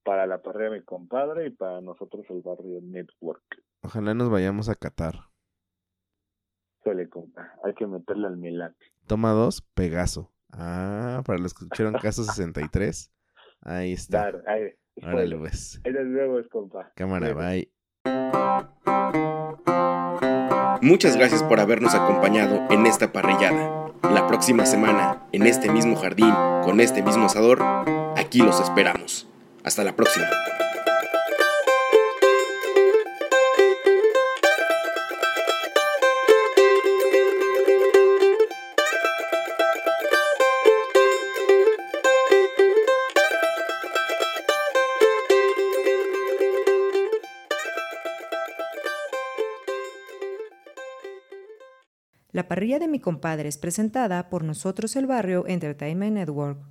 [0.04, 3.44] para la parrilla de mi compadre y para nosotros el barrio Network.
[3.82, 5.16] Ojalá nos vayamos a Qatar.
[6.84, 7.56] Suele, compa.
[7.64, 8.86] Hay que meterle al milate.
[9.10, 10.32] Toma dos, Pegaso.
[10.52, 13.12] Ah, para los que escucharon Caso 63.
[13.62, 14.30] Ahí está.
[14.30, 14.70] Claro, ahí.
[15.02, 15.82] Órale, pues.
[15.84, 16.92] Ahí nos vemos, compa.
[16.96, 17.72] Cámara, bye.
[20.84, 23.92] Muchas gracias por habernos acompañado en esta parrillada.
[24.04, 26.32] La próxima semana, en este mismo jardín,
[26.64, 27.64] con este mismo asador,
[28.16, 29.28] aquí los esperamos.
[29.64, 30.28] Hasta la próxima.
[52.50, 56.70] La parrilla de mi compadre es presentada por Nosotros el Barrio Entertainment Network.